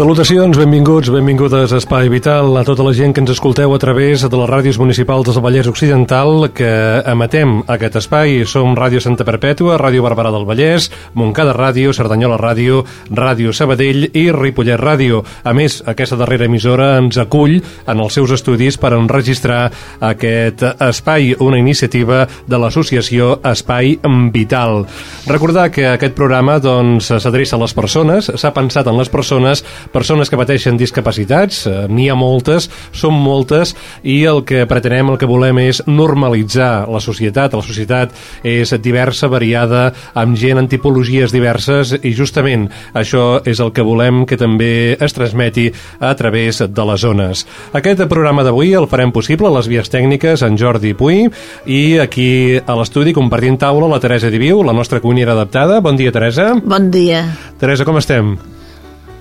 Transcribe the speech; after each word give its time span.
Salutacions, 0.00 0.56
benvinguts, 0.56 1.10
benvingudes 1.12 1.74
a 1.74 1.76
Espai 1.76 2.08
Vital, 2.08 2.54
a 2.56 2.62
tota 2.64 2.86
la 2.86 2.94
gent 2.96 3.12
que 3.12 3.20
ens 3.20 3.34
escolteu 3.34 3.74
a 3.74 3.78
través 3.78 4.22
de 4.24 4.38
les 4.40 4.48
ràdios 4.48 4.78
municipals 4.80 5.26
del 5.28 5.42
Vallès 5.44 5.66
Occidental 5.68 6.46
que 6.56 6.70
emetem 7.04 7.58
aquest 7.68 7.98
espai. 8.00 8.46
Som 8.48 8.72
Ràdio 8.78 9.02
Santa 9.04 9.26
Perpètua, 9.28 9.76
Ràdio 9.76 10.00
Barberà 10.00 10.30
del 10.32 10.46
Vallès, 10.48 10.86
Montcada 11.12 11.52
Ràdio, 11.52 11.92
Cerdanyola 11.92 12.38
Ràdio, 12.40 12.80
Ràdio 13.12 13.52
Sabadell 13.52 14.06
i 14.16 14.22
Ripollet 14.32 14.80
Ràdio. 14.80 15.20
A 15.44 15.52
més, 15.52 15.82
aquesta 15.84 16.16
darrera 16.16 16.48
emissora 16.48 16.94
ens 16.96 17.20
acull 17.20 17.58
en 17.60 18.00
els 18.00 18.16
seus 18.16 18.32
estudis 18.38 18.80
per 18.80 18.94
enregistrar 18.96 19.66
aquest 20.00 20.64
espai, 20.80 21.34
una 21.44 21.60
iniciativa 21.60 22.22
de 22.48 22.56
l'associació 22.56 23.42
Espai 23.52 23.98
Vital. 24.32 24.86
Recordar 25.28 25.68
que 25.68 25.90
aquest 25.92 26.16
programa 26.16 26.56
doncs, 26.56 27.12
s'adreça 27.12 27.58
doncs, 27.58 27.60
a 27.60 27.62
les 27.66 27.78
persones, 27.84 28.32
s'ha 28.40 28.56
pensat 28.56 28.88
en 28.88 28.96
les 28.96 29.12
persones 29.12 29.60
persones 29.92 30.30
que 30.30 30.38
pateixen 30.38 30.78
discapacitats, 30.80 31.66
eh, 31.66 31.86
n'hi 31.88 32.08
ha 32.10 32.16
moltes, 32.18 32.68
són 32.92 33.14
moltes, 33.14 33.74
i 34.02 34.22
el 34.28 34.44
que 34.48 34.66
pretenem, 34.70 35.10
el 35.10 35.18
que 35.18 35.28
volem 35.28 35.58
és 35.62 35.82
normalitzar 35.86 36.88
la 36.90 37.00
societat. 37.00 37.54
La 37.54 37.64
societat 37.66 38.14
és 38.46 38.72
diversa, 38.80 39.28
variada, 39.28 39.90
amb 40.14 40.36
gent 40.36 40.58
en 40.58 40.68
tipologies 40.70 41.32
diverses, 41.32 41.94
i 42.02 42.14
justament 42.16 42.68
això 42.94 43.40
és 43.44 43.60
el 43.60 43.72
que 43.72 43.84
volem 43.86 44.24
que 44.26 44.38
també 44.40 44.96
es 45.00 45.16
transmeti 45.16 45.70
a 45.98 46.14
través 46.14 46.60
de 46.60 46.86
les 46.90 47.00
zones. 47.00 47.46
Aquest 47.72 48.06
programa 48.10 48.44
d'avui 48.46 48.74
el 48.74 48.88
farem 48.90 49.12
possible 49.12 49.48
a 49.48 49.54
les 49.58 49.68
vies 49.70 49.90
tècniques 49.90 50.44
en 50.46 50.58
Jordi 50.60 50.94
Puy 50.94 51.26
i 51.66 51.98
aquí 52.02 52.30
a 52.60 52.78
l'estudi 52.78 53.14
compartint 53.16 53.58
taula 53.60 53.90
la 53.90 54.00
Teresa 54.00 54.30
Diviu, 54.30 54.62
la 54.64 54.76
nostra 54.76 55.00
cuinera 55.00 55.36
adaptada. 55.36 55.80
Bon 55.80 55.96
dia, 55.96 56.12
Teresa. 56.12 56.54
Bon 56.64 56.90
dia. 56.90 57.26
Teresa, 57.60 57.84
com 57.84 58.00
estem? 58.00 58.36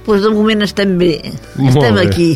Pues 0.05 0.21
de 0.23 0.29
moment 0.33 0.63
estem 0.65 0.97
bé. 0.97 1.13
Molt 1.55 1.77
estem 1.77 1.95
bé. 1.95 2.05
aquí. 2.07 2.29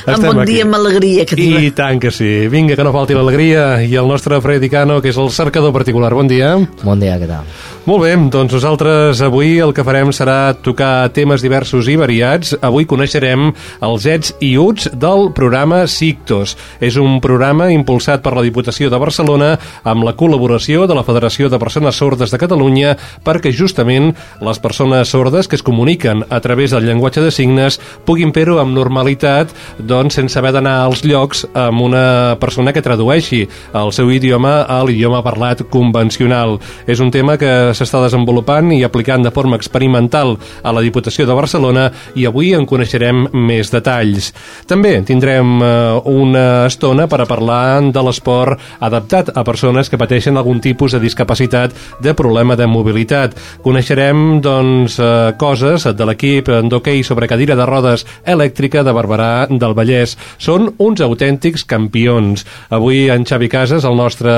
Estem 0.00 0.14
amb 0.14 0.26
bon 0.26 0.40
aquí. 0.42 0.52
dia, 0.52 0.64
amb 0.66 0.78
alegria. 0.78 1.26
Que 1.26 1.38
I 1.40 1.66
I... 1.66 1.70
tant 1.76 2.00
que 2.02 2.10
sí. 2.10 2.48
Vinga, 2.48 2.76
que 2.76 2.86
no 2.86 2.92
falti 2.92 3.14
l'alegria. 3.14 3.82
I 3.82 3.94
el 4.00 4.08
nostre 4.08 4.40
Freddy 4.40 4.70
Cano, 4.72 5.00
que 5.00 5.12
és 5.12 5.18
el 5.20 5.30
cercador 5.30 5.72
particular. 5.72 6.12
Bon 6.14 6.28
dia. 6.28 6.56
Bon 6.82 7.00
dia, 7.00 7.18
què 7.20 7.28
tal? 7.30 7.44
Molt 7.88 8.02
bé, 8.04 8.10
doncs 8.28 8.52
nosaltres 8.52 9.22
avui 9.24 9.54
el 9.64 9.70
que 9.72 9.82
farem 9.86 10.10
serà 10.12 10.52
tocar 10.52 11.08
temes 11.16 11.40
diversos 11.40 11.86
i 11.88 11.94
variats. 11.96 12.52
Avui 12.60 12.84
coneixerem 12.84 13.46
els 13.86 14.04
ets 14.04 14.34
i 14.44 14.50
uts 14.60 14.90
del 15.00 15.30
programa 15.32 15.86
Sictos. 15.88 16.58
És 16.84 16.98
un 17.00 17.16
programa 17.24 17.70
impulsat 17.72 18.20
per 18.20 18.34
la 18.36 18.44
Diputació 18.44 18.90
de 18.92 19.00
Barcelona 19.00 19.54
amb 19.88 20.04
la 20.04 20.12
col·laboració 20.12 20.84
de 20.84 20.98
la 20.98 21.06
Federació 21.08 21.48
de 21.48 21.60
Persones 21.62 21.96
Sordes 21.96 22.34
de 22.34 22.40
Catalunya 22.42 22.98
perquè 23.24 23.48
justament 23.48 24.10
les 24.44 24.60
persones 24.60 25.08
sordes 25.08 25.48
que 25.48 25.56
es 25.56 25.64
comuniquen 25.64 26.26
a 26.28 26.42
través 26.44 26.76
del 26.76 26.84
llenguatge 26.84 27.24
de 27.24 27.32
signes 27.32 27.80
puguin 28.04 28.34
fer-ho 28.36 28.58
amb 28.60 28.76
normalitat 28.76 29.56
doncs 29.78 30.20
sense 30.20 30.36
haver 30.36 30.52
d'anar 30.52 30.76
als 30.84 31.00
llocs 31.08 31.46
amb 31.56 31.80
una 31.88 32.36
persona 32.44 32.76
que 32.76 32.84
tradueixi 32.84 33.46
el 33.72 33.96
seu 33.96 34.12
idioma 34.12 34.66
a 34.68 34.82
l'idioma 34.84 35.24
parlat 35.24 35.64
convencional. 35.72 36.58
És 36.86 37.00
un 37.00 37.10
tema 37.10 37.40
que 37.40 37.69
s'està 37.74 38.02
desenvolupant 38.04 38.72
i 38.74 38.82
aplicant 38.84 39.24
de 39.24 39.32
forma 39.34 39.58
experimental 39.58 40.36
a 40.62 40.72
la 40.72 40.82
Diputació 40.84 41.26
de 41.26 41.36
Barcelona 41.36 41.88
i 42.14 42.26
avui 42.28 42.52
en 42.56 42.66
coneixerem 42.66 43.26
més 43.32 43.70
detalls. 43.72 44.30
També 44.70 44.96
tindrem 45.06 45.56
eh, 45.62 46.00
una 46.10 46.46
estona 46.66 47.06
per 47.10 47.22
a 47.22 47.28
parlar 47.28 47.80
de 47.92 48.02
l'esport 48.04 48.60
adaptat 48.80 49.32
a 49.34 49.44
persones 49.46 49.90
que 49.90 49.98
pateixen 50.00 50.36
algun 50.36 50.60
tipus 50.60 50.92
de 50.96 51.00
discapacitat 51.02 51.74
de 52.02 52.14
problema 52.14 52.56
de 52.56 52.66
mobilitat. 52.66 53.36
Coneixerem 53.64 54.40
doncs, 54.44 54.98
eh, 55.00 55.32
coses 55.40 55.86
de 55.96 56.08
l'equip 56.08 56.50
d'hoquei 56.70 57.02
sobre 57.06 57.28
cadira 57.28 57.56
de 57.56 57.66
rodes 57.66 58.06
elèctrica 58.24 58.84
de 58.84 58.94
Barberà 58.94 59.46
del 59.50 59.74
Vallès. 59.76 60.16
Són 60.38 60.72
uns 60.78 61.00
autèntics 61.04 61.64
campions. 61.64 62.44
Avui 62.70 63.08
en 63.10 63.24
Xavi 63.26 63.48
Casas, 63.48 63.84
el 63.84 63.96
nostre 63.96 64.32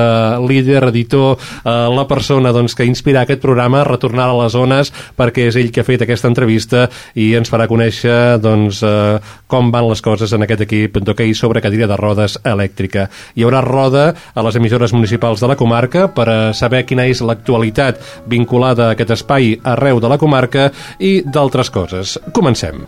líder, 0.47 0.85
editor, 0.89 1.39
eh, 1.65 1.71
la 1.97 2.07
persona 2.09 2.53
doncs, 2.53 2.75
que 2.75 2.87
inspira 2.89 3.22
aquest 3.25 3.43
programa, 3.43 3.85
retornarà 3.89 4.33
a 4.33 4.41
les 4.43 4.53
zones 4.55 4.93
perquè 5.19 5.49
és 5.51 5.59
ell 5.61 5.71
que 5.73 5.83
ha 5.83 5.89
fet 5.89 6.05
aquesta 6.05 6.31
entrevista 6.31 6.87
i 7.15 7.33
ens 7.39 7.51
farà 7.53 7.69
conèixer 7.71 8.39
doncs, 8.43 8.83
eh, 8.87 9.19
com 9.47 9.71
van 9.75 9.89
les 9.89 10.03
coses 10.05 10.33
en 10.33 10.47
aquest 10.47 10.67
equip 10.67 10.99
d'hoquei 11.03 11.35
sobre 11.35 11.63
cadira 11.65 11.89
de 11.91 11.99
rodes 12.01 12.39
elèctrica. 12.45 13.09
Hi 13.37 13.47
haurà 13.47 13.63
roda 13.65 14.07
a 14.35 14.47
les 14.47 14.57
emissores 14.57 14.93
municipals 14.93 15.41
de 15.41 15.51
la 15.51 15.59
comarca 15.59 16.09
per 16.15 16.29
a 16.29 16.41
saber 16.57 16.85
quina 16.87 17.07
és 17.11 17.23
l'actualitat 17.23 18.01
vinculada 18.27 18.89
a 18.89 18.97
aquest 18.97 19.17
espai 19.19 19.57
arreu 19.63 20.01
de 20.01 20.13
la 20.13 20.19
comarca 20.19 20.71
i 20.99 21.21
d'altres 21.27 21.71
coses. 21.71 22.19
Comencem. 22.33 22.87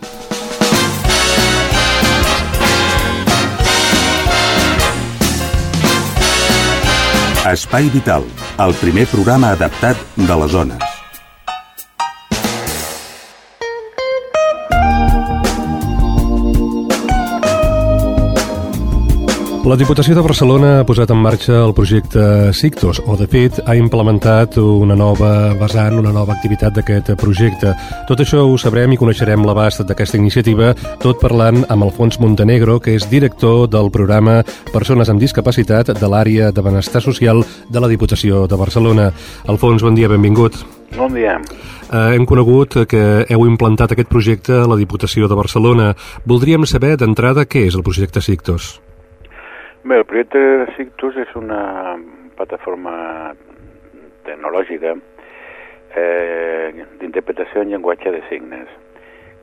Espai 7.45 7.89
Vital, 7.93 8.23
el 8.57 8.73
primer 8.79 9.07
programa 9.11 9.51
adaptat 9.55 9.97
de 10.15 10.43
les 10.43 10.51
zones. 10.51 10.94
La 19.65 19.73
Diputació 19.73 20.13
de 20.13 20.21
Barcelona 20.21 20.67
ha 20.77 20.83
posat 20.85 21.09
en 21.09 21.17
marxa 21.17 21.55
el 21.57 21.71
projecte 21.73 22.21
Sictos, 22.53 22.99
o 23.09 23.15
de 23.17 23.25
fet 23.25 23.57
ha 23.65 23.73
implementat 23.73 24.59
una 24.61 24.93
nova 24.93 25.55
vessant, 25.57 25.97
una 25.97 26.11
nova 26.13 26.35
activitat 26.35 26.75
d'aquest 26.77 27.09
projecte. 27.17 27.73
Tot 28.05 28.21
això 28.21 28.43
ho 28.45 28.59
sabrem 28.61 28.93
i 28.93 28.99
coneixerem 29.01 29.41
l'abast 29.41 29.81
d'aquesta 29.81 30.21
iniciativa, 30.21 30.75
tot 31.01 31.17
parlant 31.17 31.63
amb 31.65 31.87
Alfons 31.87 32.19
Montenegro, 32.21 32.77
que 32.77 32.93
és 32.93 33.09
director 33.09 33.65
del 33.65 33.89
programa 33.89 34.43
Persones 34.69 35.09
amb 35.09 35.25
Discapacitat 35.25 35.95
de 35.97 36.13
l'àrea 36.13 36.53
de 36.53 36.61
benestar 36.61 37.01
social 37.01 37.41
de 37.65 37.81
la 37.81 37.89
Diputació 37.89 38.45
de 38.45 38.61
Barcelona. 38.61 39.09
Alfons, 39.49 39.81
bon 39.81 39.97
dia, 39.97 40.13
benvingut. 40.13 40.61
Bon 40.93 41.09
dia. 41.09 41.39
Eh, 41.89 42.07
hem 42.13 42.29
conegut 42.29 42.83
que 42.85 43.25
heu 43.25 43.49
implantat 43.49 43.97
aquest 43.97 44.13
projecte 44.13 44.61
a 44.61 44.69
la 44.69 44.77
Diputació 44.77 45.25
de 45.25 45.41
Barcelona. 45.41 45.95
Voldríem 46.23 46.69
saber 46.69 46.99
d'entrada 47.01 47.49
què 47.49 47.65
és 47.65 47.73
el 47.73 47.81
projecte 47.81 48.21
Sictos. 48.21 48.75
Bé, 49.85 49.99
el 50.01 50.05
projecte 50.09 50.39
Sictus 50.73 51.13
és 51.21 51.33
una 51.37 51.93
plataforma 52.33 53.35
tecnològica 54.25 54.95
eh, 54.97 56.85
d'interpretació 56.97 57.61
en 57.61 57.69
llenguatge 57.69 58.09
de 58.15 58.23
signes 58.25 58.71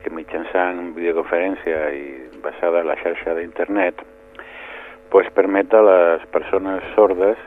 que 0.03 0.11
mitjançant 0.11 0.97
videoconferència 0.97 1.85
i 1.95 2.03
basada 2.43 2.83
en 2.83 2.91
la 2.91 2.99
xarxa 3.05 3.37
d'internet 3.39 4.03
pues, 5.15 5.31
permet 5.39 5.79
a 5.79 5.85
les 5.87 6.27
persones 6.35 6.91
sordes 6.97 7.39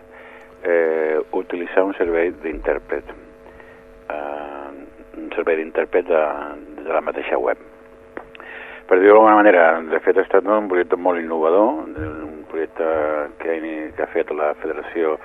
eh, 0.64 1.20
utilitzar 1.36 1.84
un 1.90 1.92
servei 2.00 2.32
d'intèrpret 2.48 3.12
eh, 3.12 4.72
un 5.20 5.28
servei 5.36 5.60
d'intèrpret 5.60 6.08
de, 6.08 6.24
de 6.80 6.96
la 6.96 7.04
mateixa 7.04 7.44
web. 7.44 7.60
Per 8.88 9.02
dir-ho 9.02 9.18
d'alguna 9.18 9.36
manera, 9.42 9.68
de 9.84 10.00
fet 10.00 10.16
ha 10.16 10.24
estat 10.24 10.48
un 10.48 10.72
projecte 10.72 10.96
molt 10.96 11.20
innovador, 11.20 11.84
projecte 12.56 12.84
que 13.40 13.92
que 13.96 14.04
ha 14.04 14.07
fet 14.13 14.31
la 14.31 14.54
Federació 14.56 15.18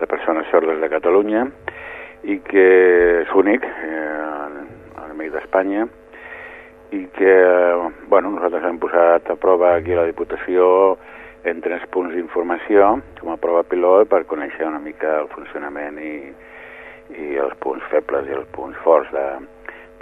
de 0.00 0.06
Persones 0.06 0.48
Sordes 0.50 0.80
de 0.80 0.90
Catalunya 0.90 1.46
i 2.24 2.38
que 2.42 2.66
és 3.22 3.30
únic 3.38 3.62
eh, 3.62 4.98
a 4.98 5.06
nivell 5.12 5.32
d'Espanya 5.32 5.86
i 6.92 7.06
que, 7.16 7.34
bueno, 8.10 8.34
nosaltres 8.34 8.66
hem 8.68 8.78
posat 8.82 9.30
a 9.30 9.36
prova 9.36 9.76
aquí 9.76 9.94
a 9.94 10.02
la 10.02 10.08
Diputació 10.10 10.98
en 11.44 11.62
tres 11.62 11.86
punts 11.94 12.14
d'informació 12.14 12.98
com 13.20 13.32
a 13.32 13.38
prova 13.40 13.62
pilot 13.62 14.10
per 14.10 14.24
conèixer 14.30 14.66
una 14.66 14.82
mica 14.82 15.20
el 15.22 15.30
funcionament 15.32 15.98
i, 16.02 16.16
i 17.14 17.38
els 17.38 17.54
punts 17.62 17.86
febles 17.94 18.28
i 18.28 18.36
els 18.38 18.50
punts 18.54 18.78
forts 18.84 19.10
de, 19.14 19.26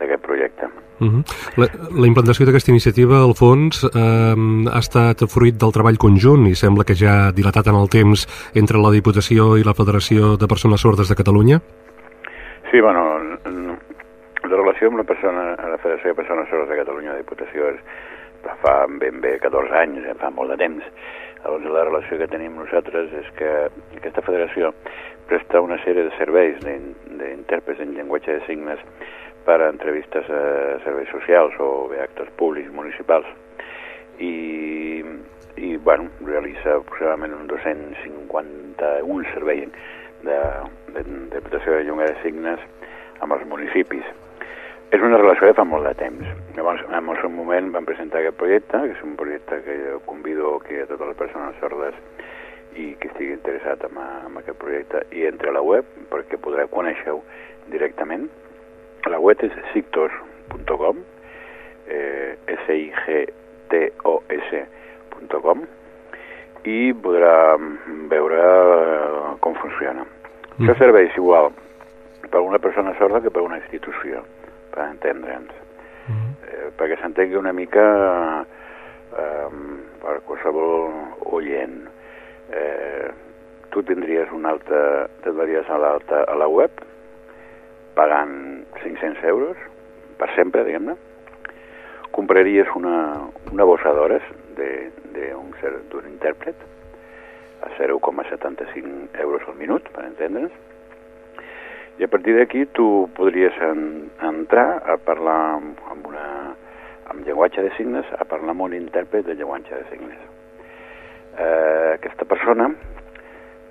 d'aquest 0.00 0.22
projecte. 0.24 0.66
Uh 1.00 1.06
-huh. 1.08 1.22
la, 1.56 1.66
la 2.02 2.06
implantació 2.06 2.44
d'aquesta 2.44 2.70
iniciativa, 2.70 3.22
al 3.24 3.34
fons, 3.34 3.84
eh, 3.84 4.34
ha 4.74 4.78
estat 4.78 5.24
fruit 5.28 5.56
del 5.56 5.72
treball 5.72 5.96
conjunt 5.96 6.46
i 6.46 6.54
sembla 6.54 6.84
que 6.84 6.94
ja 6.94 7.28
ha 7.28 7.32
dilatat 7.32 7.66
en 7.68 7.76
el 7.76 7.88
temps 7.88 8.26
entre 8.54 8.76
la 8.78 8.90
Diputació 8.90 9.56
i 9.56 9.64
la 9.64 9.74
Federació 9.74 10.36
de 10.36 10.46
Persones 10.46 10.80
Sordes 10.80 11.08
de 11.08 11.16
Catalunya? 11.16 11.60
Sí, 12.70 12.80
bueno, 12.80 13.18
la 14.50 14.56
relació 14.56 14.88
amb 14.88 14.98
la, 14.98 15.04
persona, 15.04 15.56
la 15.56 15.78
Federació 15.78 16.10
de 16.10 16.14
Persones 16.14 16.48
Sordes 16.48 16.68
de 16.68 16.76
Catalunya, 16.76 17.12
la 17.12 17.22
Diputació, 17.22 17.70
és, 17.70 17.80
fa 18.62 18.86
ben 19.00 19.20
bé 19.20 19.38
14 19.38 19.74
anys, 19.74 20.04
eh, 20.06 20.14
fa 20.20 20.30
molt 20.30 20.50
de 20.50 20.56
temps. 20.56 20.84
Llavors, 21.42 21.64
la 21.64 21.84
relació 21.84 22.18
que 22.18 22.28
tenim 22.28 22.56
nosaltres 22.56 23.12
és 23.16 23.28
que 23.38 23.50
aquesta 23.96 24.22
federació 24.22 24.74
presta 25.30 25.60
una 25.64 25.78
sèrie 25.84 26.04
de 26.04 26.12
serveis 26.18 26.58
d'intèrprets 26.60 27.80
en 27.80 27.94
llenguatge 27.94 28.34
de 28.34 28.46
signes 28.46 28.82
per 29.44 29.60
a 29.60 29.70
entrevistes 29.70 30.28
a 30.30 30.42
serveis 30.84 31.10
socials 31.12 31.54
o 31.58 31.88
bé 31.90 32.02
actes 32.04 32.28
públics 32.40 32.72
municipals 32.72 33.26
i, 34.20 35.02
i 35.56 35.76
bueno, 35.76 36.10
realitza 36.24 36.76
aproximadament 36.76 37.34
un 37.38 37.46
251 37.48 39.32
serveis 39.34 39.68
d'interpretació 40.24 41.72
de, 41.72 41.78
de, 41.78 41.82
de 41.82 41.86
llengua 41.88 42.08
de 42.10 42.16
signes 42.24 42.60
amb 43.20 43.36
els 43.36 43.46
municipis. 43.48 44.04
És 44.90 45.02
una 45.06 45.20
relació 45.20 45.46
de 45.46 45.54
fa 45.54 45.64
molt 45.64 45.86
de 45.86 45.94
temps. 46.00 46.26
Llavors, 46.56 46.82
en 46.90 47.08
el 47.12 47.18
seu 47.20 47.30
moment 47.30 47.70
vam 47.72 47.86
presentar 47.86 48.20
aquest 48.20 48.36
projecte, 48.40 48.80
que 48.82 48.96
és 48.96 49.04
un 49.06 49.14
projecte 49.16 49.60
que 49.62 49.76
jo 49.84 50.00
convido 50.08 50.56
que 50.66 50.82
a 50.82 50.88
totes 50.90 51.12
les 51.12 51.20
persones 51.20 51.60
sordes 51.62 51.94
i 52.74 52.92
que 52.98 53.10
estigui 53.10 53.32
interessat 53.36 53.84
en, 53.86 53.96
en 54.26 54.38
aquest 54.40 54.58
projecte 54.58 55.04
i 55.14 55.26
entre 55.30 55.50
a 55.50 55.56
la 55.56 55.62
web 55.62 55.86
perquè 56.10 56.38
podreu 56.42 56.68
conèixer-ho 56.74 57.20
directament 57.70 58.28
la 59.08 59.18
web 59.22 59.40
és 59.46 59.52
sictos.com, 59.72 60.96
eh, 61.88 62.36
S-I-G-T-O-S.com, 62.58 63.28
i 66.68 66.92
podrà 67.00 67.56
veure 68.10 68.40
com 69.40 69.54
funciona. 69.62 70.04
Mm. 70.04 70.66
Això 70.66 70.74
serveix 70.78 71.16
igual 71.16 71.46
per 72.30 72.40
una 72.44 72.58
persona 72.60 72.92
sorda 72.98 73.22
que 73.24 73.32
per 73.32 73.42
una 73.46 73.56
institució, 73.62 74.22
per 74.74 74.82
entendre'ns. 74.90 75.54
Mm. 76.10 76.30
Eh, 76.50 76.68
perquè 76.76 76.96
s'entengui 77.00 77.36
una 77.40 77.54
mica 77.56 77.86
eh, 79.16 79.48
per 80.02 80.20
qualsevol 80.28 80.90
oient. 81.32 81.88
Eh, 82.50 83.08
tu 83.70 83.82
tindries 83.86 84.30
un 84.34 84.44
altre, 84.50 85.08
t'advaries 85.22 85.68
a, 85.70 85.78
a 85.78 86.34
la 86.36 86.48
web, 86.50 86.70
pagant 88.00 88.64
500 88.80 89.28
euros 89.28 89.56
per 90.16 90.30
sempre, 90.32 90.64
diguem-ne, 90.64 90.96
compraries 92.16 92.68
una, 92.76 93.28
una 93.52 93.66
bossa 93.68 93.92
d'hores 93.96 94.24
d'un 94.56 96.08
intèrpret 96.08 96.56
a 97.60 97.68
0,75 97.76 99.20
euros 99.20 99.44
al 99.48 99.56
minut, 99.60 99.88
per 99.92 100.06
entendre's, 100.08 100.52
i 102.00 102.06
a 102.06 102.08
partir 102.08 102.38
d'aquí 102.38 102.64
tu 102.72 102.86
podries 103.16 103.56
en, 103.68 103.82
entrar 104.24 104.80
a 104.88 104.96
parlar 105.04 105.38
amb, 105.58 106.06
una, 106.08 106.26
amb 107.12 107.26
llenguatge 107.26 107.66
de 107.66 107.72
signes, 107.76 108.08
a 108.16 108.24
parlar 108.24 108.54
amb 108.56 108.64
un 108.70 108.76
intèrpret 108.78 109.28
de 109.28 109.36
llenguatge 109.36 109.76
de 109.76 109.84
signes. 109.92 110.22
Eh, 111.36 111.96
aquesta 111.98 112.24
persona 112.24 112.70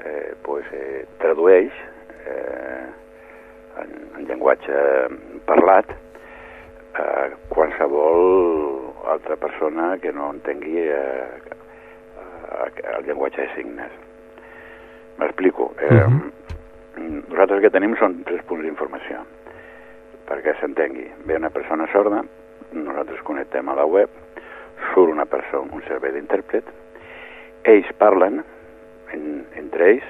eh, 0.05 0.35
pues, 0.45 0.69
eh, 0.73 1.07
tradueix 1.17 1.73
eh, 2.29 2.69
en, 3.83 3.95
en 4.17 4.27
llenguatge 4.27 4.75
parlat 5.47 5.89
eh, 5.91 7.29
qualsevol 7.49 8.93
altra 9.09 9.35
persona 9.35 9.97
que 10.01 10.13
no 10.13 10.31
entengui 10.35 10.77
eh, 10.77 11.27
eh, 12.21 12.95
el 12.97 13.05
llenguatge 13.05 13.41
de 13.41 13.49
signes. 13.55 13.91
M'explico. 15.17 15.73
Eh, 15.79 15.93
uh 15.93 16.09
-huh. 16.09 16.31
Nosaltres 17.29 17.57
el 17.57 17.61
que 17.61 17.69
tenim 17.69 17.95
són 17.95 18.23
tres 18.23 18.41
punts 18.43 18.63
d'informació 18.63 19.23
perquè 20.29 20.53
s'entengui. 20.59 21.09
Ve 21.25 21.35
una 21.35 21.49
persona 21.49 21.87
sorda, 21.91 22.23
nosaltres 22.71 23.21
connectem 23.21 23.69
a 23.69 23.75
la 23.75 23.85
web, 23.85 24.09
surt 24.93 25.11
una 25.11 25.25
persona, 25.25 25.73
un 25.73 25.81
servei 25.87 26.11
d'intèrpret, 26.11 26.65
ells 27.63 27.89
parlen 27.97 28.43
en, 29.13 29.45
entre 29.55 29.89
ells, 29.93 30.05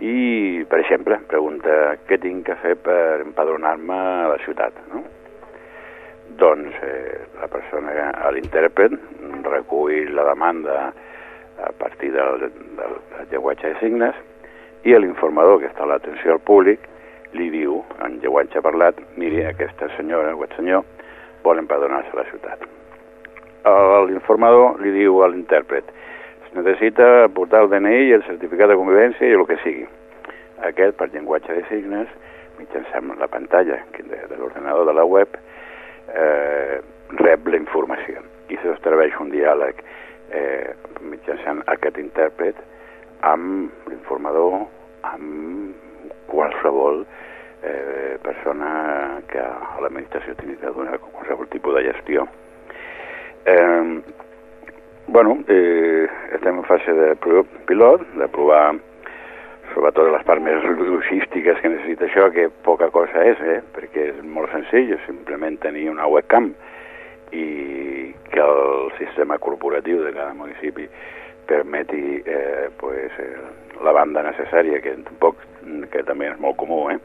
i, 0.00 0.64
per 0.68 0.80
exemple, 0.82 1.16
pregunta 1.30 1.96
què 2.08 2.18
tinc 2.20 2.44
que 2.48 2.56
fer 2.60 2.74
per 2.84 3.22
empadronar-me 3.24 3.96
a 3.96 4.30
la 4.34 4.38
ciutat, 4.44 4.76
no? 4.92 5.02
Doncs 6.36 6.74
eh, 6.84 7.20
la 7.40 7.48
persona, 7.48 7.94
l'intèrpret, 8.34 8.96
recull 9.46 10.12
la 10.12 10.26
demanda 10.28 10.90
a 11.64 11.72
partir 11.78 12.10
del, 12.12 12.42
del, 12.42 12.58
del 12.76 12.98
llenguatge 13.30 13.72
de 13.72 13.78
signes 13.80 14.18
i 14.84 14.92
l'informador 14.98 15.62
que 15.62 15.70
està 15.70 15.86
a 15.86 15.90
l'atenció 15.94 16.36
al 16.36 16.44
públic 16.44 16.84
li 17.36 17.48
diu, 17.50 17.80
en 18.04 18.18
llenguatge 18.20 18.60
parlat, 18.64 19.00
miri, 19.16 19.42
aquesta 19.44 19.88
senyora 19.96 20.34
o 20.34 20.42
aquest 20.42 20.60
senyor 20.60 20.84
vol 21.44 21.60
empadronar-se 21.62 22.12
a 22.12 22.20
la 22.20 22.26
ciutat. 22.30 22.66
L'informador 24.06 24.80
li 24.84 24.92
diu 24.94 25.22
a 25.24 25.30
l'intèrpret, 25.32 25.88
necessita 26.54 27.28
portar 27.34 27.64
el 27.64 27.70
DNI 27.72 28.08
i 28.08 28.14
el 28.16 28.24
certificat 28.26 28.70
de 28.70 28.78
convivència 28.78 29.28
i 29.28 29.36
el 29.36 29.46
que 29.48 29.58
sigui. 29.64 29.86
Aquest, 30.66 30.96
per 30.98 31.10
llenguatge 31.12 31.54
de 31.56 31.64
signes, 31.70 32.08
mitjançant 32.58 33.12
la 33.20 33.28
pantalla 33.28 33.82
de, 33.96 34.22
de 34.30 34.38
l'ordenador 34.38 34.86
de 34.88 34.94
la 34.96 35.04
web, 35.04 35.36
eh, 36.14 36.78
rep 37.20 37.48
la 37.48 37.60
informació 37.60 38.22
i 38.50 38.58
s'estableix 38.62 39.16
un 39.20 39.30
diàleg 39.32 39.82
eh, 40.30 40.72
mitjançant 41.02 41.62
aquest 41.72 41.98
intèrpret 42.02 42.58
amb 43.26 43.90
l'informador, 43.90 44.66
amb 45.10 45.74
qualsevol 46.30 47.02
eh, 47.62 48.16
persona 48.22 49.22
que 49.30 49.42
a 49.42 49.80
l'administració 49.82 50.36
tingui 50.38 50.58
que 50.60 50.74
donar 50.74 50.98
qualsevol 51.02 51.48
tipus 51.52 51.74
de 51.78 51.84
gestió. 51.88 52.26
Eh, 53.46 54.25
Bueno, 55.08 55.38
eh, 55.46 56.08
estem 56.34 56.56
en 56.56 56.64
fase 56.64 56.92
de 56.92 57.14
pilot, 57.66 58.02
de 58.18 58.26
provar 58.28 58.74
sobretot 59.70 60.08
les 60.10 60.24
parts 60.26 60.42
més 60.42 60.64
logístiques 60.80 61.60
que 61.62 61.70
necessita 61.70 62.08
això, 62.08 62.24
que 62.34 62.48
poca 62.66 62.88
cosa 62.90 63.22
és, 63.22 63.38
eh? 63.38 63.60
perquè 63.76 64.08
és 64.10 64.18
molt 64.24 64.50
senzill, 64.50 64.96
simplement 65.04 65.60
tenir 65.62 65.86
una 65.92 66.08
webcam 66.10 66.50
i 67.30 67.46
que 68.32 68.42
el 68.42 68.90
sistema 68.98 69.38
corporatiu 69.38 70.02
de 70.02 70.10
cada 70.16 70.34
municipi 70.34 70.88
permeti 71.46 72.22
eh, 72.26 72.66
pues, 72.80 73.14
eh, 73.22 73.36
la 73.86 73.94
banda 73.94 74.24
necessària, 74.26 74.80
que, 74.82 74.96
tampoc, 75.06 75.38
que 75.92 76.02
també 76.08 76.32
és 76.32 76.42
molt 76.42 76.58
comú, 76.58 76.88
eh? 76.90 76.98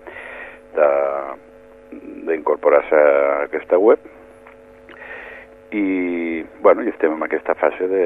d'incorporar-se 2.25 2.97
a 2.97 3.45
aquesta 3.45 3.77
web, 3.77 4.09
i, 5.71 6.45
bueno, 6.61 6.83
i 6.83 6.91
estem 6.91 7.13
en 7.15 7.23
aquesta 7.23 7.55
fase 7.55 7.87
de, 7.87 8.05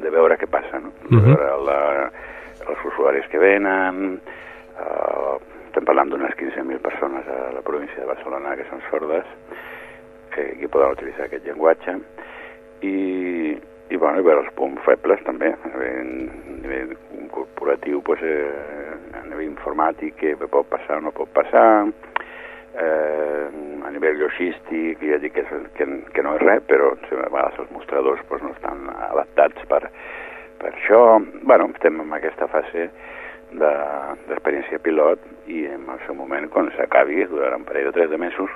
de 0.00 0.10
veure 0.10 0.38
què 0.40 0.48
passa, 0.50 0.80
no? 0.80 0.92
De 1.08 1.16
uh 1.16 1.22
-huh. 1.22 1.36
veure 1.36 1.50
la, 1.66 2.10
els 2.68 2.84
usuaris 2.84 3.26
que 3.28 3.38
venen, 3.38 4.20
uh, 4.80 5.36
estem 5.66 5.84
parlant 5.84 6.10
d'unes 6.10 6.34
15.000 6.36 6.78
persones 6.78 7.28
a 7.28 7.52
la 7.52 7.62
província 7.62 8.00
de 8.00 8.06
Barcelona 8.06 8.56
que 8.56 8.64
són 8.70 8.80
sordes, 8.90 9.26
que, 10.34 10.56
que 10.60 10.68
poden 10.68 10.92
utilitzar 10.96 11.26
aquest 11.26 11.46
llenguatge, 11.46 11.98
i, 12.82 13.58
i, 13.90 13.96
bueno, 13.96 14.18
i 14.18 14.22
veure 14.22 14.40
els 14.40 14.54
punts 14.54 14.82
febles 14.86 15.22
també, 15.26 15.52
a 15.52 15.68
nivell 16.62 16.96
corporatiu, 17.30 18.02
pues, 18.02 18.22
eh, 18.22 19.18
a 19.20 19.24
nivell 19.26 19.50
informàtic, 19.50 20.16
què 20.16 20.36
pot 20.46 20.68
passar 20.70 20.98
o 20.98 21.00
no 21.00 21.12
pot 21.12 21.28
passar, 21.36 21.86
eh, 22.74 23.46
a 23.84 23.90
nivell 23.90 24.18
logístic, 24.20 25.02
ja 25.02 25.18
dic 25.22 25.34
que, 25.34 25.44
que, 25.76 25.86
que 26.14 26.22
no 26.22 26.34
és 26.36 26.44
res, 26.44 26.64
però 26.68 26.92
a 26.94 27.28
vegades 27.28 27.58
els 27.64 27.72
mostradors 27.74 28.22
pues, 28.28 28.42
no 28.42 28.52
estan 28.54 28.86
adaptats 29.10 29.66
per, 29.70 29.82
per 30.60 30.72
això. 30.74 31.20
bueno, 31.42 31.70
estem 31.74 32.00
en 32.00 32.12
aquesta 32.14 32.48
fase 32.52 32.90
d'experiència 33.50 34.78
de, 34.78 34.84
pilot 34.84 35.24
i 35.50 35.64
en 35.66 35.88
el 35.90 35.98
seu 36.06 36.14
moment, 36.14 36.46
quan 36.54 36.70
s'acabi, 36.76 37.24
durarà 37.26 37.58
un 37.58 37.66
parell 37.66 37.90
o 37.90 37.96
tres 37.96 38.10
de 38.10 38.18
mesos, 38.20 38.50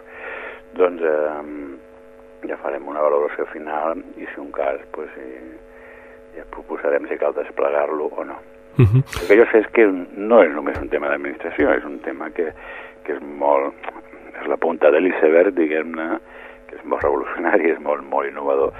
doncs 0.78 1.02
eh, 1.02 2.48
ja 2.48 2.60
farem 2.62 2.86
una 2.88 3.02
valoració 3.02 3.46
final 3.50 3.98
i 4.20 4.28
si 4.30 4.40
un 4.40 4.52
cas, 4.54 4.78
pues, 4.94 5.10
eh, 5.18 5.54
ja 6.36 6.46
proposarem 6.54 7.08
si 7.08 7.18
cal 7.18 7.34
desplegar-lo 7.34 8.10
o 8.14 8.24
no. 8.26 8.38
Uh 8.78 8.84
-huh. 8.84 9.02
El 9.22 9.28
que 9.28 9.36
jo 9.38 9.46
sé 9.50 9.58
és 9.58 9.66
que 9.72 9.86
no 9.86 10.42
és 10.42 10.52
només 10.52 10.78
un 10.78 10.88
tema 10.88 11.08
d'administració, 11.08 11.70
és 11.70 11.84
un 11.84 11.98
tema 12.00 12.30
que, 12.30 12.52
que 13.04 13.12
és 13.12 13.20
molt 13.20 13.74
és 14.40 14.46
la 14.46 14.56
punta 14.56 14.90
de 14.90 15.00
l'iceberg, 15.00 15.54
diguem-ne, 15.54 16.18
que 16.68 16.76
és 16.76 16.84
molt 16.84 17.02
revolucionari, 17.02 17.70
és 17.70 17.80
molt, 17.80 18.04
molt 18.10 18.28
innovador, 18.28 18.72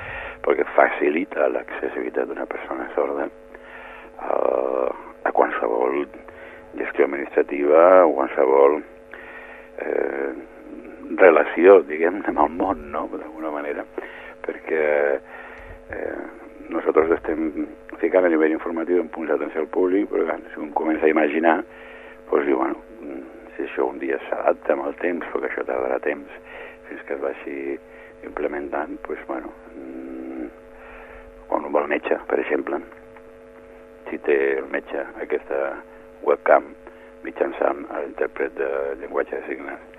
perquè 0.45 0.67
facilita 0.77 1.49
l'accessibilitat 1.49 2.29
d'una 2.29 2.47
persona 2.47 2.89
sorda 2.95 3.29
a, 4.19 4.35
a 5.23 5.33
qualsevol 5.33 6.05
gestió 6.77 7.07
administrativa 7.07 8.05
o 8.05 8.13
qualsevol 8.19 8.81
eh, 9.79 10.33
relació, 11.21 11.81
diguem 11.89 12.23
amb 12.27 12.45
el 12.47 12.57
món, 12.59 12.89
no?, 12.93 13.07
d'alguna 13.13 13.53
manera, 13.55 13.87
perquè 14.45 14.85
eh, 15.95 16.25
nosaltres 16.69 17.15
estem 17.21 17.67
ficant 18.01 18.27
a 18.27 18.33
nivell 18.33 18.55
informatiu 18.55 19.01
en 19.03 19.11
punts 19.13 19.31
d'atenció 19.31 19.65
al 19.65 19.71
públic, 19.73 20.09
però 20.11 20.27
clar, 20.29 20.41
si 20.53 20.61
un 20.63 20.73
comença 20.77 21.07
a 21.07 21.13
imaginar, 21.13 21.57
doncs 22.31 22.47
diu, 22.49 22.59
bueno, 22.59 22.81
si 23.55 23.67
això 23.67 23.89
un 23.89 24.01
dia 24.03 24.19
s'adapta 24.29 24.75
amb 24.75 24.89
el 24.89 24.97
temps, 25.03 25.27
perquè 25.33 25.51
això 25.51 25.67
tardarà 25.69 26.01
temps 26.05 26.39
fins 26.89 27.03
que 27.07 27.17
es 27.17 27.23
vagi 27.23 27.57
implementant, 28.27 28.99
doncs, 29.07 29.25
bueno, 29.29 29.53
mm, 29.75 30.47
quan 31.49 31.65
un 31.65 31.75
va 31.75 31.85
al 31.85 31.91
metge, 31.93 32.19
per 32.29 32.41
exemple, 32.41 32.81
si 34.11 34.19
té 34.27 34.39
el 34.59 34.69
metge 34.73 35.05
aquesta 35.23 35.61
webcam 36.25 36.73
mitjançant 37.25 37.87
l'intèrpret 37.89 38.57
de 38.59 38.71
llenguatge 39.01 39.41
de 39.41 39.47
signes, 39.49 39.94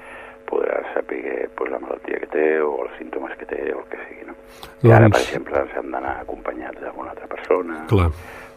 podrà 0.49 0.81
saber 0.93 1.49
pues, 1.55 1.71
la 1.71 1.79
malaltia 1.79 2.19
que 2.23 2.29
té 2.33 2.47
o 2.61 2.71
els 2.85 2.95
símptomes 2.99 3.35
que 3.39 3.45
té 3.49 3.61
o 3.73 3.81
el 3.81 3.87
que 3.91 3.99
sigui, 4.07 4.25
no? 4.29 4.35
I 4.83 4.91
ara, 4.91 5.09
per 5.09 5.19
Doncs- 5.19 5.27
exemple, 5.29 5.61
ens 5.65 5.77
hem 5.79 5.91
d'anar 5.91 6.15
acompanyats 6.21 6.81
d'alguna 6.81 7.13
altra 7.15 7.27
persona 7.31 7.81
Clar. 7.89 8.09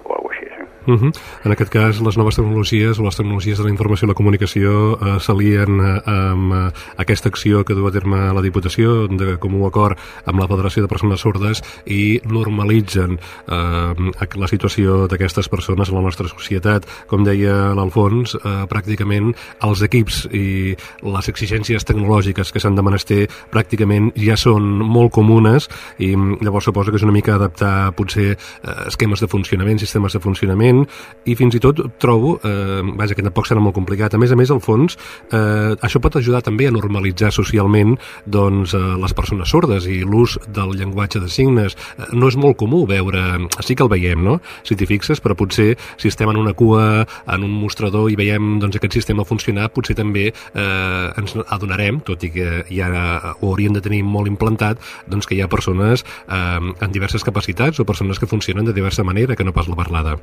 O 0.08 0.16
alguna 0.16 0.34
així, 0.34 0.50
sí. 0.56 0.68
Uh 0.88 0.94
-huh. 0.94 1.12
En 1.44 1.52
aquest 1.52 1.70
cas, 1.70 2.00
les 2.00 2.16
noves 2.16 2.36
tecnologies 2.36 2.98
o 2.98 3.02
les 3.02 3.16
tecnologies 3.16 3.58
de 3.58 3.64
la 3.64 3.70
informació 3.70 4.06
i 4.06 4.08
la 4.08 4.14
comunicació 4.14 4.98
eh, 4.98 5.20
s'alien 5.20 5.80
eh, 5.80 6.00
amb 6.06 6.52
eh, 6.52 6.72
aquesta 6.96 7.28
acció 7.28 7.62
que 7.62 7.74
du 7.74 7.86
a 7.86 7.92
terme 7.92 8.32
la 8.32 8.40
Diputació 8.40 9.06
de 9.06 9.36
comú 9.38 9.66
acord 9.66 9.98
amb 10.24 10.40
la 10.40 10.48
Federació 10.48 10.82
de 10.82 10.88
Persones 10.88 11.20
Sordes 11.20 11.62
i 11.84 12.20
normalitzen 12.24 13.18
eh, 13.48 13.94
la 14.34 14.48
situació 14.48 15.06
d'aquestes 15.08 15.48
persones 15.48 15.90
en 15.90 15.94
la 15.94 16.00
nostra 16.00 16.26
societat. 16.26 16.86
Com 17.06 17.22
deia 17.22 17.74
l'Alfons, 17.74 18.34
eh, 18.34 18.64
pràcticament 18.66 19.36
els 19.60 19.82
equips 19.82 20.28
i 20.32 20.74
les 21.02 21.28
exigències 21.28 21.84
tecnològiques 21.84 22.50
que 22.50 22.60
s'han 22.60 22.74
de 22.74 22.82
menester 22.82 23.28
pràcticament 23.52 24.12
ja 24.16 24.36
són 24.36 24.62
molt 24.78 25.12
comunes 25.12 25.68
i 25.98 26.16
mm, 26.16 26.38
llavors 26.40 26.64
suposo 26.64 26.90
que 26.90 26.96
és 26.96 27.02
una 27.02 27.12
mica 27.12 27.34
adaptar 27.34 27.92
potser 27.92 28.30
eh, 28.32 28.86
esquemes 28.86 29.20
de 29.20 29.28
funcionament, 29.28 29.78
sistemes 29.78 29.97
de 29.98 30.20
funcionament 30.22 30.84
i 31.26 31.34
fins 31.38 31.54
i 31.54 31.60
tot 31.62 31.80
trobo, 31.98 32.36
eh, 32.44 32.82
vaja, 32.98 33.14
que 33.14 33.24
tampoc 33.24 33.48
serà 33.48 33.60
molt 33.60 33.74
complicat, 33.74 34.14
a 34.14 34.18
més 34.18 34.32
a 34.32 34.36
més, 34.36 34.50
al 34.50 34.60
fons, 34.60 34.96
eh, 35.32 35.74
això 35.82 36.00
pot 36.00 36.16
ajudar 36.16 36.42
també 36.42 36.68
a 36.68 36.74
normalitzar 36.74 37.32
socialment 37.32 37.96
doncs, 38.26 38.74
eh, 38.74 38.78
les 39.02 39.14
persones 39.14 39.48
sordes 39.48 39.86
i 39.86 40.00
l'ús 40.04 40.38
del 40.46 40.76
llenguatge 40.78 41.20
de 41.20 41.28
signes. 41.28 41.76
Eh, 41.98 42.10
no 42.12 42.28
és 42.28 42.36
molt 42.36 42.56
comú 42.56 42.86
veure, 42.86 43.48
sí 43.60 43.74
que 43.74 43.82
el 43.82 43.88
veiem, 43.88 44.22
no?, 44.24 44.40
si 44.62 44.76
t'hi 44.76 44.86
fixes, 44.86 45.20
però 45.20 45.34
potser 45.38 45.76
si 45.96 46.08
estem 46.08 46.30
en 46.30 46.36
una 46.36 46.54
cua, 46.54 47.06
en 47.26 47.44
un 47.44 47.50
mostrador 47.50 48.10
i 48.10 48.16
veiem 48.16 48.58
doncs, 48.62 48.76
aquest 48.76 48.98
sistema 48.98 49.24
funcionar, 49.24 49.70
potser 49.74 49.96
també 49.98 50.28
eh, 50.30 51.20
ens 51.20 51.36
adonarem, 51.48 52.00
tot 52.06 52.22
i 52.24 52.30
que 52.34 52.64
ja 52.70 52.88
ho 53.40 53.52
hauríem 53.52 53.74
de 53.76 53.82
tenir 53.84 54.02
molt 54.04 54.30
implantat, 54.30 54.80
doncs 55.08 55.26
que 55.26 55.36
hi 55.36 55.42
ha 55.42 55.50
persones 55.50 56.04
eh, 56.28 56.58
amb 56.58 56.92
diverses 56.94 57.24
capacitats 57.24 57.80
o 57.80 57.86
persones 57.88 58.18
que 58.18 58.30
funcionen 58.30 58.64
de 58.64 58.76
diversa 58.76 59.04
manera, 59.04 59.36
que 59.36 59.44
no 59.44 59.52
pas 59.52 59.68
la 59.68 59.78
parlada. 59.88 60.16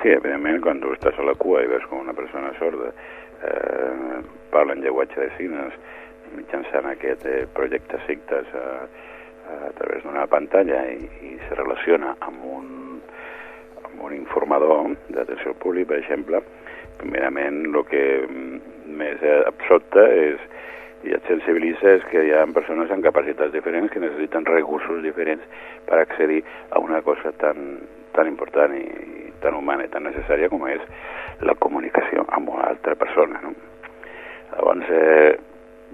Sí, 0.00 0.08
evidentment, 0.08 0.62
quan 0.64 0.80
tu 0.80 0.94
estàs 0.96 1.18
a 1.20 1.26
la 1.28 1.36
cua 1.36 1.60
i 1.64 1.68
veus 1.68 1.84
com 1.90 2.00
una 2.00 2.16
persona 2.16 2.54
sorda 2.58 2.88
eh, 3.44 4.20
parla 4.52 4.72
en 4.72 4.80
llenguatge 4.84 5.20
de 5.20 5.28
signes 5.36 5.76
mitjançant 6.36 6.88
aquest 6.88 7.26
eh, 7.28 7.44
projecte 7.52 8.00
Sigtes 8.06 8.48
a, 8.56 8.64
a 9.68 9.72
través 9.76 10.06
d'una 10.06 10.24
pantalla 10.30 10.86
i, 10.88 11.04
i 11.28 11.34
se 11.48 11.58
relaciona 11.58 12.14
amb 12.24 12.46
un, 12.48 12.72
amb 13.84 14.06
un 14.08 14.16
informador 14.16 14.94
d'atenció 15.10 15.52
al 15.52 15.60
públic, 15.60 15.90
per 15.90 16.00
exemple, 16.00 16.40
primerament 17.02 17.66
el 17.68 17.84
que 17.90 18.04
més 19.00 19.22
absorta 19.44 20.06
és 20.14 20.40
i 21.04 21.14
et 21.16 21.24
sensibilitza 21.28 21.94
és 21.96 22.02
que 22.10 22.26
hi 22.26 22.32
ha 22.36 22.42
persones 22.52 22.90
amb 22.92 23.04
capacitats 23.04 23.54
diferents 23.54 23.92
que 23.92 24.02
necessiten 24.02 24.44
recursos 24.48 25.00
diferents 25.04 25.44
per 25.88 26.00
accedir 26.02 26.42
a 26.70 26.80
una 26.84 27.00
cosa 27.04 27.32
tan, 27.40 27.78
tan 28.20 28.28
important 28.28 28.76
i, 28.76 28.84
tan 29.40 29.56
humana 29.56 29.86
i 29.88 29.92
tan 29.92 30.04
necessària 30.04 30.50
com 30.52 30.66
és 30.68 30.82
la 31.48 31.56
comunicació 31.56 32.26
amb 32.36 32.52
una 32.52 32.68
altra 32.74 32.94
persona. 33.00 33.40
No? 33.42 33.54
Llavors, 34.52 34.90
eh, 34.92 35.38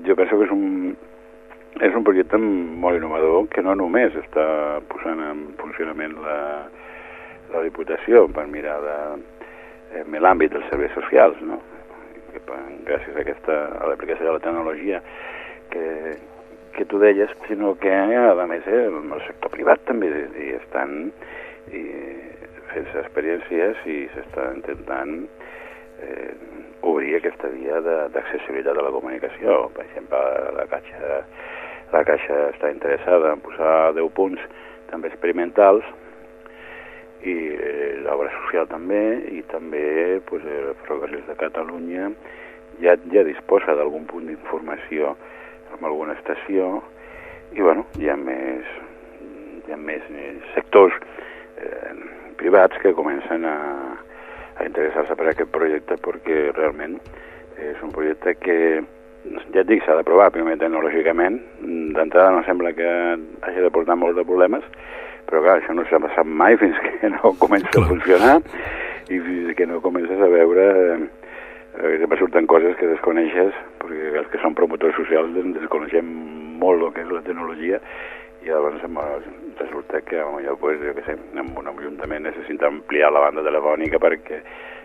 jo 0.06 0.16
penso 0.18 0.38
que 0.38 0.48
és 0.48 0.54
un, 0.54 0.96
és 1.86 1.94
un 1.94 2.04
projecte 2.04 2.38
molt 2.40 2.98
innovador 2.98 3.46
que 3.52 3.62
no 3.62 3.76
només 3.78 4.14
està 4.18 4.46
posant 4.90 5.22
en 5.22 5.46
funcionament 5.60 6.18
la, 6.24 6.38
la 7.54 7.64
Diputació 7.64 8.26
per 8.34 8.46
mirar 8.50 8.76
de, 8.82 8.98
eh, 9.94 10.04
en 10.04 10.18
l'àmbit 10.22 10.54
dels 10.54 10.66
serveis 10.72 10.94
socials, 10.98 11.38
no? 11.46 11.60
que 12.32 12.42
gràcies 12.88 13.14
a 13.14 13.22
aquesta 13.22 13.60
a 13.80 13.86
l'aplicació 13.88 14.26
de 14.26 14.34
la 14.34 14.42
tecnologia 14.44 15.00
que, 15.72 15.86
que 16.76 16.84
tu 16.84 16.98
deies, 17.00 17.30
sinó 17.46 17.74
que 17.80 17.92
a 17.94 18.46
més 18.50 18.66
eh, 18.68 18.86
el 18.90 19.22
sector 19.28 19.54
privat 19.54 19.84
també 19.88 20.10
hi 20.10 20.52
estan 20.58 21.12
i, 21.72 21.84
fent 22.72 22.88
experiències 23.00 23.84
i 23.88 23.98
s'està 24.14 24.50
intentant 24.54 25.18
eh, 26.02 26.32
obrir 26.86 27.16
aquesta 27.16 27.48
via 27.54 27.80
d'accessibilitat 27.82 28.76
a 28.76 28.84
la 28.84 28.92
comunicació. 28.94 29.66
Per 29.74 29.84
exemple, 29.86 30.22
la 30.56 30.66
Caixa, 30.70 31.20
la 31.94 32.02
Caixa 32.08 32.40
està 32.52 32.72
interessada 32.72 33.32
en 33.32 33.44
posar 33.44 33.76
10 33.96 34.12
punts 34.16 34.42
també 34.90 35.10
experimentals 35.10 35.86
i 37.26 37.34
l'obra 38.04 38.30
social 38.42 38.68
també 38.70 39.02
i 39.34 39.40
també 39.50 40.20
pues, 40.28 40.44
el 40.44 40.74
Ferrocarrils 40.82 41.26
de 41.26 41.38
Catalunya 41.40 42.10
ja, 42.84 42.94
ja 43.10 43.24
disposa 43.26 43.74
d'algun 43.74 44.04
punt 44.10 44.28
d'informació 44.28 45.16
amb 45.74 45.88
alguna 45.88 46.14
estació 46.20 46.82
i 47.56 47.64
bueno, 47.64 47.86
hi 47.98 48.10
ha 48.12 48.16
més, 48.20 48.68
hi 49.66 49.74
ha 49.74 49.80
més 49.80 50.06
sectors 50.54 50.94
eh, 51.58 51.94
privats 52.36 52.78
que 52.82 52.94
comencen 52.94 53.44
a, 53.44 53.56
a 54.56 54.66
interessar-se 54.66 55.16
per 55.16 55.30
aquest 55.30 55.52
projecte 55.54 55.98
perquè 56.02 56.50
realment 56.56 56.98
és 57.56 57.80
un 57.82 57.92
projecte 57.94 58.36
que 58.40 58.58
ja 59.52 59.62
et 59.62 59.68
dic, 59.68 59.82
s'ha 59.84 59.96
de 59.98 60.04
provar 60.06 60.30
primer 60.34 60.56
tecnològicament 60.60 61.40
d'entrada 61.96 62.34
no 62.36 62.44
sembla 62.46 62.72
que 62.76 62.88
hagi 63.42 63.64
de 63.64 63.72
portar 63.74 63.96
molts 63.98 64.18
de 64.18 64.24
problemes 64.28 64.64
però 65.26 65.42
clar, 65.42 65.58
això 65.58 65.74
no 65.74 65.84
s'ha 65.88 66.00
passat 66.02 66.26
mai 66.26 66.56
fins 66.60 66.78
que 66.84 67.10
no 67.10 67.34
comença 67.40 67.72
Clar. 67.72 67.84
a 67.84 67.90
funcionar 67.90 68.34
i 69.10 69.20
fins 69.20 69.54
que 69.58 69.66
no 69.66 69.80
comences 69.82 70.20
a 70.20 70.30
veure 70.30 70.66
eh, 70.94 71.96
sempre 72.00 72.18
surten 72.18 72.46
coses 72.50 72.76
que 72.78 72.90
desconeixes 72.92 73.56
perquè 73.82 74.14
els 74.22 74.30
que 74.32 74.42
són 74.42 74.54
promotors 74.58 74.96
socials 74.98 75.34
desconeixem 75.58 76.06
molt 76.60 76.86
el 76.86 76.94
que 76.94 77.04
és 77.04 77.12
la 77.12 77.24
tecnologia 77.26 77.80
i 78.46 78.50
llavors 78.50 78.82
resulta 79.58 80.00
que 80.06 80.22
potser, 80.22 80.54
pues, 80.60 80.78
jo 80.80 80.94
què 80.94 81.04
sé, 81.06 81.16
en 81.34 81.52
un 81.58 81.70
ajuntament 81.72 82.28
necessita 82.28 82.68
ampliar 82.70 83.10
la 83.12 83.24
banda 83.24 83.42
telefònica 83.42 83.98
perquè 83.98 84.40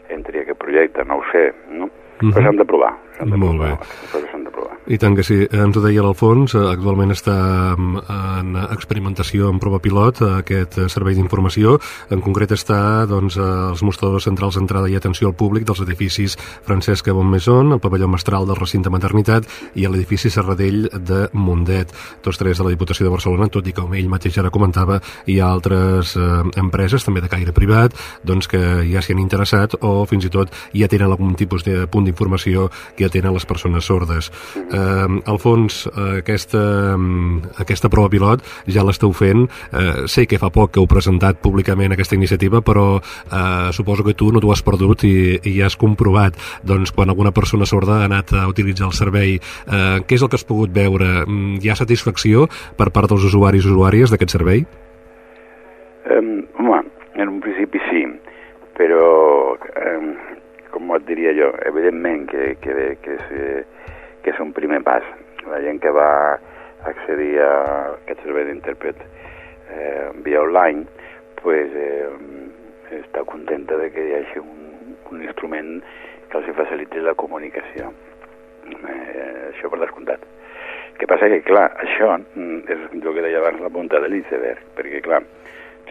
entri 0.10 0.42
aquest 0.42 0.58
projecte, 0.60 1.06
no 1.06 1.20
ho 1.20 1.26
sé, 1.32 1.52
no? 1.70 1.90
Mhm. 2.22 2.34
Però 2.34 2.44
s'han 2.44 2.58
de 2.58 2.66
provar, 2.66 2.94
s'han 3.22 3.38
de 3.38 3.38
Molt 3.38 3.62
provar, 3.62 3.78
bé. 3.78 4.10
coses 4.12 4.30
s'han 4.34 4.46
de 4.50 4.52
provar. 4.58 4.78
I 4.92 4.98
tant 4.98 5.14
que 5.16 5.24
sí, 5.24 5.38
ens 5.46 5.78
ho 5.78 5.82
deia 5.84 6.02
l'Alfons, 6.02 6.56
eh, 6.58 6.62
actualment 6.72 7.14
està 7.14 7.36
mm, 7.78 8.00
en 8.10 8.56
experimentació 8.74 9.52
en 9.54 9.60
prova 9.62 9.78
pilot 9.80 10.24
eh, 10.26 10.30
aquest 10.42 10.80
eh, 10.82 10.88
servei 10.90 11.14
d'informació, 11.16 11.76
en 12.10 12.24
concret 12.26 12.52
està 12.56 13.06
doncs, 13.08 13.38
als 13.38 13.84
mostradors 13.86 14.26
centrals 14.26 14.58
d'entrada 14.58 14.90
i 14.90 14.98
atenció 14.98 15.30
al 15.30 15.38
públic 15.38 15.68
dels 15.70 15.84
edificis 15.86 16.36
Francesc 16.66 17.12
Bonmaison, 17.14 17.76
el 17.76 17.84
pavelló 17.84 18.10
mestral 18.10 18.48
del 18.50 18.58
recinte 18.58 18.90
maternitat 18.90 19.46
i 19.78 19.86
a 19.86 19.92
l'edifici 19.94 20.32
Serradell 20.34 20.90
de 20.98 21.28
Mundet, 21.38 21.94
tots 22.26 22.42
tres 22.42 22.58
de 22.58 22.66
la 22.66 22.74
Diputació 22.74 23.06
de 23.06 23.14
Barcelona, 23.14 23.52
tot 23.54 23.70
i 23.70 23.76
que 23.76 23.82
com 23.86 23.94
ell 23.94 24.10
mateix 24.10 24.42
ara 24.42 24.52
comentava, 24.52 24.98
hi 25.30 25.38
ha 25.40 25.52
altres 25.54 26.16
eh, 26.18 26.42
empreses, 26.58 27.06
també 27.06 27.22
de 27.22 27.30
caire 27.30 27.54
privat, 27.54 27.94
doncs 28.26 28.50
que 28.50 28.60
ja 28.90 29.06
s'hi 29.06 29.14
han 29.14 29.22
interessat 29.22 29.78
o 29.86 29.94
fins 30.10 30.26
i 30.26 30.34
tot 30.34 30.50
ja 30.74 30.90
tenen 30.90 31.12
algun 31.12 31.38
tipus 31.38 31.64
de 31.68 31.86
punt 31.92 32.10
d'informació 32.10 32.68
que 32.98 33.11
tenen 33.12 33.36
les 33.36 33.46
persones 33.46 33.86
sordes. 33.86 34.32
Eh, 34.58 35.32
Alfons, 35.32 35.84
eh, 35.92 36.22
aquesta, 36.22 36.62
aquesta 37.62 37.92
prova 37.92 38.12
pilot 38.12 38.46
ja 38.72 38.86
l'esteu 38.88 39.14
fent. 39.14 39.48
Eh, 39.72 40.08
sé 40.12 40.26
que 40.28 40.40
fa 40.42 40.52
poc 40.54 40.74
que 40.76 40.82
heu 40.82 40.90
presentat 40.90 41.42
públicament 41.44 41.94
aquesta 41.94 42.16
iniciativa, 42.16 42.62
però 42.62 43.00
eh, 43.00 43.72
suposo 43.76 44.06
que 44.08 44.16
tu 44.18 44.32
no 44.32 44.42
t'ho 44.42 44.52
has 44.54 44.64
perdut 44.66 45.06
i, 45.08 45.40
i 45.52 45.60
has 45.62 45.78
comprovat 45.78 46.38
doncs, 46.64 46.94
quan 46.96 47.10
alguna 47.10 47.34
persona 47.36 47.68
sorda 47.68 48.02
ha 48.02 48.10
anat 48.10 48.34
a 48.34 48.48
utilitzar 48.50 48.88
el 48.90 48.98
servei. 48.98 49.36
Eh, 49.38 49.98
què 50.06 50.18
és 50.18 50.24
el 50.24 50.32
que 50.32 50.40
has 50.40 50.48
pogut 50.48 50.74
veure? 50.74 51.26
Mm, 51.28 51.60
Hi 51.62 51.70
ha 51.70 51.78
satisfacció 51.78 52.48
per 52.78 52.90
part 52.96 53.12
dels 53.12 53.26
usuaris 53.28 53.66
i 53.66 53.72
usuàries 53.74 54.12
d'aquest 54.12 54.38
servei? 54.38 54.66
Um, 56.12 56.42
home, 56.58 56.82
en 57.16 57.30
un 57.30 57.40
principi 57.44 57.80
sí, 57.90 58.06
però, 58.78 59.04
um, 59.54 60.08
com 60.82 60.96
et 60.98 61.06
diria 61.06 61.32
jo, 61.38 61.52
evidentment 61.70 62.26
que, 62.32 62.56
que, 62.62 62.76
que, 63.04 63.18
és, 63.18 63.66
que 64.24 64.34
és 64.34 64.40
un 64.42 64.54
primer 64.56 64.82
pas. 64.86 65.06
La 65.46 65.62
gent 65.62 65.82
que 65.84 65.92
va 65.94 66.40
accedir 66.90 67.36
a 67.46 67.52
aquest 68.00 68.24
servei 68.26 68.48
d'intèrpret 68.50 68.98
eh, 69.02 70.10
via 70.26 70.42
online, 70.42 70.88
pues, 71.42 71.74
eh, 71.78 72.10
està 72.98 73.24
contenta 73.30 73.78
de 73.78 73.92
que 73.94 74.08
hi 74.08 74.16
hagi 74.18 74.42
un, 74.42 74.96
un 75.12 75.22
instrument 75.22 75.78
que 76.32 76.42
els 76.42 76.50
faciliti 76.58 77.04
la 77.06 77.14
comunicació. 77.20 77.92
Eh, 78.72 79.52
això 79.52 79.70
per 79.70 79.84
descomptat. 79.86 80.26
que 81.02 81.08
passa 81.10 81.26
que, 81.32 81.40
clar, 81.42 81.72
això 81.82 82.12
mm, 82.14 82.58
és 82.70 82.82
el 82.94 83.14
que 83.16 83.22
deia 83.26 83.40
abans 83.40 83.62
la 83.64 83.72
punta 83.74 83.98
de 84.04 84.10
l'iceberg, 84.12 84.60
perquè, 84.78 85.00
clar, 85.02 85.24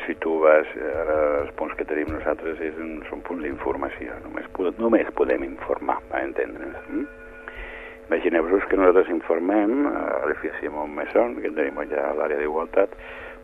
si 0.07 0.15
tu 0.23 0.39
vas, 0.43 0.69
ara 1.03 1.17
els 1.43 1.55
punts 1.59 1.75
que 1.79 1.87
tenim 1.89 2.11
nosaltres 2.13 2.61
és, 2.65 2.77
són 3.09 3.25
punts 3.27 3.45
d'informació, 3.45 4.17
només, 4.25 4.47
només 4.79 5.11
podem 5.19 5.45
informar, 5.47 5.99
a 6.11 6.23
entendre'ns. 6.27 6.79
Mm? 6.89 7.09
Imagineu-vos 8.11 8.65
que 8.67 8.79
nosaltres 8.79 9.11
informem 9.15 9.85
a 9.87 10.25
l'EFIA 10.27 10.57
Simón 10.59 10.97
Mesón, 10.97 11.37
que 11.39 11.53
tenim 11.55 11.79
allà 11.79 12.09
a 12.09 12.17
l'àrea 12.19 12.41
d'igualtat, 12.41 12.97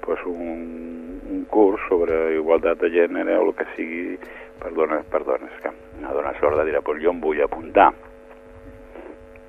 pues 0.02 0.22
un, 0.26 1.20
un 1.30 1.44
curs 1.50 1.82
sobre 1.88 2.34
igualtat 2.34 2.80
de 2.82 2.90
gènere 2.90 3.36
o 3.38 3.44
el 3.46 3.54
que 3.54 3.66
sigui 3.76 4.16
per 4.58 4.72
dones, 4.74 5.06
per 5.12 5.22
dones. 5.22 5.54
Que 5.62 5.70
una 6.00 6.14
dona 6.16 6.34
sorda 6.40 6.66
dirà, 6.66 6.82
pues 6.82 6.98
jo 7.02 7.14
em 7.14 7.22
vull 7.22 7.44
apuntar. 7.44 7.92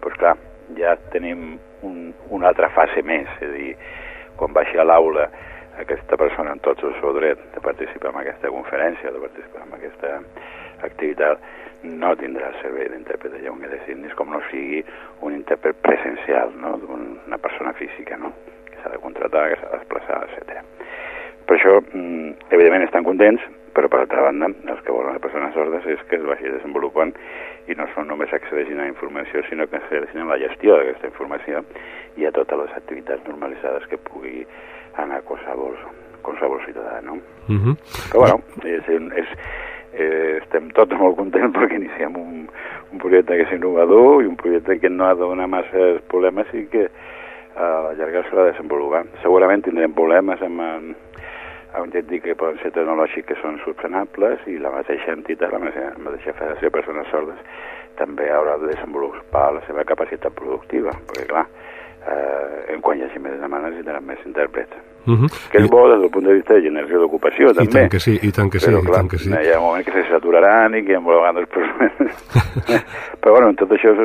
Pues 0.05 0.15
clar, 0.21 0.35
ja 0.77 0.93
tenim 1.13 1.57
un, 1.81 2.13
una 2.29 2.51
altra 2.53 2.69
fase 2.77 3.01
més, 3.01 3.29
és 3.41 3.49
a 3.49 3.53
dir, 3.55 3.73
quan 4.37 4.53
baixi 4.53 4.77
a 4.77 4.85
l'aula 4.85 5.27
aquesta 5.81 6.17
persona 6.17 6.55
en 6.55 6.61
tots 6.65 6.83
el 6.83 6.95
seu 6.99 7.13
dret 7.17 7.41
de 7.53 7.61
participar 7.61 8.13
en 8.13 8.21
aquesta 8.23 8.51
conferència, 8.53 9.13
de 9.13 9.23
participar 9.23 9.65
en 9.65 9.75
aquesta 9.77 10.13
activitat, 10.87 11.43
no 11.83 12.13
tindrà 12.17 12.49
el 12.51 12.57
servei 12.61 12.89
d'intèrpret 12.91 13.35
de 13.35 13.43
llengua 13.43 13.69
de 13.69 13.79
signes 13.85 14.15
com 14.17 14.31
no 14.33 14.41
sigui 14.49 14.83
un 15.25 15.35
intèrpret 15.37 15.77
presencial, 15.85 16.53
no? 16.57 16.77
d'una 16.81 17.37
persona 17.37 17.73
física, 17.77 18.17
no? 18.17 18.33
que 18.65 18.81
s'ha 18.81 18.95
de 18.95 19.03
contratar, 19.03 19.49
que 19.51 19.61
s'ha 19.61 19.69
de 19.71 19.79
desplaçar, 19.83 20.23
etc. 20.27 20.65
Per 21.47 21.55
això, 21.55 21.77
mm, 21.93 22.49
evidentment, 22.49 22.83
estan 22.87 23.05
contents, 23.07 23.45
però 23.77 23.89
per 23.93 23.99
altra 24.01 24.23
banda, 24.25 24.49
els 24.73 24.81
que 24.81 24.91
volen 24.91 25.13
les 25.13 25.21
persones 25.21 25.53
sordes 25.53 25.85
és 25.85 26.01
que 26.09 26.17
es 26.17 26.25
vagi 26.25 26.49
desenvolupant 26.49 27.13
i 27.69 27.75
no 27.77 27.85
són 27.93 28.07
només 28.09 28.33
accedeixin 28.33 28.79
a 28.79 28.87
la 28.87 28.89
informació, 28.89 29.43
sinó 29.45 29.67
que 29.69 29.77
accedeixin 29.77 30.23
a 30.23 30.31
la 30.31 30.39
gestió 30.41 30.79
d'aquesta 30.79 31.11
informació 31.11 31.61
i 32.17 32.25
a 32.25 32.33
totes 32.33 32.63
les 32.63 32.73
activitats 32.79 33.27
normalitzades 33.29 33.85
que 33.91 34.01
pugui 34.09 34.47
anar 35.03 35.21
qualsevol, 35.27 35.75
qualsevol 36.25 36.61
ciutadà, 36.65 37.01
no? 37.01 37.19
Uh 37.47 37.55
-huh. 37.55 37.75
Però, 38.11 38.19
bueno, 38.19 38.41
és, 38.63 38.83
és, 38.89 39.27
eh, 39.93 40.37
estem 40.41 40.69
tots 40.71 40.93
molt 40.99 41.15
contents 41.15 41.55
perquè 41.55 41.75
iniciem 41.75 42.15
un, 42.15 42.47
un 42.91 42.97
projecte 42.97 43.35
que 43.35 43.43
és 43.43 43.51
innovador 43.51 44.23
i 44.23 44.27
un 44.27 44.35
projecte 44.35 44.79
que 44.79 44.89
no 44.89 45.05
ha 45.05 45.13
de 45.13 45.21
donar 45.21 45.47
massa 45.47 45.99
problemes 46.07 46.47
i 46.53 46.65
que 46.67 46.89
a 47.55 47.67
la 47.81 47.93
llarga 47.93 48.23
s'ha 48.23 48.35
de 48.35 48.51
desenvolupar. 48.51 49.05
Segurament 49.21 49.63
tindrem 49.63 49.93
problemes 49.93 50.41
amb, 50.41 50.61
amb 51.73 51.93
dir 51.93 52.21
que 52.21 52.35
poden 52.35 52.59
ser 52.61 52.71
tecnològics 52.71 53.27
que 53.27 53.37
són 53.41 53.59
subsenables 53.63 54.45
i 54.47 54.57
la 54.61 54.71
mateixa 54.71 55.11
entitat, 55.13 55.51
la 55.51 55.59
mateixa, 55.59 55.91
la 55.97 56.03
mateixa 56.09 56.33
Federació 56.33 56.69
de 56.69 56.75
Persones 56.77 57.09
Sordes 57.11 57.39
també 57.97 58.29
haurà 58.31 58.57
de 58.61 58.71
desenvolupar 58.71 59.49
la 59.55 59.63
seva 59.65 59.85
capacitat 59.89 60.33
productiva, 60.37 60.93
perquè 61.09 61.25
clar, 61.29 61.45
eh, 62.07 62.73
en 62.73 62.81
quan 62.81 62.99
hi 62.99 63.03
hagi 63.07 63.19
més 63.19 63.39
demandes 63.41 63.73
hi 63.73 63.81
tindran 63.81 64.05
més 64.05 64.19
intèrprets. 64.25 64.75
Uh 65.07 65.15
-huh. 65.15 65.29
Que 65.51 65.57
és 65.59 65.69
bo 65.69 65.87
des 65.89 65.99
del 66.01 66.09
punt 66.11 66.25
de 66.25 66.33
vista 66.33 66.53
de 66.53 66.61
generació 66.61 66.99
d'ocupació, 66.99 67.53
també. 67.53 67.69
I 67.69 67.73
tant 67.73 67.89
que 67.91 67.99
sí, 67.99 68.19
i 68.21 68.31
tant 68.31 68.49
que 68.51 68.59
sí. 68.59 68.67
Però, 68.67 68.81
clar, 68.83 68.93
i 68.93 68.97
tant 68.97 69.09
que 69.09 69.17
sí. 69.17 69.29
hi 69.29 69.51
ha 69.53 69.59
un 69.59 69.65
moment 69.65 69.85
que 69.85 69.91
se 69.91 70.09
saturaran 70.09 70.75
i 70.75 70.83
que 70.83 70.91
hi 70.91 70.95
ha 70.95 70.99
vegades. 70.99 71.47
Però, 73.21 73.31
bueno, 73.31 73.53
tot 73.53 73.71
això 73.71 73.95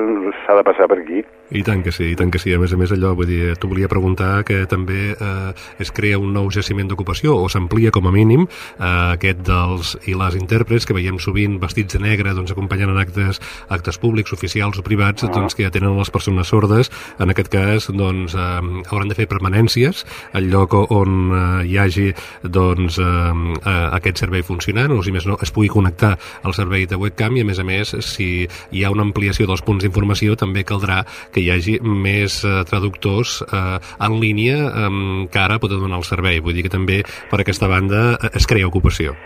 s'ha 0.47 0.55
de 0.55 0.63
passar 0.63 0.87
per 0.89 0.99
aquí. 0.99 1.25
I 1.53 1.61
tant 1.67 1.83
que 1.85 1.93
sí, 1.93 2.07
i 2.13 2.17
tant 2.17 2.31
que 2.33 2.41
sí. 2.41 2.55
A 2.55 2.59
més 2.61 2.73
a 2.73 2.79
més, 2.81 2.93
allò, 2.95 3.13
vull 3.17 3.29
dir, 3.29 3.53
t'ho 3.61 3.69
volia 3.69 3.89
preguntar 3.91 4.41
que 4.49 4.63
també 4.71 5.13
eh, 5.13 5.53
es 5.83 5.91
crea 5.93 6.17
un 6.21 6.33
nou 6.33 6.49
jaciment 6.55 6.89
d'ocupació 6.89 7.35
o 7.37 7.49
s'amplia 7.53 7.93
com 7.93 8.09
a 8.09 8.13
mínim 8.15 8.47
eh, 8.47 8.87
aquest 8.87 9.43
dels 9.45 9.93
i 10.09 10.17
les 10.17 10.39
intèrprets 10.39 10.89
que 10.89 10.97
veiem 10.97 11.19
sovint 11.21 11.59
vestits 11.61 11.99
de 11.99 12.01
negre, 12.01 12.33
doncs 12.33 12.55
acompanyant 12.55 12.95
en 12.95 13.01
actes, 13.03 13.41
actes 13.69 14.01
públics, 14.01 14.33
oficials 14.33 14.81
o 14.81 14.85
privats, 14.87 15.27
doncs 15.29 15.59
que 15.59 15.67
atenen 15.69 15.99
les 15.99 16.13
persones 16.15 16.49
sordes. 16.49 16.89
En 17.21 17.35
aquest 17.35 17.53
cas, 17.53 17.91
doncs, 17.93 18.33
eh, 18.33 18.83
hauran 18.89 19.13
de 19.13 19.19
fer 19.19 19.29
permanències 19.29 20.07
al 20.33 20.49
lloc 20.49 20.79
on 20.81 21.21
eh, 21.37 21.43
hi 21.69 21.79
hagi 21.83 22.09
doncs, 22.43 22.97
eh, 22.97 23.59
eh, 23.61 23.77
aquest 23.99 24.25
servei 24.25 24.47
funcionant, 24.47 24.97
o 24.97 25.03
si 25.05 25.13
més 25.13 25.29
no, 25.29 25.37
es 25.45 25.53
pugui 25.53 25.69
connectar 25.73 26.15
al 26.17 26.57
servei 26.57 26.89
de 26.89 26.97
webcam 26.97 27.37
i, 27.37 27.45
a 27.45 27.51
més 27.53 27.61
a 27.61 27.69
més, 27.69 27.93
si 28.09 28.49
hi 28.49 28.85
ha 28.85 28.95
una 28.95 29.05
ampliació 29.05 29.45
dels 29.51 29.61
punts 29.67 29.85
d'informació, 29.85 30.39
també 30.41 30.65
caldrà 30.65 31.03
que 31.33 31.42
hi 31.43 31.51
hagi 31.55 31.77
més 31.83 32.41
eh, 32.47 32.63
traductors 32.69 33.41
eh, 33.45 33.79
en 34.07 34.19
línia 34.23 34.59
eh, 34.69 34.91
que 35.33 35.43
ara 35.43 35.61
poden 35.63 35.83
donar 35.83 36.01
el 36.01 36.09
servei. 36.09 36.41
Vull 36.41 36.57
dir 36.57 36.67
que 36.67 36.73
també 36.73 37.03
per 37.31 37.43
aquesta 37.43 37.71
banda 37.71 38.03
eh, 38.17 38.33
es 38.39 38.49
crea 38.49 38.71
ocupació. 38.71 39.17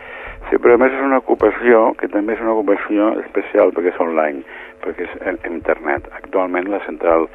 Sí, 0.50 0.60
però 0.62 0.76
a 0.76 0.80
més 0.80 0.94
és 0.94 1.02
una 1.02 1.18
ocupació 1.18 1.90
que 2.00 2.08
també 2.08 2.36
és 2.36 2.42
una 2.44 2.54
ocupació 2.54 3.12
especial 3.24 3.72
perquè 3.74 3.90
és 3.92 4.02
online, 4.02 4.44
perquè 4.84 5.08
és 5.08 5.16
en, 5.26 5.40
internet. 5.50 6.06
Actualment 6.20 6.70
la 6.70 6.82
central 6.86 7.26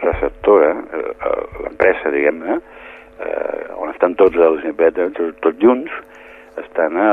receptora, 0.00 0.70
l'empresa, 1.60 2.12
diguem-ne, 2.14 2.60
eh, 3.20 3.64
on 3.76 3.90
estan 3.92 4.14
tots 4.16 4.38
els 4.38 4.64
IPET, 4.70 5.00
tots, 5.18 5.40
tots 5.44 5.60
junts, 5.60 5.92
estan 6.62 6.96
a, 6.96 7.10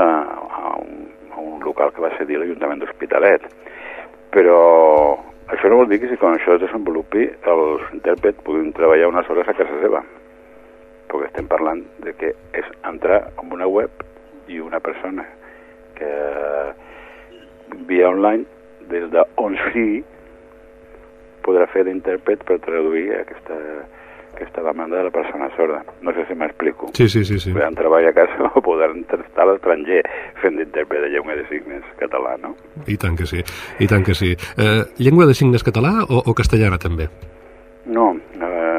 a, 0.61 0.75
un, 0.79 1.07
a 1.33 1.41
un 1.41 1.63
local 1.65 1.91
que 1.95 2.03
va 2.05 2.13
cedir 2.17 2.39
l'Ajuntament 2.39 2.83
d'Hospitalet. 2.83 3.49
Però 4.35 4.61
això 5.47 5.69
no 5.69 5.79
vol 5.81 5.89
dir 5.89 5.99
que 6.01 6.09
si 6.11 6.17
quan 6.19 6.35
això 6.35 6.55
es 6.55 6.63
desenvolupi 6.65 7.27
els 7.53 7.85
intèrprets 7.95 8.43
puguin 8.45 8.73
treballar 8.75 9.11
unes 9.11 9.29
hores 9.29 9.47
a 9.47 9.55
casa 9.57 9.79
seva. 9.81 10.03
Perquè 11.07 11.29
estem 11.29 11.47
parlant 11.47 11.85
de 12.03 12.13
que 12.19 12.33
és 12.57 12.67
entrar 12.89 13.21
en 13.39 13.53
una 13.55 13.67
web 13.71 14.03
i 14.51 14.59
una 14.59 14.79
persona 14.83 15.25
que 15.95 16.11
via 17.87 18.09
online 18.09 18.45
des 18.91 19.07
d'on 19.11 19.57
sigui 19.71 20.03
podrà 21.47 21.67
fer 21.71 21.85
d'intèrpret 21.87 22.43
per 22.47 22.59
traduir 22.63 23.07
aquesta, 23.21 23.55
aquesta 24.37 24.63
demanda 24.63 25.01
de 25.01 25.07
la 25.09 25.13
persona 25.13 25.49
sorda. 25.57 25.83
No 26.01 26.13
sé 26.13 26.25
si 26.29 26.35
m'explico. 26.37 26.91
Sí, 26.93 27.09
sí, 27.09 27.25
sí. 27.25 27.39
sí. 27.39 27.53
Podran 27.53 27.75
treballar 27.75 28.13
a 28.13 28.17
casa 28.21 28.51
o 28.53 28.61
podran 28.61 29.03
estar 29.03 29.43
a 29.43 29.49
l'estranger 29.51 30.03
fent 30.41 30.61
d'intèrpret 30.61 31.03
de 31.07 31.11
llengua 31.13 31.35
de 31.35 31.47
signes 31.51 31.83
català, 31.99 32.37
no? 32.41 32.53
I 32.87 32.97
tant 33.01 33.17
que 33.17 33.27
sí, 33.29 33.43
i 33.81 33.89
tant 33.89 34.05
que 34.05 34.15
sí. 34.17 34.35
Eh, 34.57 34.83
llengua 35.01 35.27
de 35.27 35.35
signes 35.37 35.65
català 35.65 35.99
o, 36.07 36.21
o 36.23 36.37
castellana 36.37 36.79
també? 36.81 37.09
No, 37.87 38.11
eh, 38.35 38.76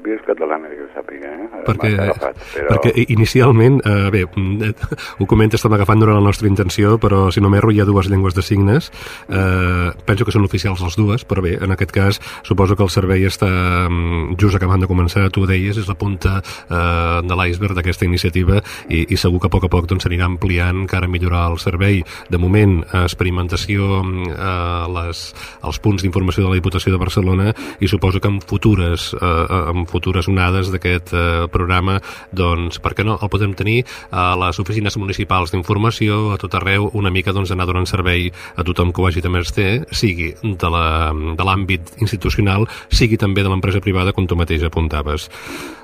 principi 0.00 0.16
és 0.16 0.22
catalana, 0.26 0.68
que 0.68 0.82
ho 0.84 0.88
sàpiga, 0.94 1.30
eh? 1.30 1.62
Perquè, 1.66 1.90
agafat, 1.98 2.38
però... 2.54 2.68
perquè 2.74 3.04
inicialment, 3.12 3.80
eh, 3.84 4.10
bé, 4.10 4.22
ho 4.24 5.26
comenta, 5.26 5.56
estem 5.56 5.72
agafant 5.76 6.00
durant 6.00 6.18
la 6.18 6.24
nostra 6.24 6.48
intenció, 6.48 6.96
però 6.98 7.30
si 7.30 7.40
no 7.40 7.50
m'erro 7.50 7.70
hi 7.70 7.80
ha 7.80 7.86
dues 7.88 8.08
llengües 8.10 8.34
de 8.34 8.42
signes, 8.42 8.90
eh, 9.28 9.90
penso 10.06 10.24
que 10.24 10.32
són 10.32 10.44
oficials 10.44 10.82
les 10.84 10.96
dues, 10.96 11.24
però 11.24 11.44
bé, 11.44 11.56
en 11.60 11.72
aquest 11.72 11.92
cas 11.92 12.20
suposo 12.42 12.76
que 12.76 12.84
el 12.84 12.90
servei 12.90 13.26
està 13.28 13.50
mm, 13.88 14.36
just 14.40 14.56
acabant 14.56 14.80
de 14.80 14.88
començar, 14.90 15.28
tu 15.30 15.44
ho 15.44 15.50
deies, 15.50 15.76
és 15.76 15.88
la 15.88 15.98
punta 15.98 16.40
eh, 16.40 17.20
de 17.26 17.38
l'iceberg 17.38 17.76
d'aquesta 17.78 18.08
iniciativa 18.08 18.60
i, 18.88 19.06
i 19.08 19.20
segur 19.20 19.40
que 19.40 19.50
a 19.50 19.52
poc 19.52 19.68
a 19.68 19.72
poc 19.72 19.88
doncs, 19.90 20.06
s'anirà 20.06 20.28
ampliant 20.28 20.84
encara 20.84 21.10
millorar 21.10 21.48
el 21.52 21.58
servei. 21.60 22.00
De 22.30 22.38
moment, 22.40 22.80
experimentació 23.04 24.00
eh, 24.00 24.86
les, 24.96 25.24
els 25.66 25.80
punts 25.82 26.02
d'informació 26.02 26.46
de 26.46 26.52
la 26.52 26.58
Diputació 26.60 26.94
de 26.94 27.00
Barcelona 27.00 27.50
i 27.80 27.88
suposo 27.90 28.20
que 28.20 28.30
en 28.30 28.40
futures, 28.40 29.10
eh, 29.20 29.46
en 29.74 29.86
futures 29.90 30.28
onades 30.30 30.70
d'aquest 30.72 31.12
eh, 31.14 31.24
programa, 31.52 31.98
doncs, 32.32 32.80
per 32.82 32.94
què 32.96 33.06
no? 33.06 33.18
El 33.20 33.32
podem 33.32 33.54
tenir 33.58 33.80
a 34.10 34.32
les 34.40 34.60
oficines 34.62 34.96
municipals 35.00 35.54
d'informació, 35.54 36.30
a 36.34 36.38
tot 36.40 36.54
arreu, 36.58 36.90
una 36.94 37.12
mica 37.12 37.34
doncs, 37.36 37.52
anar 37.54 37.68
donant 37.68 37.88
servei 37.90 38.30
a 38.30 38.66
tothom 38.66 38.94
que 38.94 39.02
ho 39.02 39.08
hagi 39.10 39.24
de 39.24 39.32
menester, 39.32 39.70
sigui 39.90 40.32
de 40.42 40.70
l'àmbit 40.70 41.96
institucional, 42.00 42.68
sigui 42.88 43.18
també 43.20 43.44
de 43.44 43.52
l'empresa 43.52 43.82
privada, 43.84 44.14
com 44.16 44.26
tu 44.26 44.38
mateix 44.38 44.64
apuntaves. 44.66 45.28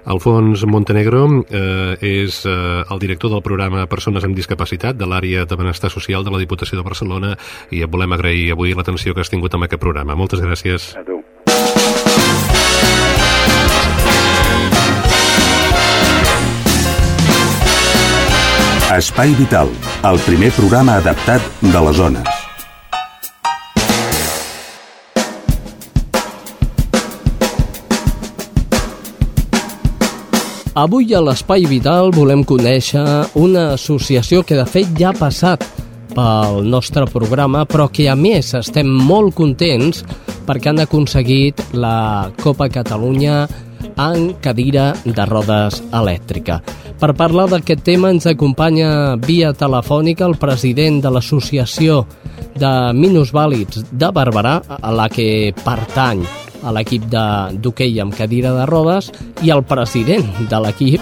Alfons 0.06 0.62
Montenegro 0.70 1.24
eh, 1.50 1.96
és 1.98 2.44
eh, 2.46 2.84
el 2.86 3.02
director 3.02 3.32
del 3.32 3.42
programa 3.42 3.88
Persones 3.90 4.24
amb 4.24 4.38
Discapacitat 4.38 4.94
de 4.94 5.08
l'àrea 5.10 5.42
de 5.50 5.58
benestar 5.58 5.90
social 5.90 6.22
de 6.22 6.30
la 6.30 6.38
Diputació 6.42 6.78
de 6.78 6.86
Barcelona 6.86 7.34
i 7.74 7.82
et 7.82 7.90
volem 7.90 8.14
agrair 8.14 8.52
avui 8.54 8.76
l'atenció 8.78 9.14
que 9.14 9.26
has 9.26 9.34
tingut 9.34 9.58
amb 9.58 9.66
aquest 9.66 9.82
programa. 9.82 10.14
Moltes 10.14 10.44
gràcies. 10.44 10.92
A 10.94 11.02
tu. 11.02 11.15
Espai 18.86 19.32
Vital, 19.34 19.66
el 20.06 20.20
primer 20.22 20.52
programa 20.54 20.94
adaptat 21.00 21.42
de 21.58 21.80
les 21.82 21.96
zones. 21.98 22.28
Avui 30.78 31.10
a 31.10 31.24
l'Espai 31.26 31.66
Vital 31.66 32.12
volem 32.14 32.46
conèixer 32.46 33.02
una 33.34 33.72
associació 33.74 34.44
que 34.46 34.54
de 34.54 34.68
fet 34.70 34.94
ja 34.94 35.10
ha 35.10 35.18
passat 35.18 35.66
pel 36.14 36.62
nostre 36.70 37.10
programa, 37.10 37.66
però 37.66 37.90
que 37.90 38.06
a 38.06 38.14
més 38.14 38.54
estem 38.54 38.86
molt 38.86 39.34
contents 39.34 40.06
perquè 40.46 40.70
han 40.70 40.86
aconseguit 40.86 41.58
la 41.74 42.30
Copa 42.38 42.70
Catalunya 42.70 43.48
en 43.96 44.34
cadira 44.44 44.92
de 45.04 45.26
rodes 45.26 45.82
elèctrica. 45.92 46.60
Per 47.00 47.12
parlar 47.16 47.46
d'aquest 47.50 47.82
tema 47.84 48.10
ens 48.12 48.28
acompanya 48.28 49.16
via 49.20 49.52
telefònica 49.52 50.24
el 50.28 50.36
president 50.40 51.02
de 51.04 51.12
l'Associació 51.12 52.04
de 52.56 52.72
Minusvàlids 52.96 53.84
de 53.92 54.10
Barberà, 54.12 54.60
a 54.64 54.92
la 54.92 55.08
que 55.12 55.52
pertany 55.64 56.24
a 56.64 56.72
l'equip 56.72 57.04
d'hoquei 57.12 58.00
amb 58.00 58.16
cadira 58.16 58.54
de 58.56 58.66
rodes 58.66 59.12
i 59.44 59.52
el 59.52 59.62
president 59.68 60.26
de 60.50 60.60
l'equip 60.64 61.00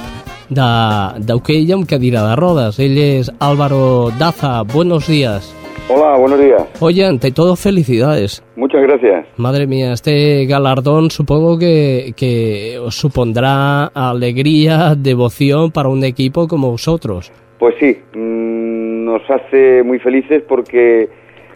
d'hoquei 0.51 1.73
amb 1.73 1.89
cadira 1.89 2.27
de 2.29 2.37
rodes. 2.37 2.79
Ell 2.79 2.99
és 2.99 3.31
Álvaro 3.39 4.13
Daza. 4.19 4.63
Buenos 4.63 5.07
días. 5.07 5.64
Hola, 5.89 6.17
buenos 6.17 6.41
días. 6.41 6.63
Oye, 6.81 7.05
ante 7.05 7.31
todo, 7.31 7.57
felicidades. 7.57 8.43
Muchas 8.57 8.83
gracias. 8.83 9.27
Madre 9.37 9.67
mía, 9.67 9.93
este 9.93 10.47
galardón 10.47 11.11
supongo 11.11 11.59
que, 11.59 12.13
que 12.17 12.79
os 12.79 12.95
supondrá 12.95 13.87
alegría, 13.95 14.95
devoción 14.97 15.71
para 15.73 15.91
un 15.91 16.03
equipo 16.05 16.49
como 16.49 16.71
vosotros. 16.71 17.31
Pues 17.59 17.75
sí, 17.79 17.99
mm, 18.15 19.05
nos 19.05 19.23
hace 19.31 19.83
muy 19.83 19.99
felices 19.99 20.43
porque, 20.49 21.09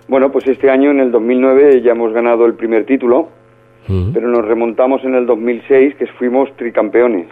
bueno, 0.08 0.30
pues 0.30 0.46
este 0.46 0.70
año, 0.70 0.90
en 0.90 1.00
el 1.00 1.10
2009, 1.10 1.80
ya 1.82 1.92
hemos 1.92 2.12
ganado 2.12 2.44
el 2.44 2.54
primer 2.54 2.84
título, 2.84 3.28
Mm. 3.88 4.12
pero 4.12 4.28
nos 4.28 4.44
remontamos 4.44 5.02
en 5.04 5.14
el 5.14 5.24
2006, 5.24 5.94
que 5.98 6.06
fuimos 6.18 6.54
tricampeones. 6.56 7.28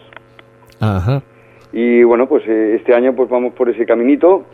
Ajá. 0.80 1.22
Y 1.70 2.02
bueno, 2.02 2.26
pues 2.26 2.44
eh, 2.48 2.76
este 2.76 2.94
año 2.94 3.14
pues 3.14 3.28
vamos 3.28 3.52
por 3.52 3.68
ese 3.68 3.84
caminito. 3.84 4.46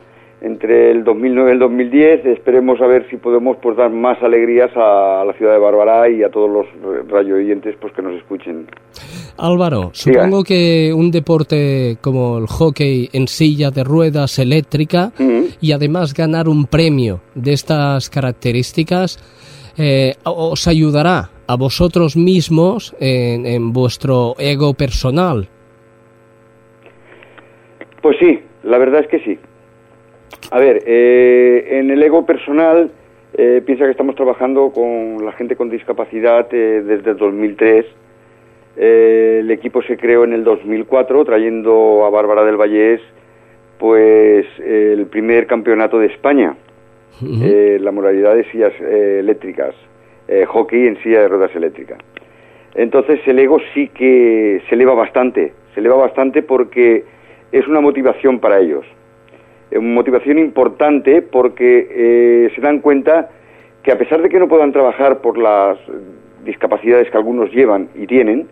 Entre 0.44 0.90
el 0.90 1.04
2009 1.04 1.50
y 1.50 1.52
el 1.52 1.58
2010 1.60 2.26
esperemos 2.26 2.80
a 2.80 2.86
ver 2.88 3.08
si 3.08 3.16
podemos 3.16 3.58
pues 3.62 3.76
dar 3.76 3.90
más 3.90 4.20
alegrías 4.24 4.72
a, 4.74 5.24
la 5.24 5.32
ciudad 5.34 5.52
de 5.52 5.58
Barbará 5.60 6.10
y 6.10 6.24
a 6.24 6.30
todos 6.30 6.50
los 6.50 6.66
rayo 7.08 7.36
oyentes 7.36 7.76
pues 7.80 7.92
que 7.92 8.02
nos 8.02 8.14
escuchen. 8.16 8.66
Álvaro, 9.38 9.90
supongo 9.92 10.42
que 10.42 10.92
un 10.92 11.12
deporte 11.12 11.96
como 12.00 12.38
el 12.38 12.48
hockey 12.48 13.08
en 13.12 13.28
silla 13.28 13.70
de 13.70 13.84
ruedas 13.84 14.40
eléctrica 14.40 15.12
y 15.60 15.70
además 15.70 16.12
ganar 16.12 16.48
un 16.48 16.66
premio 16.66 17.20
de 17.36 17.52
estas 17.52 18.10
características 18.10 19.20
eh, 19.78 20.14
os 20.24 20.66
ayudará 20.66 21.30
a 21.46 21.54
vosotros 21.54 22.16
mismos 22.16 22.96
en, 22.98 23.46
en 23.46 23.72
vuestro 23.72 24.34
ego 24.40 24.74
personal. 24.74 25.46
Pues 28.02 28.16
sí, 28.18 28.40
la 28.64 28.78
verdad 28.78 29.02
es 29.02 29.06
que 29.06 29.20
sí. 29.20 29.38
A 30.50 30.58
ver, 30.58 30.82
eh, 30.86 31.78
en 31.78 31.90
el 31.90 32.02
ego 32.02 32.26
personal, 32.26 32.90
eh, 33.34 33.62
piensa 33.64 33.84
que 33.84 33.92
estamos 33.92 34.14
trabajando 34.14 34.70
con 34.72 35.24
la 35.24 35.32
gente 35.32 35.56
con 35.56 35.70
discapacidad 35.70 36.46
eh, 36.52 36.82
desde 36.84 37.10
el 37.12 37.16
2003. 37.16 37.86
Eh, 38.76 39.38
el 39.40 39.50
equipo 39.50 39.82
se 39.82 39.96
creó 39.96 40.24
en 40.24 40.34
el 40.34 40.44
2004, 40.44 41.24
trayendo 41.24 42.04
a 42.04 42.10
Bárbara 42.10 42.44
del 42.44 42.56
Vallés, 42.56 43.00
pues, 43.78 44.46
el 44.58 45.06
primer 45.06 45.46
campeonato 45.46 45.98
de 45.98 46.06
España, 46.06 46.56
la 47.20 47.90
modalidad 47.90 48.36
de 48.36 48.44
sillas 48.50 48.72
eléctricas, 48.80 49.74
hockey 50.46 50.86
en 50.86 51.02
silla 51.02 51.22
de 51.22 51.28
ruedas 51.28 51.54
eléctrica. 51.56 51.96
Entonces 52.74 53.20
el 53.26 53.38
ego 53.38 53.58
sí 53.74 53.88
que 53.88 54.62
se 54.68 54.74
eleva 54.74 54.94
bastante, 54.94 55.52
se 55.74 55.80
eleva 55.80 55.96
bastante 55.96 56.42
porque 56.42 57.04
es 57.50 57.66
una 57.66 57.80
motivación 57.80 58.38
para 58.38 58.60
ellos. 58.60 58.86
Una 59.78 59.94
motivación 59.94 60.38
importante 60.38 61.22
porque 61.22 61.86
eh, 61.90 62.52
se 62.54 62.60
dan 62.60 62.80
cuenta 62.80 63.30
que 63.82 63.92
a 63.92 63.98
pesar 63.98 64.22
de 64.22 64.28
que 64.28 64.38
no 64.38 64.48
puedan 64.48 64.72
trabajar 64.72 65.20
por 65.20 65.38
las 65.38 65.78
discapacidades 66.44 67.10
que 67.10 67.16
algunos 67.16 67.50
llevan 67.52 67.88
y 67.94 68.06
tienen, 68.06 68.48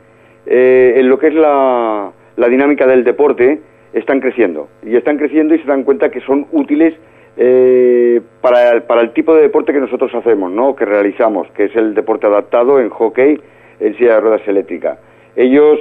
eh, 0.46 0.94
en 0.96 1.08
lo 1.08 1.18
que 1.18 1.28
es 1.28 1.34
la, 1.34 2.12
dinámica 2.36 2.86
del 2.86 3.04
deporte, 3.04 3.60
están 3.92 4.20
creciendo. 4.20 4.68
Y 4.82 4.96
están 4.96 5.18
creciendo 5.18 5.54
y 5.54 5.58
se 5.58 5.66
dan 5.66 5.84
cuenta 5.84 6.10
que 6.10 6.20
son 6.20 6.46
útiles 6.52 6.94
eh, 7.36 8.20
para, 8.40 8.70
el, 8.70 8.82
para 8.82 9.02
el 9.02 9.12
tipo 9.12 9.34
de 9.34 9.42
deporte 9.42 9.72
que 9.72 9.80
nosotros 9.80 10.14
hacemos, 10.14 10.50
¿no? 10.50 10.74
que 10.74 10.84
realizamos, 10.84 11.50
que 11.52 11.64
es 11.64 11.76
el 11.76 11.94
deporte 11.94 12.26
adaptado 12.26 12.80
en 12.80 12.88
hockey 12.88 13.40
en 13.78 13.96
silla 13.96 14.14
de 14.14 14.20
ruedas 14.20 14.48
eléctrica. 14.48 14.98
Ellos, 15.36 15.78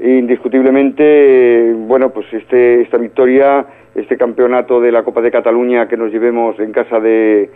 indiscutiblemente, 0.00 1.72
bueno, 1.74 2.10
pues 2.10 2.26
este, 2.32 2.82
esta 2.82 2.98
victoria, 2.98 3.66
este 3.94 4.16
campeonato 4.16 4.80
de 4.80 4.92
la 4.92 5.02
Copa 5.02 5.20
de 5.20 5.30
Cataluña 5.30 5.88
que 5.88 5.96
nos 5.96 6.12
llevemos 6.12 6.58
en 6.60 6.72
casa 6.72 7.00
de, 7.00 7.50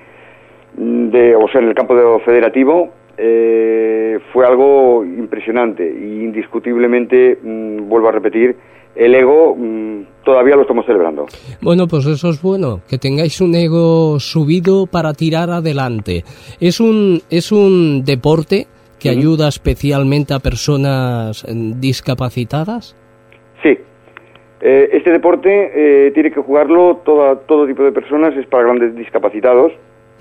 de 0.77 1.37
o 1.37 1.49
sea, 1.49 1.61
en 1.61 1.69
el 1.69 1.75
campo 1.75 1.95
de 1.95 2.21
federativo, 2.25 2.91
eh, 3.17 4.19
fue 4.33 4.47
algo 4.47 5.05
impresionante 5.05 5.85
y 5.85 6.25
indiscutiblemente, 6.25 7.39
mm, 7.43 7.89
vuelvo 7.89 8.09
a 8.09 8.13
repetir, 8.13 8.57
el 8.95 9.15
ego 9.15 9.55
mm, 9.57 10.25
todavía 10.25 10.57
lo 10.57 10.63
estamos 10.63 10.85
celebrando. 10.87 11.27
Bueno, 11.61 11.87
pues 11.87 12.07
eso 12.07 12.29
es 12.31 12.43
bueno, 12.43 12.81
que 12.89 12.99
tengáis 12.99 13.41
un 13.41 13.55
ego 13.55 14.19
subido 14.19 14.87
para 14.87 15.13
tirar 15.13 15.51
adelante. 15.51 16.25
Es 16.61 16.81
un, 16.81 17.21
es 17.31 17.53
un 17.53 18.05
deporte 18.05 18.67
que 19.03 19.11
ayuda 19.11 19.49
especialmente 19.49 20.33
a 20.33 20.39
personas 20.39 21.45
eh, 21.45 21.53
discapacitadas. 21.77 22.97
Sí. 23.63 23.77
Eh, 24.61 24.91
este 24.93 25.11
deporte 25.11 25.51
eh, 25.75 26.13
tiene 26.13 26.31
que 26.31 26.41
jugarlo 26.41 27.03
toda, 27.05 27.41
todo 27.41 27.67
tipo 27.67 27.83
de 27.83 27.91
personas, 27.91 28.37
es 28.37 28.47
para 28.47 28.63
grandes 28.65 28.95
discapacitados 28.95 29.73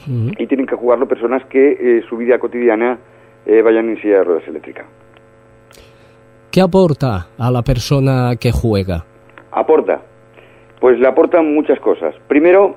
y 0.08 0.48
tienen 0.48 0.66
que 0.66 0.76
jugarlo 0.76 1.08
personas 1.08 1.46
que 1.46 1.74
eh, 1.74 2.04
su 2.10 2.18
vida 2.18 2.40
cotidiana 2.40 2.98
vayan 3.46 3.90
en 3.90 4.02
silla 4.02 4.18
de 4.18 4.24
ruedas 4.24 4.48
eléctrica. 4.48 4.86
¿Qué 6.52 6.60
aporta 6.60 7.28
a 7.38 7.52
la 7.52 7.62
persona 7.62 8.36
que 8.40 8.52
juega? 8.52 9.06
Aporta. 9.52 10.02
Pues 10.80 11.00
le 11.00 11.08
aportan 11.08 11.54
muchas 11.54 11.80
cosas. 11.80 12.16
Primero, 12.28 12.76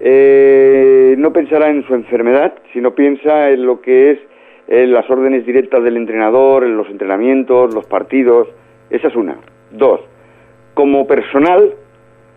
eh, 0.00 1.14
no 1.18 1.32
pensará 1.32 1.70
en 1.70 1.86
su 1.86 1.94
enfermedad, 1.94 2.54
sino 2.72 2.94
piensa 2.94 3.50
en 3.50 3.66
lo 3.66 3.80
que 3.80 4.12
es 4.12 4.18
eh, 4.68 4.86
las 4.86 5.08
órdenes 5.10 5.44
directas 5.44 5.82
del 5.82 5.96
entrenador, 5.96 6.64
en 6.64 6.76
los 6.76 6.88
entrenamientos, 6.88 7.74
los 7.74 7.86
partidos. 7.86 8.48
Esa 8.90 9.08
es 9.08 9.16
una. 9.16 9.36
Dos, 9.70 10.00
como 10.74 11.06
personal, 11.06 11.74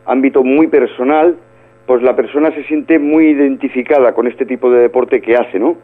ámbito 0.06 0.44
muy 0.44 0.68
personal, 0.68 1.38
pues 1.86 2.02
la 2.04 2.16
persona 2.16 2.52
se 2.54 2.64
siente 2.64 3.00
muy 3.00 3.28
identificada 3.28 4.14
con 4.14 4.28
este 4.28 4.46
tipo 4.46 4.70
de 4.70 4.82
deporte 4.82 5.22
que 5.22 5.36
hace, 5.36 5.60
¿no? 5.60 5.78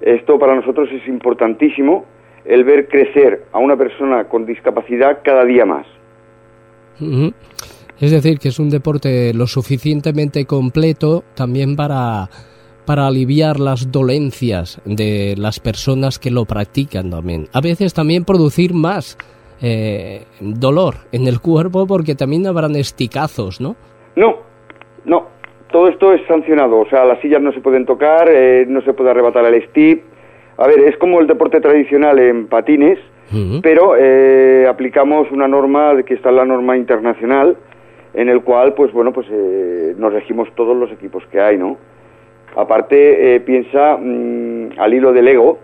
Esto 0.00 0.38
para 0.38 0.54
nosotros 0.54 0.88
es 0.92 1.06
importantísimo, 1.06 2.04
el 2.44 2.64
ver 2.64 2.88
crecer 2.88 3.44
a 3.52 3.58
una 3.58 3.76
persona 3.76 4.24
con 4.24 4.46
discapacidad 4.46 5.20
cada 5.22 5.44
día 5.44 5.64
más. 5.64 5.86
Es 8.00 8.10
decir, 8.10 8.38
que 8.38 8.48
es 8.48 8.58
un 8.58 8.70
deporte 8.70 9.32
lo 9.34 9.46
suficientemente 9.46 10.44
completo 10.44 11.24
también 11.34 11.76
para, 11.76 12.28
para 12.88 13.06
aliviar 13.06 13.60
las 13.60 13.92
dolencias 13.92 14.80
de 14.86 15.34
las 15.36 15.60
personas 15.60 16.18
que 16.18 16.30
lo 16.30 16.46
practican 16.46 17.10
también. 17.10 17.44
A 17.52 17.60
veces 17.60 17.92
también 17.92 18.24
producir 18.24 18.72
más 18.72 19.18
eh, 19.60 20.22
dolor 20.40 20.94
en 21.12 21.26
el 21.26 21.38
cuerpo 21.38 21.86
porque 21.86 22.14
también 22.14 22.46
habrán 22.46 22.76
esticazos, 22.76 23.60
¿no? 23.60 23.76
No, 24.16 24.38
no. 25.04 25.26
Todo 25.70 25.88
esto 25.88 26.14
es 26.14 26.26
sancionado. 26.26 26.80
O 26.80 26.88
sea, 26.88 27.04
las 27.04 27.20
sillas 27.20 27.42
no 27.42 27.52
se 27.52 27.60
pueden 27.60 27.84
tocar, 27.84 28.26
eh, 28.26 28.64
no 28.66 28.80
se 28.80 28.94
puede 28.94 29.10
arrebatar 29.10 29.44
el 29.44 29.62
stick. 29.68 30.02
A 30.56 30.66
ver, 30.66 30.80
es 30.80 30.96
como 30.96 31.20
el 31.20 31.26
deporte 31.26 31.60
tradicional 31.60 32.18
en 32.18 32.46
patines, 32.46 32.98
pero 33.62 33.96
eh, 33.98 34.66
aplicamos 34.66 35.30
una 35.30 35.46
norma 35.46 35.92
que 36.06 36.14
está 36.14 36.30
en 36.30 36.36
la 36.36 36.46
norma 36.46 36.74
internacional, 36.78 37.54
en 38.14 38.30
el 38.30 38.40
cual, 38.40 38.72
pues 38.72 38.90
bueno, 38.94 39.12
pues 39.12 39.26
eh, 39.30 39.94
nos 39.98 40.10
regimos 40.10 40.48
todos 40.54 40.74
los 40.74 40.90
equipos 40.90 41.22
que 41.30 41.38
hay, 41.38 41.58
¿no? 41.58 41.76
Aparte, 42.58 43.36
eh, 43.36 43.40
piensa 43.40 43.96
mm, 43.96 44.80
al 44.80 44.92
hilo 44.92 45.12
del 45.12 45.28
ego, 45.28 45.60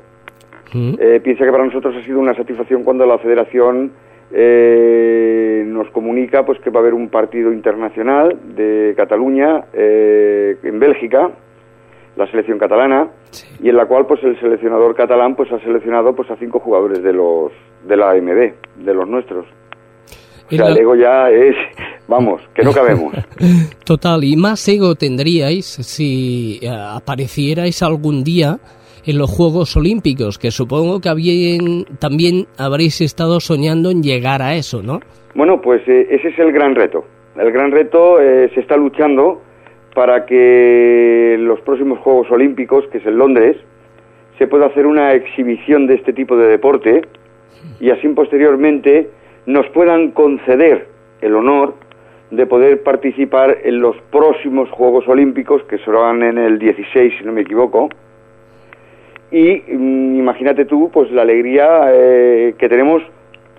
Ujú. 0.68 0.96
eh, 1.00 1.20
piensa 1.24 1.44
que 1.44 1.50
para 1.50 1.64
nosotros 1.64 1.92
ha 1.96 2.04
sido 2.04 2.20
una 2.20 2.34
satisfacción 2.34 2.84
cuando 2.84 3.04
la 3.04 3.18
Federación 3.18 3.90
eh, 4.32 5.64
nos 5.66 5.90
comunica 5.90 6.46
pues 6.46 6.60
que 6.60 6.70
va 6.70 6.78
a 6.78 6.82
haber 6.82 6.94
un 6.94 7.08
partido 7.08 7.52
internacional 7.52 8.38
de 8.54 8.94
Cataluña 8.96 9.64
eh, 9.72 10.56
en 10.62 10.78
Bélgica, 10.78 11.32
la 12.14 12.28
selección 12.28 12.58
catalana, 12.58 13.08
y 13.60 13.70
en 13.70 13.76
la 13.76 13.86
cual 13.86 14.06
pues 14.06 14.22
el 14.22 14.38
seleccionador 14.38 14.94
catalán 14.94 15.34
pues 15.34 15.50
ha 15.50 15.58
seleccionado 15.58 16.14
pues 16.14 16.30
a 16.30 16.36
cinco 16.36 16.60
jugadores 16.60 17.02
de 17.02 17.12
los 17.12 17.50
de 17.88 17.96
la 17.96 18.12
AMB, 18.12 18.52
de 18.84 18.94
los 18.94 19.08
nuestros. 19.08 19.46
O 20.50 20.56
sea, 20.56 20.68
el 20.68 20.78
ego 20.78 20.94
ya 20.94 21.30
es, 21.30 21.54
vamos, 22.06 22.40
que 22.54 22.62
no 22.62 22.72
cabemos. 22.72 23.14
Total, 23.84 24.22
y 24.24 24.36
más 24.36 24.66
ego 24.68 24.94
tendríais 24.94 25.64
si 25.66 26.58
eh, 26.62 26.68
aparecierais 26.70 27.82
algún 27.82 28.22
día 28.24 28.58
en 29.06 29.18
los 29.18 29.30
Juegos 29.30 29.76
Olímpicos, 29.76 30.38
que 30.38 30.50
supongo 30.50 31.00
que 31.00 31.08
habían- 31.08 31.84
también 31.98 32.46
habréis 32.58 33.00
estado 33.00 33.40
soñando 33.40 33.90
en 33.90 34.02
llegar 34.02 34.42
a 34.42 34.54
eso, 34.54 34.82
¿no? 34.82 35.00
Bueno, 35.34 35.60
pues 35.60 35.82
eh, 35.88 36.06
ese 36.10 36.28
es 36.28 36.38
el 36.38 36.52
gran 36.52 36.74
reto. 36.74 37.04
El 37.36 37.50
gran 37.50 37.70
reto 37.72 38.20
eh, 38.20 38.50
se 38.54 38.60
está 38.60 38.76
luchando 38.76 39.42
para 39.94 40.24
que 40.26 41.36
los 41.38 41.60
próximos 41.60 41.98
Juegos 42.00 42.30
Olímpicos, 42.30 42.84
que 42.92 42.98
es 42.98 43.06
en 43.06 43.16
Londres, 43.18 43.56
se 44.38 44.46
pueda 44.46 44.66
hacer 44.66 44.86
una 44.86 45.12
exhibición 45.14 45.86
de 45.86 45.94
este 45.94 46.12
tipo 46.12 46.36
de 46.36 46.48
deporte 46.48 47.02
y 47.80 47.90
así 47.90 48.08
posteriormente 48.08 49.10
nos 49.46 49.66
puedan 49.70 50.10
conceder 50.12 50.86
el 51.20 51.34
honor 51.34 51.74
de 52.30 52.46
poder 52.46 52.82
participar 52.82 53.58
en 53.62 53.80
los 53.80 53.96
próximos 54.10 54.70
Juegos 54.70 55.06
Olímpicos, 55.06 55.62
que 55.64 55.78
serán 55.78 56.22
en 56.22 56.38
el 56.38 56.58
16, 56.58 57.14
si 57.18 57.24
no 57.24 57.32
me 57.32 57.42
equivoco, 57.42 57.88
y 59.30 59.62
mm, 59.68 60.16
imagínate 60.18 60.64
tú, 60.64 60.90
pues 60.92 61.10
la 61.12 61.22
alegría 61.22 61.90
eh, 61.92 62.54
que 62.58 62.68
tenemos 62.68 63.02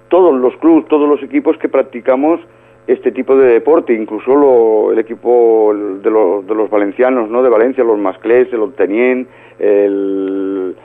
todos 0.10 0.34
los 0.40 0.56
clubes, 0.58 0.86
todos 0.88 1.08
los 1.10 1.22
equipos 1.24 1.58
que 1.58 1.68
practicamos 1.70 2.40
este 2.88 3.12
tipo 3.12 3.36
de 3.36 3.48
deporte, 3.54 3.94
incluso 3.94 4.36
lo- 4.36 4.92
el 4.92 5.00
equipo 5.00 5.74
de 6.04 6.10
los, 6.10 6.46
de 6.48 6.54
los 6.56 6.70
valencianos, 6.70 7.30
¿no? 7.30 7.42
De 7.42 7.50
Valencia, 7.50 7.84
los 7.84 7.98
Masclés, 7.98 8.48
el 8.54 8.62
Obtenien, 8.62 9.28
el, 9.60 10.76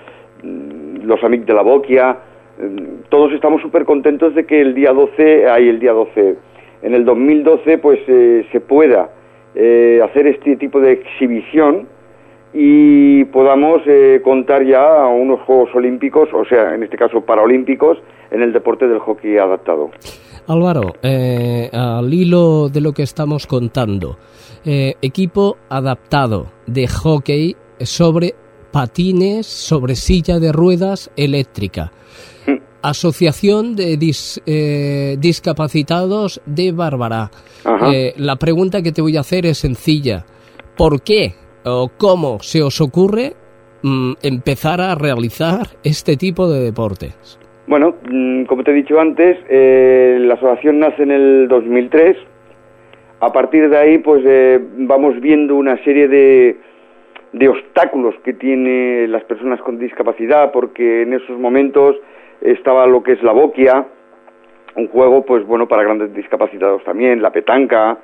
mm, 0.43 1.05
los 1.07 1.23
Amics 1.23 1.47
de 1.47 1.55
la 1.55 1.63
Boquia, 1.63 2.17
mm, 2.59 2.90
todos 3.11 3.33
estamos 3.33 3.61
súper 3.61 3.85
contentos 3.85 4.35
de 4.35 4.47
que 4.47 4.61
el 4.61 4.75
día 4.75 4.93
12, 4.93 5.49
hay 5.49 5.69
el 5.69 5.79
día 5.79 5.93
12, 5.93 6.37
en 6.83 6.95
el 6.95 7.05
2012, 7.05 7.79
pues 7.79 8.01
eh, 8.09 8.47
se 8.51 8.61
pueda 8.61 9.11
eh, 9.55 10.01
hacer 10.03 10.27
este 10.27 10.57
tipo 10.57 10.81
de 10.81 10.93
exhibición 10.93 11.87
y 12.53 13.25
podamos 13.27 13.83
eh, 13.87 14.21
contar 14.25 14.65
ya 14.65 15.05
a 15.05 15.09
unos 15.09 15.41
Juegos 15.43 15.71
Olímpicos, 15.75 16.29
o 16.33 16.45
sea, 16.45 16.75
en 16.75 16.83
este 16.83 16.97
caso 16.97 17.21
Paralímpicos, 17.21 17.99
en 18.31 18.43
el 18.43 18.53
deporte 18.53 18.89
del 18.89 18.99
hockey 18.99 19.39
adaptado. 19.39 19.91
Álvaro, 20.47 20.95
eh, 21.03 21.71
al 21.73 22.13
hilo 22.13 22.69
de 22.69 22.81
lo 22.81 22.93
que 22.93 23.03
estamos 23.03 23.47
contando, 23.47 24.17
eh, 24.65 24.95
equipo 25.01 25.59
adaptado 25.69 26.47
de 26.67 26.89
hockey 26.89 27.57
sobre 27.79 28.35
patines, 28.73 29.47
sobre 29.47 29.95
silla 29.95 30.39
de 30.41 30.53
ruedas 30.53 31.11
eléctrica. 31.17 31.93
Asociación 32.83 33.77
de 33.77 33.99
dis- 33.99 34.41
eh, 34.47 35.17
Discapacitados 35.19 36.41
de 36.47 36.73
Bárbara. 36.73 37.31
Eh, 37.93 38.15
la 38.17 38.37
pregunta 38.37 38.83
que 38.83 38.93
te 38.93 39.03
voy 39.03 39.17
a 39.17 39.21
hacer 39.21 39.47
es 39.47 39.59
sencilla. 39.59 40.25
¿Por 40.77 41.03
qué 41.03 41.35
o 41.65 41.91
cómo 41.97 42.39
se 42.41 42.63
os 42.63 42.81
ocurre 42.81 43.35
mm, 43.83 44.13
empezar 44.23 44.81
a 44.81 44.95
realizar 44.95 45.67
este 45.85 46.17
tipo 46.17 46.49
de 46.51 46.61
deportes? 46.61 47.39
Bueno, 47.67 47.95
mm, 48.11 48.45
como 48.45 48.65
te 48.65 48.71
he 48.71 48.75
dicho 48.75 48.99
antes, 48.99 49.37
eh, 49.49 50.19
la 50.21 50.35
asociación 50.35 50.79
nace 50.81 51.03
en 51.03 51.11
el 51.11 51.49
2003. 51.49 52.17
A 53.21 53.31
partir 53.33 53.69
de 53.69 53.77
ahí, 53.77 53.99
pues 53.99 54.23
eh, 54.27 54.59
vamos 54.79 55.21
viendo 55.21 55.55
una 55.55 55.77
serie 55.85 56.09
de, 56.09 56.57
de 57.35 57.49
obstáculos 57.49 58.15
que 58.25 58.33
tienen 58.33 59.13
las 59.13 59.23
personas 59.25 59.61
con 59.61 59.79
discapacidad, 59.79 60.51
porque 60.53 61.03
en 61.03 61.13
esos 61.13 61.39
momentos 61.39 61.97
estaba 62.41 62.87
lo 62.87 63.03
que 63.03 63.13
es 63.13 63.23
la 63.23 63.33
boquia, 63.33 63.87
un 64.77 64.89
juego, 64.89 65.25
pues 65.25 65.47
bueno, 65.47 65.67
para 65.69 65.83
grandes 65.83 66.15
discapacitados 66.15 66.83
también, 66.85 67.23
la 67.23 67.31
petanca. 67.31 67.99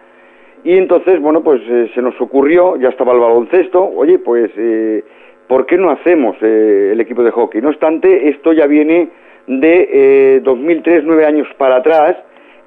Y 0.65 0.77
entonces, 0.77 1.21
bueno, 1.21 1.43
pues 1.43 1.61
eh, 1.69 1.91
se 1.95 2.03
nos 2.03 2.21
ocurrió, 2.21 2.77
ya 2.77 2.89
estaba 2.89 3.13
el 3.13 3.21
baloncesto, 3.21 3.85
oye, 3.85 4.19
pues, 4.19 4.51
eh, 4.57 5.05
¿por 5.49 5.67
qué 5.67 5.77
no 5.77 5.91
hacemos 5.91 6.37
eh, 6.41 6.91
el 6.93 7.01
equipo 7.01 7.23
de 7.23 7.31
hockey? 7.31 7.61
No 7.61 7.69
obstante, 7.69 8.29
esto 8.29 8.53
ya 8.53 8.67
viene 8.67 9.09
de 9.47 9.89
eh, 9.93 10.41
2003, 10.43 11.05
nueve 11.05 11.25
años 11.25 11.47
para 11.57 11.77
atrás, 11.77 12.17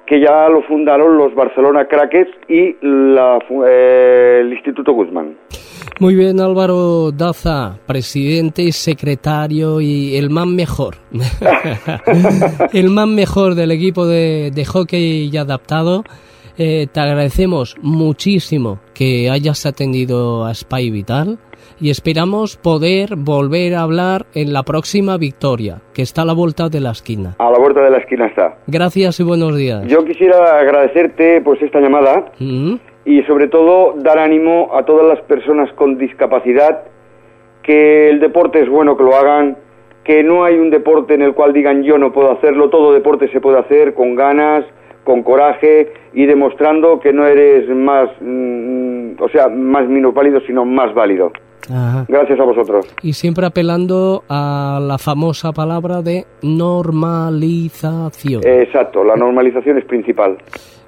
que 0.06 0.18
ya 0.18 0.48
lo 0.48 0.62
fundaron 0.62 1.16
los 1.16 1.34
Barcelona 1.34 1.86
Crackers 1.86 2.30
y 2.48 2.76
la 2.80 3.38
eh, 3.66 4.38
el 4.40 4.52
Instituto 4.52 4.92
Guzmán. 4.92 5.36
Muy 5.98 6.14
bien, 6.14 6.40
Álvaro 6.40 7.10
Daza, 7.12 7.78
presidente 7.86 8.62
y 8.62 8.72
secretario 8.72 9.80
y 9.80 10.16
el 10.16 10.30
más 10.30 10.46
mejor. 10.46 10.96
el 12.72 12.90
más 12.90 13.08
mejor 13.08 13.54
del 13.54 13.70
equipo 13.70 14.06
de, 14.06 14.50
de 14.54 14.64
hockey 14.64 15.30
y 15.32 15.36
adaptado. 15.36 16.04
Eh, 16.58 16.88
te 16.92 17.00
agradecemos 17.00 17.76
muchísimo 17.80 18.80
que 18.92 19.30
hayas 19.30 19.64
atendido 19.66 20.44
a 20.44 20.54
Spy 20.54 20.90
Vital 20.90 21.38
y 21.80 21.90
esperamos 21.90 22.56
poder 22.56 23.16
volver 23.16 23.74
a 23.74 23.82
hablar 23.82 24.26
en 24.34 24.52
la 24.52 24.62
próxima 24.62 25.16
victoria, 25.16 25.80
que 25.94 26.02
está 26.02 26.22
a 26.22 26.24
la 26.26 26.34
vuelta 26.34 26.68
de 26.68 26.80
la 26.80 26.90
esquina. 26.90 27.36
A 27.38 27.50
la 27.50 27.58
vuelta 27.58 27.80
de 27.80 27.90
la 27.90 27.98
esquina 27.98 28.26
está. 28.26 28.58
Gracias 28.66 29.20
y 29.20 29.22
buenos 29.22 29.56
días. 29.56 29.86
Yo 29.86 30.04
quisiera 30.04 30.58
agradecerte 30.58 31.40
pues 31.40 31.62
esta 31.62 31.80
llamada 31.80 32.32
Mm, 32.38 32.74
y 33.04 33.22
sobre 33.22 33.48
todo 33.48 33.94
dar 33.96 34.18
ánimo 34.18 34.70
a 34.74 34.84
todas 34.84 35.06
las 35.06 35.20
personas 35.22 35.72
con 35.74 35.96
discapacidad 35.96 36.84
que 37.62 38.10
el 38.10 38.20
deporte 38.20 38.62
es 38.62 38.68
bueno 38.68 38.96
que 38.96 39.04
lo 39.04 39.16
hagan, 39.16 39.56
que 40.04 40.22
no 40.22 40.44
hay 40.44 40.56
un 40.56 40.70
deporte 40.70 41.14
en 41.14 41.22
el 41.22 41.34
cual 41.34 41.52
digan 41.52 41.82
yo 41.82 41.98
no 41.98 42.12
puedo 42.12 42.32
hacerlo, 42.32 42.70
todo 42.70 42.92
deporte 42.92 43.30
se 43.32 43.40
puede 43.40 43.58
hacer 43.58 43.94
con 43.94 44.14
ganas, 44.14 44.64
con 45.04 45.22
coraje 45.22 45.92
y 46.12 46.26
demostrando 46.26 47.00
que 47.00 47.12
no 47.12 47.26
eres 47.26 47.68
más, 47.68 48.10
mm, 48.20 49.12
o 49.20 49.28
sea, 49.28 49.48
más 49.48 49.88
menos 49.88 50.14
válido, 50.14 50.40
sino 50.46 50.64
más 50.64 50.94
válido. 50.94 51.32
ajá. 51.68 52.04
Gracias 52.08 52.40
a 52.40 52.44
vosotros. 52.44 52.86
Y 53.02 53.12
siempre 53.12 53.46
apelando 53.46 54.22
a 54.28 54.80
la 54.82 54.98
famosa 54.98 55.52
palabra 55.52 56.02
de 56.02 56.24
normalización. 56.42 58.42
Exacto, 58.44 59.04
la 59.04 59.16
normalización 59.16 59.78
es 59.78 59.84
principal. 59.84 60.38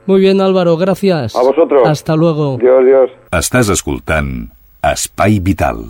Muy 0.07 0.21
bien, 0.21 0.41
Álvaro, 0.41 0.77
gracias. 0.77 1.37
A 1.37 1.43
vosotros. 1.43 1.83
Hasta 1.87 2.17
luego. 2.17 2.59
Dios, 2.59 2.85
Dios. 2.85 3.11
Estàs 3.31 3.69
escoltant 3.69 4.51
Espai 4.83 5.39
Vital. 5.39 5.87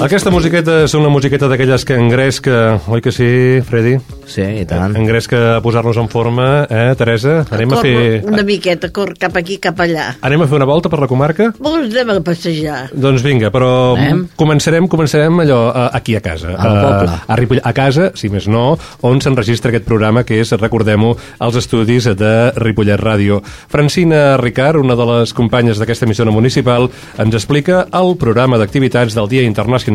Aquesta 0.00 0.30
musiqueta 0.32 0.78
és 0.86 0.94
una 0.96 1.10
musiqueta 1.12 1.44
d'aquelles 1.50 1.82
que 1.84 1.96
engresca, 2.00 2.54
oi 2.88 3.02
que 3.04 3.12
sí, 3.12 3.26
Freddy? 3.68 3.98
Sí, 4.30 4.40
i 4.40 4.62
tant. 4.64 4.94
Engresca 4.96 5.40
a 5.56 5.60
posar-nos 5.60 5.98
en 6.00 6.06
forma, 6.08 6.46
eh, 6.72 6.94
Teresa? 6.96 7.42
Anem 7.52 7.74
a 7.74 7.76
Cor 7.76 7.84
fer... 7.84 8.20
Una 8.30 8.44
miqueta, 8.46 8.88
cor 8.96 9.12
cap 9.20 9.36
aquí, 9.36 9.58
cap 9.60 9.82
allà. 9.84 10.06
Anem 10.24 10.40
a 10.40 10.46
fer 10.48 10.56
una 10.56 10.68
volta 10.70 10.88
per 10.88 11.02
la 11.02 11.08
comarca? 11.10 11.50
Vols 11.60 11.92
anem 11.92 12.14
a 12.14 12.22
passejar? 12.24 12.78
Doncs 12.94 13.24
vinga, 13.26 13.50
però 13.52 13.70
Anem. 13.98 14.22
començarem 14.40 14.88
començarem 14.88 15.42
allò 15.44 15.58
aquí 15.90 16.16
a 16.16 16.22
casa. 16.24 16.54
Al 16.56 16.78
poble. 16.80 17.18
A, 17.20 17.38
Ripoll, 17.42 17.60
a 17.60 17.74
casa, 17.76 18.08
si 18.16 18.32
més 18.32 18.48
no, 18.48 18.78
on 19.04 19.20
s'enregistra 19.20 19.74
aquest 19.74 19.84
programa 19.84 20.24
que 20.24 20.40
és, 20.40 20.54
recordem-ho, 20.56 21.12
als 21.44 21.60
estudis 21.60 22.08
de 22.16 22.32
Ripollet 22.56 23.00
Ràdio. 23.04 23.42
Francina 23.68 24.38
Ricard, 24.40 24.80
una 24.80 24.96
de 24.96 25.10
les 25.12 25.36
companyes 25.36 25.76
d'aquesta 25.76 26.08
emissora 26.08 26.32
municipal, 26.32 26.88
ens 27.20 27.36
explica 27.36 27.84
el 27.92 28.16
programa 28.16 28.56
d'activitats 28.56 29.18
del 29.18 29.28
Dia 29.28 29.44
Internacional 29.44 29.89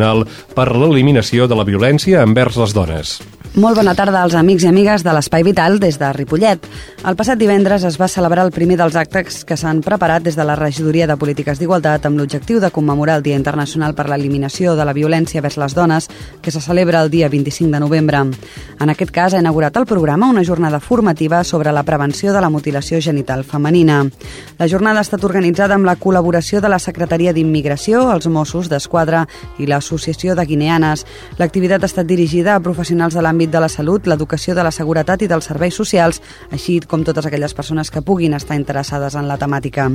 per 0.55 0.69
l'Eliminació 0.75 1.47
de 1.47 1.57
la 1.57 1.67
Violència 1.67 2.23
envers 2.25 2.59
les 2.61 2.75
dones. 2.75 3.17
Molt 3.55 3.77
bona 3.79 3.93
tarda 3.95 4.19
als 4.19 4.33
amics 4.35 4.65
i 4.65 4.67
amigues 4.67 5.03
de 5.05 5.13
l'Espai 5.15 5.43
Vital 5.47 5.77
des 5.79 5.95
de 5.95 6.09
Ripollet. 6.11 6.65
El 7.07 7.15
passat 7.15 7.39
divendres 7.39 7.85
es 7.87 7.95
va 7.95 8.09
celebrar 8.11 8.43
el 8.43 8.51
primer 8.51 8.75
dels 8.75 8.97
actes 8.99 9.45
que 9.47 9.55
s'han 9.55 9.79
preparat 9.79 10.25
des 10.25 10.35
de 10.35 10.43
la 10.43 10.57
Regidoria 10.59 11.07
de 11.07 11.15
Polítiques 11.15 11.61
d'Igualtat 11.61 12.03
amb 12.03 12.19
l'objectiu 12.19 12.59
de 12.59 12.69
commemorar 12.75 13.15
el 13.15 13.23
Dia 13.23 13.37
Internacional 13.39 13.95
per 13.95 14.09
l'Eliminació 14.09 14.73
de 14.75 14.83
la 14.83 14.91
Violència 14.91 15.39
vers 15.39 15.55
les 15.55 15.75
dones 15.77 16.09
que 16.41 16.51
se 16.51 16.59
celebra 16.59 16.99
el 17.01 17.09
dia 17.13 17.29
25 17.29 17.71
de 17.71 17.79
novembre. 17.79 18.25
En 18.81 18.91
aquest 18.91 19.13
cas 19.15 19.33
ha 19.33 19.39
inaugurat 19.39 19.77
el 19.77 19.87
programa 19.87 20.27
una 20.27 20.43
jornada 20.43 20.81
formativa 20.81 21.41
sobre 21.45 21.71
la 21.71 21.83
prevenció 21.83 22.33
de 22.33 22.41
la 22.41 22.49
mutilació 22.49 22.99
genital 22.99 23.45
femenina. 23.45 24.03
La 24.59 24.67
jornada 24.67 24.99
ha 24.99 25.07
estat 25.07 25.23
organitzada 25.23 25.79
amb 25.79 25.87
la 25.87 25.95
col·laboració 25.95 26.59
de 26.59 26.67
la 26.67 26.79
Secretaria 26.79 27.31
d'Immigració, 27.31 28.11
els 28.11 28.27
Mossos 28.27 28.67
d'Esquadra 28.67 29.29
i 29.59 29.65
l'Associació 29.65 30.35
de 30.35 30.43
Guineanes. 30.43 31.05
L'activitat 31.39 31.83
ha 31.83 31.91
estat 31.93 32.05
dirigida 32.11 32.55
a 32.55 32.59
professionals 32.59 33.15
de 33.15 33.23
l'àmbit 33.23 33.44
de 33.51 33.59
la 33.59 33.69
salut, 33.69 34.07
l'educació 34.07 34.55
de 34.55 34.63
la 34.63 34.71
seguretat 34.71 35.21
i 35.21 35.27
dels 35.27 35.45
serveis 35.49 35.75
socials, 35.75 36.21
així 36.51 36.79
com 36.79 37.03
totes 37.03 37.25
aquelles 37.25 37.53
persones 37.53 37.91
que 37.91 38.01
puguin 38.01 38.33
estar 38.33 38.57
interessades 38.57 39.15
en 39.15 39.27
la 39.27 39.37
temàtica. 39.37 39.89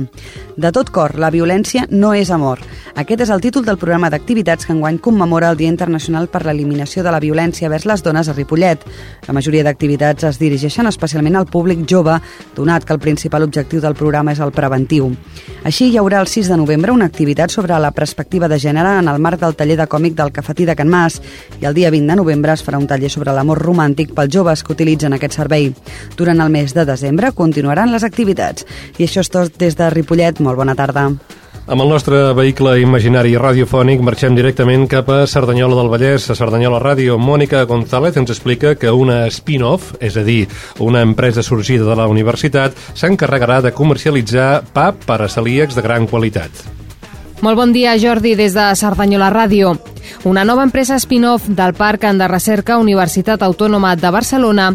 De 0.57 0.71
tot 0.71 0.89
cor, 0.89 1.17
la 1.19 1.31
violència 1.31 1.87
no 1.89 2.13
és 2.13 2.31
amor. 2.31 2.59
Aquest 2.95 3.25
és 3.25 3.31
el 3.33 3.41
títol 3.41 3.65
del 3.65 3.79
programa 3.81 4.09
d'activitats 4.09 4.65
que 4.65 4.73
enguany 4.75 4.99
commemora 4.99 5.49
el 5.49 5.57
Dia 5.57 5.71
Internacional 5.71 6.29
per 6.31 6.43
l'Eliminació 6.45 7.03
de 7.03 7.11
la 7.11 7.21
Violència 7.23 7.69
vers 7.69 7.85
les 7.85 8.03
dones 8.03 8.29
a 8.29 8.35
Ripollet. 8.37 8.83
La 9.27 9.35
majoria 9.35 9.63
d'activitats 9.63 10.27
es 10.27 10.39
dirigeixen 10.41 10.87
especialment 10.87 11.35
al 11.39 11.49
públic 11.49 11.85
jove, 11.89 12.19
donat 12.55 12.85
que 12.85 12.93
el 12.93 12.99
principal 12.99 13.43
objectiu 13.43 13.81
del 13.81 13.95
programa 13.95 14.33
és 14.35 14.41
el 14.43 14.53
preventiu. 14.55 15.11
Així 15.63 15.91
hi 15.91 15.97
haurà 16.01 16.21
el 16.21 16.29
6 16.31 16.49
de 16.51 16.57
novembre 16.57 16.91
una 16.91 17.05
activitat 17.05 17.51
sobre 17.51 17.77
la 17.79 17.91
perspectiva 17.91 18.47
de 18.47 18.59
gènere 18.59 18.97
en 18.99 19.07
el 19.07 19.19
marc 19.19 19.39
del 19.41 19.55
taller 19.55 19.77
de 19.77 19.87
còmic 19.87 20.15
del 20.17 20.31
Cafetí 20.31 20.65
de 20.65 20.75
Can 20.75 20.89
Mas 20.89 21.21
i 21.61 21.65
el 21.65 21.73
dia 21.77 21.91
20 21.91 22.09
de 22.11 22.17
novembre 22.17 22.53
es 22.53 22.63
farà 22.65 22.79
un 22.79 22.87
taller 22.87 23.09
sobre 23.09 23.33
l'amor 23.41 23.65
romàntic 23.65 24.13
pels 24.13 24.31
joves 24.37 24.61
que 24.63 24.75
utilitzen 24.77 25.17
aquest 25.17 25.41
servei. 25.41 25.71
Durant 26.17 26.39
el 26.39 26.53
mes 26.53 26.77
de 26.77 26.85
desembre 26.85 27.33
continuaran 27.33 27.91
les 27.91 28.05
activitats. 28.05 28.65
I 29.01 29.09
això 29.09 29.25
és 29.25 29.33
tot 29.33 29.57
des 29.57 29.77
de 29.77 29.89
Ripollet. 29.89 30.39
Molt 30.45 30.61
bona 30.61 30.77
tarda. 30.77 31.09
Amb 31.71 31.83
el 31.83 31.91
nostre 31.93 32.17
vehicle 32.35 32.73
imaginari 32.81 33.35
radiofònic 33.37 34.01
marxem 34.03 34.35
directament 34.35 34.87
cap 34.89 35.07
a 35.13 35.21
Cerdanyola 35.29 35.77
del 35.77 35.91
Vallès, 35.93 36.25
a 36.27 36.35
Cerdanyola 36.35 36.81
Ràdio. 36.81 37.19
Mònica 37.21 37.63
González 37.69 38.17
ens 38.17 38.33
explica 38.33 38.73
que 38.75 38.91
una 38.91 39.23
spin-off, 39.29 39.93
és 40.01 40.17
a 40.17 40.25
dir, 40.25 40.49
una 40.79 41.05
empresa 41.05 41.45
sorgida 41.45 41.87
de 41.87 41.95
la 41.95 42.09
universitat, 42.11 42.75
s'encarregarà 42.97 43.61
de 43.61 43.75
comercialitzar 43.77 44.51
pa 44.73 44.91
per 44.91 45.21
a 45.21 45.31
celíacs 45.31 45.77
de 45.77 45.85
gran 45.85 46.09
qualitat. 46.09 46.80
Molt 47.41 47.57
bon 47.57 47.71
dia, 47.73 47.95
Jordi, 47.97 48.35
des 48.37 48.53
de 48.53 48.63
Cerdanyola 48.77 49.31
Ràdio. 49.33 49.71
Una 50.29 50.43
nova 50.45 50.61
empresa 50.61 50.99
spin-off 51.01 51.47
del 51.49 51.73
Parc 51.73 52.03
de 52.05 52.27
Recerca 52.27 52.77
Universitat 52.77 53.41
Autònoma 53.41 53.95
de 53.95 54.11
Barcelona 54.13 54.67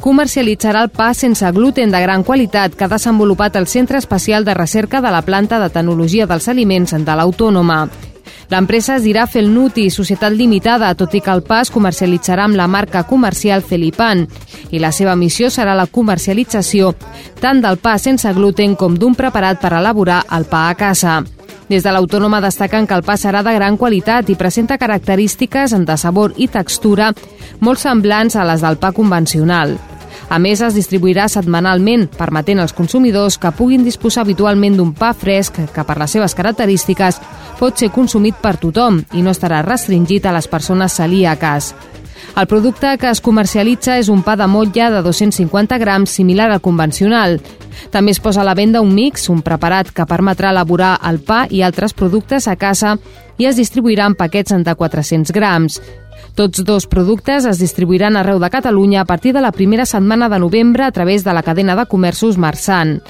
comercialitzarà 0.00 0.86
el 0.86 0.88
pa 0.88 1.12
sense 1.12 1.50
gluten 1.52 1.92
de 1.92 2.00
gran 2.00 2.24
qualitat 2.24 2.74
que 2.74 2.84
ha 2.84 2.88
desenvolupat 2.88 3.56
el 3.56 3.66
Centre 3.66 3.98
Especial 3.98 4.44
de 4.44 4.54
Recerca 4.54 5.02
de 5.02 5.10
la 5.10 5.20
Planta 5.20 5.60
de 5.60 5.68
Tecnologia 5.68 6.26
dels 6.26 6.48
Aliments 6.48 6.96
de 6.96 7.14
l'Autònoma. 7.14 7.88
L'empresa 8.48 8.96
es 8.96 9.04
dirà 9.04 9.26
Felnuti, 9.26 9.90
societat 9.90 10.32
limitada, 10.32 10.94
tot 10.94 11.12
i 11.12 11.20
que 11.20 11.32
el 11.32 11.44
pa 11.44 11.60
es 11.60 11.70
comercialitzarà 11.70 12.48
amb 12.48 12.56
la 12.56 12.68
marca 12.68 13.04
comercial 13.04 13.60
Felipan 13.60 14.26
i 14.70 14.80
la 14.80 14.92
seva 14.92 15.14
missió 15.14 15.52
serà 15.52 15.76
la 15.76 15.86
comercialització 15.86 16.94
tant 17.40 17.60
del 17.60 17.76
pa 17.76 17.98
sense 17.98 18.32
gluten 18.32 18.76
com 18.80 18.96
d'un 18.96 19.14
preparat 19.14 19.60
per 19.60 19.76
elaborar 19.76 20.24
el 20.32 20.48
pa 20.48 20.70
a 20.70 20.74
casa. 20.74 21.22
Des 21.68 21.82
de 21.82 21.92
l'Autònoma 21.94 22.42
destaquen 22.44 22.84
que 22.86 22.96
el 22.98 23.02
pa 23.06 23.16
serà 23.16 23.40
de 23.42 23.54
gran 23.56 23.78
qualitat 23.80 24.28
i 24.28 24.36
presenta 24.36 24.76
característiques 24.78 25.72
de 25.72 25.96
sabor 25.96 26.34
i 26.36 26.48
textura 26.52 27.12
molt 27.60 27.80
semblants 27.80 28.36
a 28.36 28.44
les 28.44 28.60
del 28.60 28.76
pa 28.76 28.92
convencional. 28.92 29.78
A 30.28 30.38
més, 30.38 30.60
es 30.64 30.76
distribuirà 30.76 31.26
setmanalment, 31.28 32.06
permetent 32.18 32.60
als 32.60 32.72
consumidors 32.76 33.36
que 33.38 33.52
puguin 33.52 33.84
disposar 33.84 34.24
habitualment 34.24 34.76
d'un 34.76 34.92
pa 34.96 35.12
fresc 35.12 35.60
que, 35.72 35.84
per 35.84 35.98
les 36.00 36.16
seves 36.16 36.36
característiques, 36.36 37.20
pot 37.58 37.78
ser 37.78 37.90
consumit 37.92 38.36
per 38.40 38.56
tothom 38.60 39.02
i 39.12 39.22
no 39.22 39.32
estarà 39.34 39.62
restringit 39.64 40.26
a 40.26 40.32
les 40.36 40.48
persones 40.48 40.96
celíaques. 41.00 41.74
El 42.36 42.46
producte 42.50 42.96
que 42.98 43.10
es 43.10 43.20
comercialitza 43.22 43.98
és 44.02 44.08
un 44.10 44.24
pa 44.26 44.34
de 44.34 44.48
motlla 44.50 44.88
de 44.90 45.02
250 45.06 45.78
grams 45.78 46.10
similar 46.10 46.50
al 46.50 46.62
convencional. 46.64 47.38
També 47.94 48.10
es 48.10 48.20
posa 48.20 48.42
a 48.42 48.46
la 48.46 48.56
venda 48.58 48.82
un 48.82 48.94
mix, 48.94 49.28
un 49.30 49.42
preparat 49.42 49.92
que 49.94 50.06
permetrà 50.06 50.50
elaborar 50.50 50.96
el 51.06 51.20
pa 51.22 51.44
i 51.50 51.62
altres 51.62 51.94
productes 51.94 52.48
a 52.48 52.56
casa 52.56 52.96
i 53.38 53.46
es 53.46 53.56
distribuirà 53.56 54.08
en 54.10 54.18
paquets 54.18 54.54
de 54.66 54.74
400 54.74 55.30
grams. 55.34 55.80
Tots 56.34 56.64
dos 56.66 56.88
productes 56.90 57.44
es 57.46 57.60
distribuiran 57.62 58.16
arreu 58.18 58.40
de 58.42 58.50
Catalunya 58.50 59.02
a 59.02 59.04
partir 59.06 59.32
de 59.34 59.40
la 59.40 59.52
primera 59.52 59.86
setmana 59.86 60.28
de 60.28 60.40
novembre 60.42 60.82
a 60.82 60.90
través 60.90 61.22
de 61.22 61.32
la 61.32 61.42
cadena 61.42 61.76
de 61.76 61.86
comerços 61.86 62.38
Marsan. 62.38 63.00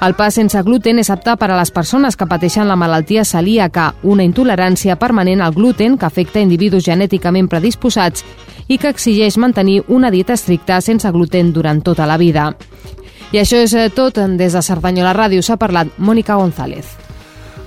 El 0.00 0.14
pa 0.16 0.30
sense 0.32 0.60
gluten 0.64 0.98
és 1.02 1.10
apte 1.12 1.34
per 1.36 1.50
a 1.50 1.58
les 1.58 1.70
persones 1.74 2.16
que 2.16 2.28
pateixen 2.30 2.68
la 2.68 2.76
malaltia 2.76 3.24
celíaca, 3.24 3.92
una 4.02 4.24
intolerància 4.24 4.96
permanent 4.96 5.42
al 5.44 5.52
gluten 5.52 5.98
que 5.98 6.08
afecta 6.08 6.40
individus 6.40 6.86
genèticament 6.88 7.50
predisposats 7.52 8.24
i 8.68 8.78
que 8.78 8.90
exigeix 8.92 9.38
mantenir 9.38 9.82
una 9.88 10.10
dieta 10.10 10.34
estricta 10.34 10.80
sense 10.80 11.10
gluten 11.10 11.52
durant 11.52 11.82
tota 11.82 12.06
la 12.06 12.18
vida. 12.18 12.52
I 13.32 13.40
això 13.42 13.58
és 13.58 13.72
eh, 13.74 13.88
tot. 13.90 14.20
Des 14.38 14.54
de 14.54 14.62
Cerdanyola 14.62 15.14
Ràdio 15.16 15.42
s'ha 15.42 15.58
parlat 15.58 15.90
Mònica 15.98 16.36
González. 16.38 16.94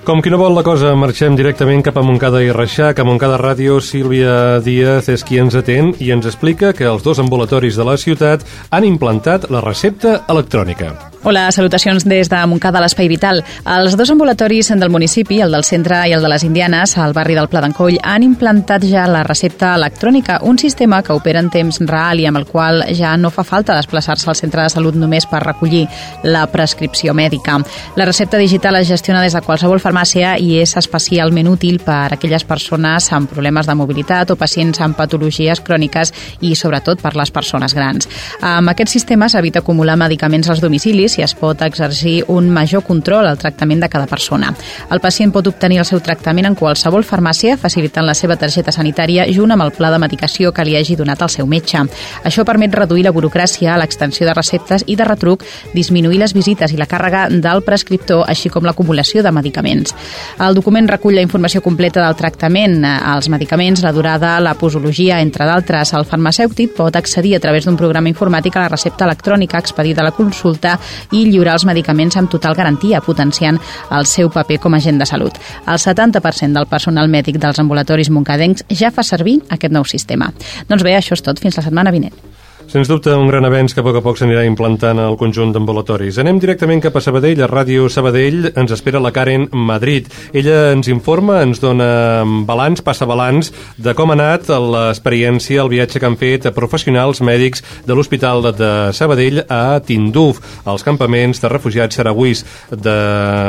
Com 0.07 0.21
qui 0.23 0.31
no 0.31 0.38
vol 0.39 0.53
la 0.55 0.63
cosa, 0.63 0.93
marxem 0.95 1.36
directament 1.36 1.81
cap 1.83 1.97
a 1.99 2.03
Montcada 2.05 2.39
i 2.39 2.53
Reixac. 2.55 3.01
A 3.01 3.03
Montcada 3.03 3.36
Ràdio, 3.41 3.81
Sílvia 3.83 4.62
Díaz 4.63 5.10
és 5.12 5.25
qui 5.27 5.41
ens 5.43 5.57
atén 5.60 5.91
i 5.99 6.13
ens 6.15 6.29
explica 6.29 6.71
que 6.71 6.88
els 6.88 7.03
dos 7.03 7.19
ambulatoris 7.19 7.75
de 7.75 7.83
la 7.83 7.97
ciutat 7.99 8.47
han 8.71 8.88
implantat 8.88 9.49
la 9.51 9.60
recepta 9.60 10.21
electrònica. 10.31 10.93
Hola, 11.29 11.51
salutacions 11.51 12.05
des 12.07 12.29
de 12.31 12.37
Montcada, 12.47 12.79
l'Espai 12.79 13.09
Vital. 13.11 13.41
Els 13.67 13.97
dos 13.99 14.07
ambulatoris 14.13 14.69
del 14.79 14.89
municipi, 14.89 15.41
el 15.43 15.51
del 15.51 15.65
centre 15.67 15.97
i 16.07 16.13
el 16.15 16.21
de 16.23 16.29
les 16.31 16.45
Indianes, 16.47 16.93
al 16.95 17.11
barri 17.11 17.33
del 17.35 17.49
Pla 17.51 17.59
d'Encoll, 17.65 17.97
han 17.99 18.23
implantat 18.23 18.85
ja 18.87 19.03
la 19.11 19.25
recepta 19.27 19.73
electrònica, 19.75 20.37
un 20.47 20.55
sistema 20.57 21.01
que 21.03 21.11
opera 21.11 21.41
en 21.43 21.49
temps 21.51 21.81
real 21.81 22.21
i 22.23 22.27
amb 22.29 22.39
el 22.39 22.45
qual 22.47 22.79
ja 22.95 23.11
no 23.19 23.27
fa 23.27 23.43
falta 23.43 23.75
desplaçar-se 23.75 24.29
al 24.31 24.37
centre 24.39 24.63
de 24.63 24.69
salut 24.71 24.95
només 24.95 25.27
per 25.27 25.41
recollir 25.43 25.81
la 26.23 26.45
prescripció 26.47 27.11
mèdica. 27.11 27.57
La 27.99 28.07
recepta 28.07 28.39
digital 28.39 28.79
es 28.79 28.87
gestiona 28.87 29.19
des 29.19 29.35
de 29.35 29.43
qualsevol 29.43 29.83
farmàcia 29.83 30.37
i 30.39 30.61
és 30.61 30.77
especialment 30.79 31.51
útil 31.51 31.81
per 31.83 32.05
a 32.05 32.15
aquelles 32.15 32.47
persones 32.47 33.11
amb 33.11 33.27
problemes 33.27 33.67
de 33.67 33.75
mobilitat 33.75 34.31
o 34.31 34.39
pacients 34.39 34.79
amb 34.79 34.95
patologies 34.95 35.59
cròniques 35.59 36.15
i 36.39 36.55
sobretot 36.55 37.03
per 37.03 37.17
les 37.19 37.35
persones 37.35 37.75
grans. 37.75 38.07
Amb 38.39 38.71
aquest 38.71 38.95
sistema 38.95 39.27
s'evita 39.27 39.59
acumular 39.59 39.99
medicaments 39.99 40.47
als 40.47 40.63
domicilis 40.63 41.16
si 41.17 41.23
es 41.25 41.34
pot 41.34 41.62
exercir 41.65 42.23
un 42.27 42.49
major 42.53 42.84
control 42.86 43.25
al 43.25 43.39
tractament 43.41 43.82
de 43.82 43.89
cada 43.89 44.06
persona. 44.06 44.51
El 44.93 45.01
pacient 45.01 45.32
pot 45.34 45.47
obtenir 45.49 45.80
el 45.82 45.88
seu 45.89 46.01
tractament 46.03 46.45
en 46.45 46.56
qualsevol 46.56 47.06
farmàcia 47.08 47.56
facilitant 47.58 48.06
la 48.06 48.13
seva 48.13 48.36
targeta 48.38 48.73
sanitària 48.75 49.25
junt 49.34 49.56
amb 49.56 49.65
el 49.65 49.73
pla 49.73 49.89
de 49.89 49.97
medicació 50.03 50.51
que 50.53 50.65
li 50.67 50.75
hagi 50.77 50.97
donat 50.99 51.23
el 51.25 51.32
seu 51.34 51.49
metge. 51.49 51.82
Això 52.27 52.45
permet 52.45 52.75
reduir 52.77 53.08
la 53.08 53.13
burocràcia, 53.15 53.80
l'extensió 53.82 54.27
de 54.27 54.36
receptes 54.38 54.86
i 54.86 54.95
de 54.99 55.08
retruc, 55.10 55.45
disminuir 55.73 56.19
les 56.21 56.36
visites 56.38 56.75
i 56.75 56.77
la 56.77 56.86
càrrega 56.86 57.25
del 57.34 57.63
prescriptor, 57.65 58.27
així 58.30 58.53
com 58.53 58.67
l'acumulació 58.67 59.25
de 59.25 59.34
medicaments. 59.34 59.95
El 60.38 60.53
document 60.60 60.91
recull 60.91 61.17
la 61.17 61.25
informació 61.25 61.63
completa 61.65 62.03
del 62.03 62.19
tractament, 62.19 62.86
els 62.86 63.32
medicaments, 63.34 63.82
la 63.82 63.95
durada, 63.95 64.36
la 64.39 64.53
posologia, 64.53 65.17
entre 65.25 65.49
d'altres. 65.49 65.95
El 65.97 66.06
farmacèutic 66.06 66.77
pot 66.77 66.95
accedir 66.95 67.34
a 67.38 67.41
través 67.41 67.65
d'un 67.65 67.80
programa 67.80 68.13
informàtic 68.13 68.53
a 68.53 68.67
la 68.67 68.73
recepta 68.75 69.10
electrònica 69.10 69.58
expedida 69.58 70.06
a 70.06 70.10
la 70.12 70.13
consulta 70.13 70.77
i 71.12 71.25
lliurar 71.25 71.57
els 71.57 71.67
medicaments 71.69 72.17
amb 72.17 72.31
total 72.31 72.55
garantia, 72.55 73.01
potenciant 73.01 73.60
el 73.91 74.05
seu 74.05 74.31
paper 74.33 74.60
com 74.63 74.73
a 74.73 74.81
agent 74.81 75.01
de 75.01 75.10
salut. 75.10 75.38
El 75.65 75.81
70% 75.81 76.53
del 76.53 76.69
personal 76.69 77.10
mèdic 77.12 77.41
dels 77.41 77.60
ambulatoris 77.60 78.12
moncadencs 78.13 78.65
ja 78.69 78.91
fa 78.91 79.03
servir 79.03 79.39
aquest 79.49 79.73
nou 79.73 79.86
sistema. 79.86 80.31
Doncs 80.69 80.83
bé, 80.83 80.97
això 80.97 81.17
és 81.17 81.23
tot. 81.25 81.39
Fins 81.41 81.57
la 81.57 81.65
setmana 81.65 81.93
vinent. 81.93 82.37
Sens 82.67 82.89
dubte, 82.91 83.13
un 83.15 83.30
gran 83.30 83.45
avenç 83.47 83.71
que 83.71 83.80
a 83.80 83.84
poc 83.86 83.95
a 83.95 84.01
poc 84.03 84.17
s'anirà 84.19 84.41
implantant 84.43 84.99
al 84.99 85.13
conjunt 85.15 85.53
d'ambulatoris. 85.56 86.17
Anem 86.19 86.36
directament 86.43 86.82
cap 86.84 86.97
a 86.99 87.01
Sabadell, 87.01 87.39
a 87.39 87.47
Ràdio 87.47 87.86
Sabadell. 87.88 88.49
Ens 88.60 88.73
espera 88.75 88.99
la 88.99 89.13
Karen 89.15 89.45
Madrid. 89.56 90.10
Ella 90.36 90.73
ens 90.73 90.89
informa, 90.91 91.38
ens 91.45 91.62
dona 91.63 92.25
balanç, 92.43 92.82
passa 92.84 93.08
balanç 93.08 93.53
de 93.80 93.93
com 93.95 94.12
ha 94.12 94.17
anat 94.17 94.51
l'experiència, 94.51 95.62
el 95.63 95.71
viatge 95.71 96.01
que 96.01 96.10
han 96.10 96.17
fet 96.19 96.49
professionals 96.58 97.23
mèdics 97.23 97.63
de 97.88 97.95
l'Hospital 97.95 98.49
de 98.60 98.73
Sabadell 98.91 99.45
a 99.47 99.80
Tinduf, 99.80 100.43
als 100.67 100.84
campaments 100.84 101.39
de 101.39 101.53
refugiats 101.56 101.95
saragüís 101.95 102.43
de, 102.67 102.97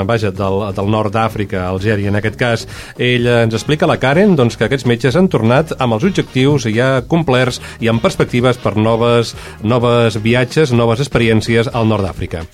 vaja, 0.07 0.31
del, 0.31 0.61
del 0.79 0.95
nord 0.95 1.11
d'Àfrica, 1.19 1.65
Algèria 1.73 2.15
en 2.15 2.21
aquest 2.23 2.39
cas. 2.39 2.69
Ella 2.95 3.43
ens 3.49 3.59
explica, 3.59 3.91
la 3.91 3.99
Karen, 3.99 4.39
doncs, 4.39 4.55
que 4.55 4.71
aquests 4.71 4.87
metges 4.87 5.19
han 5.19 5.27
tornat 5.27 5.75
amb 5.75 5.99
els 5.99 6.07
objectius 6.07 6.71
ja 6.71 7.01
complerts 7.11 7.59
i 7.83 7.91
amb 7.91 8.05
perspectives 8.07 8.63
per 8.63 8.77
noves 8.79 9.08
noves, 9.09 9.35
noves 9.63 10.19
viatges, 10.23 10.73
noves 10.73 11.01
experiències 11.05 11.71
al 11.73 11.89
nord 11.89 12.05
d'Àfrica. 12.05 12.45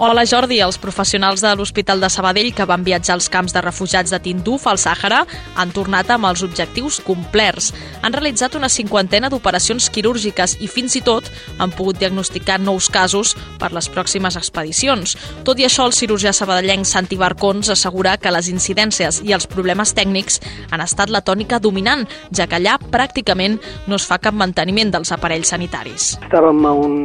Hola 0.00 0.22
Jordi, 0.24 0.56
els 0.64 0.78
professionals 0.80 1.42
de 1.44 1.50
l'Hospital 1.52 2.00
de 2.00 2.08
Sabadell 2.08 2.54
que 2.56 2.64
van 2.64 2.80
viatjar 2.86 3.18
als 3.18 3.26
camps 3.28 3.52
de 3.52 3.60
refugiats 3.60 4.08
de 4.14 4.16
Tinduf 4.24 4.62
al 4.70 4.78
Sàhara 4.80 5.18
han 5.60 5.74
tornat 5.76 6.08
amb 6.14 6.24
els 6.24 6.40
objectius 6.40 7.02
complerts. 7.04 7.66
Han 8.00 8.14
realitzat 8.14 8.54
una 8.56 8.70
cinquantena 8.72 9.28
d'operacions 9.28 9.90
quirúrgiques 9.92 10.54
i 10.64 10.70
fins 10.72 10.96
i 10.96 11.02
tot 11.04 11.28
han 11.60 11.74
pogut 11.76 12.00
diagnosticar 12.00 12.56
nous 12.64 12.88
casos 12.88 13.34
per 13.60 13.74
les 13.76 13.90
pròximes 13.92 14.38
expedicions. 14.40 15.18
Tot 15.44 15.60
i 15.60 15.66
això, 15.68 15.84
el 15.84 15.92
cirurgià 15.92 16.32
sabadellenc 16.32 16.88
Santi 16.88 17.20
Barcons 17.20 17.68
assegura 17.68 18.16
que 18.16 18.32
les 18.32 18.48
incidències 18.48 19.20
i 19.20 19.36
els 19.36 19.44
problemes 19.52 19.92
tècnics 19.92 20.40
han 20.70 20.80
estat 20.80 21.12
la 21.12 21.20
tònica 21.20 21.60
dominant, 21.60 22.06
ja 22.32 22.48
que 22.48 22.56
allà 22.56 22.78
pràcticament 22.80 23.60
no 23.84 24.00
es 24.00 24.08
fa 24.08 24.16
cap 24.16 24.32
manteniment 24.32 24.96
dels 24.96 25.12
aparells 25.12 25.52
sanitaris. 25.52 26.14
Estàvem 26.24 26.64
a 26.64 26.72
un 26.88 26.96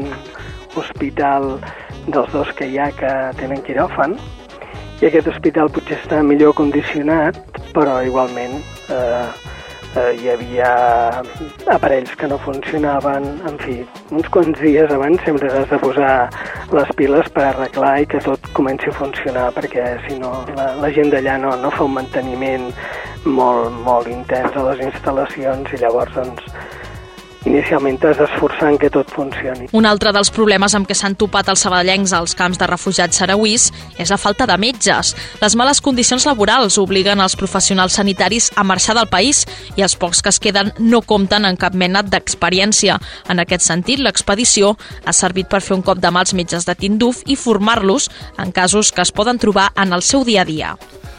hospital 0.79 1.57
dels 2.07 2.31
dos 2.33 2.51
que 2.57 2.67
hi 2.69 2.79
ha 2.79 2.91
que 2.95 3.11
tenen 3.39 3.63
quiròfan. 3.65 4.17
I 5.01 5.09
aquest 5.09 5.27
hospital 5.27 5.71
potser 5.75 5.97
està 5.99 6.21
millor 6.23 6.55
condicionat, 6.55 7.39
però 7.75 7.97
igualment 8.05 8.61
eh, 8.93 9.27
eh, 9.95 10.11
hi 10.19 10.29
havia 10.31 10.69
aparells 11.71 12.13
que 12.19 12.29
no 12.31 12.37
funcionaven, 12.45 13.27
en 13.49 13.57
fi, 13.63 13.77
uns 14.15 14.29
quants 14.31 14.59
dies 14.61 14.91
abans 14.91 15.23
sempre 15.27 15.51
has 15.51 15.67
de 15.71 15.79
posar 15.81 16.13
les 16.75 16.93
piles 16.99 17.27
per 17.35 17.49
arreglar 17.49 17.95
i 18.03 18.07
que 18.13 18.23
tot 18.23 18.51
comenci 18.57 18.91
a 18.91 18.95
funcionar, 18.99 19.49
perquè 19.57 19.95
si 20.07 20.19
no 20.19 20.31
la, 20.55 20.71
la 20.81 20.93
gent 20.95 21.11
d'allà 21.13 21.37
no, 21.41 21.55
no 21.59 21.73
fa 21.75 21.87
un 21.87 21.97
manteniment 21.99 22.69
molt, 23.25 23.73
molt 23.85 24.11
intens 24.11 24.55
a 24.55 24.65
les 24.69 24.85
instal·lacions 24.91 25.73
i 25.73 25.81
llavors 25.81 26.15
doncs 26.15 26.51
inicialment 27.45 27.99
t'has 28.01 28.17
d'esforçar 28.19 28.71
en 28.73 28.77
que 28.81 28.89
tot 28.93 29.09
funcioni. 29.13 29.69
Un 29.77 29.85
altre 29.85 30.11
dels 30.15 30.31
problemes 30.33 30.75
amb 30.77 30.87
què 30.89 30.97
s'han 30.97 31.17
topat 31.19 31.49
els 31.53 31.63
sabadellencs 31.65 32.13
als 32.17 32.35
camps 32.37 32.59
de 32.61 32.67
refugiats 32.69 33.21
sarauís 33.21 33.69
és 34.01 34.11
la 34.11 34.19
falta 34.21 34.47
de 34.49 34.57
metges. 34.61 35.13
Les 35.41 35.55
males 35.55 35.81
condicions 35.81 36.25
laborals 36.27 36.79
obliguen 36.81 37.21
els 37.21 37.37
professionals 37.39 37.97
sanitaris 37.99 38.51
a 38.55 38.63
marxar 38.63 38.97
del 38.97 39.09
país 39.11 39.45
i 39.75 39.85
els 39.85 39.95
pocs 39.95 40.21
que 40.21 40.33
es 40.33 40.41
queden 40.41 40.73
no 40.79 41.01
compten 41.01 41.45
en 41.45 41.57
cap 41.57 41.73
mena 41.73 42.03
d'experiència. 42.03 42.99
En 43.29 43.41
aquest 43.43 43.65
sentit, 43.65 44.01
l'expedició 44.01 44.75
ha 45.05 45.13
servit 45.13 45.49
per 45.51 45.61
fer 45.61 45.77
un 45.77 45.85
cop 45.85 46.01
de 46.01 46.11
mà 46.11 46.25
als 46.25 46.33
metges 46.33 46.65
de 46.65 46.75
Tinduf 46.75 47.23
i 47.25 47.35
formar-los 47.35 48.09
en 48.37 48.51
casos 48.51 48.91
que 48.91 49.05
es 49.05 49.11
poden 49.11 49.39
trobar 49.39 49.71
en 49.75 49.93
el 49.93 50.01
seu 50.01 50.25
dia 50.25 50.41
a 50.41 50.45
dia. 50.45 50.75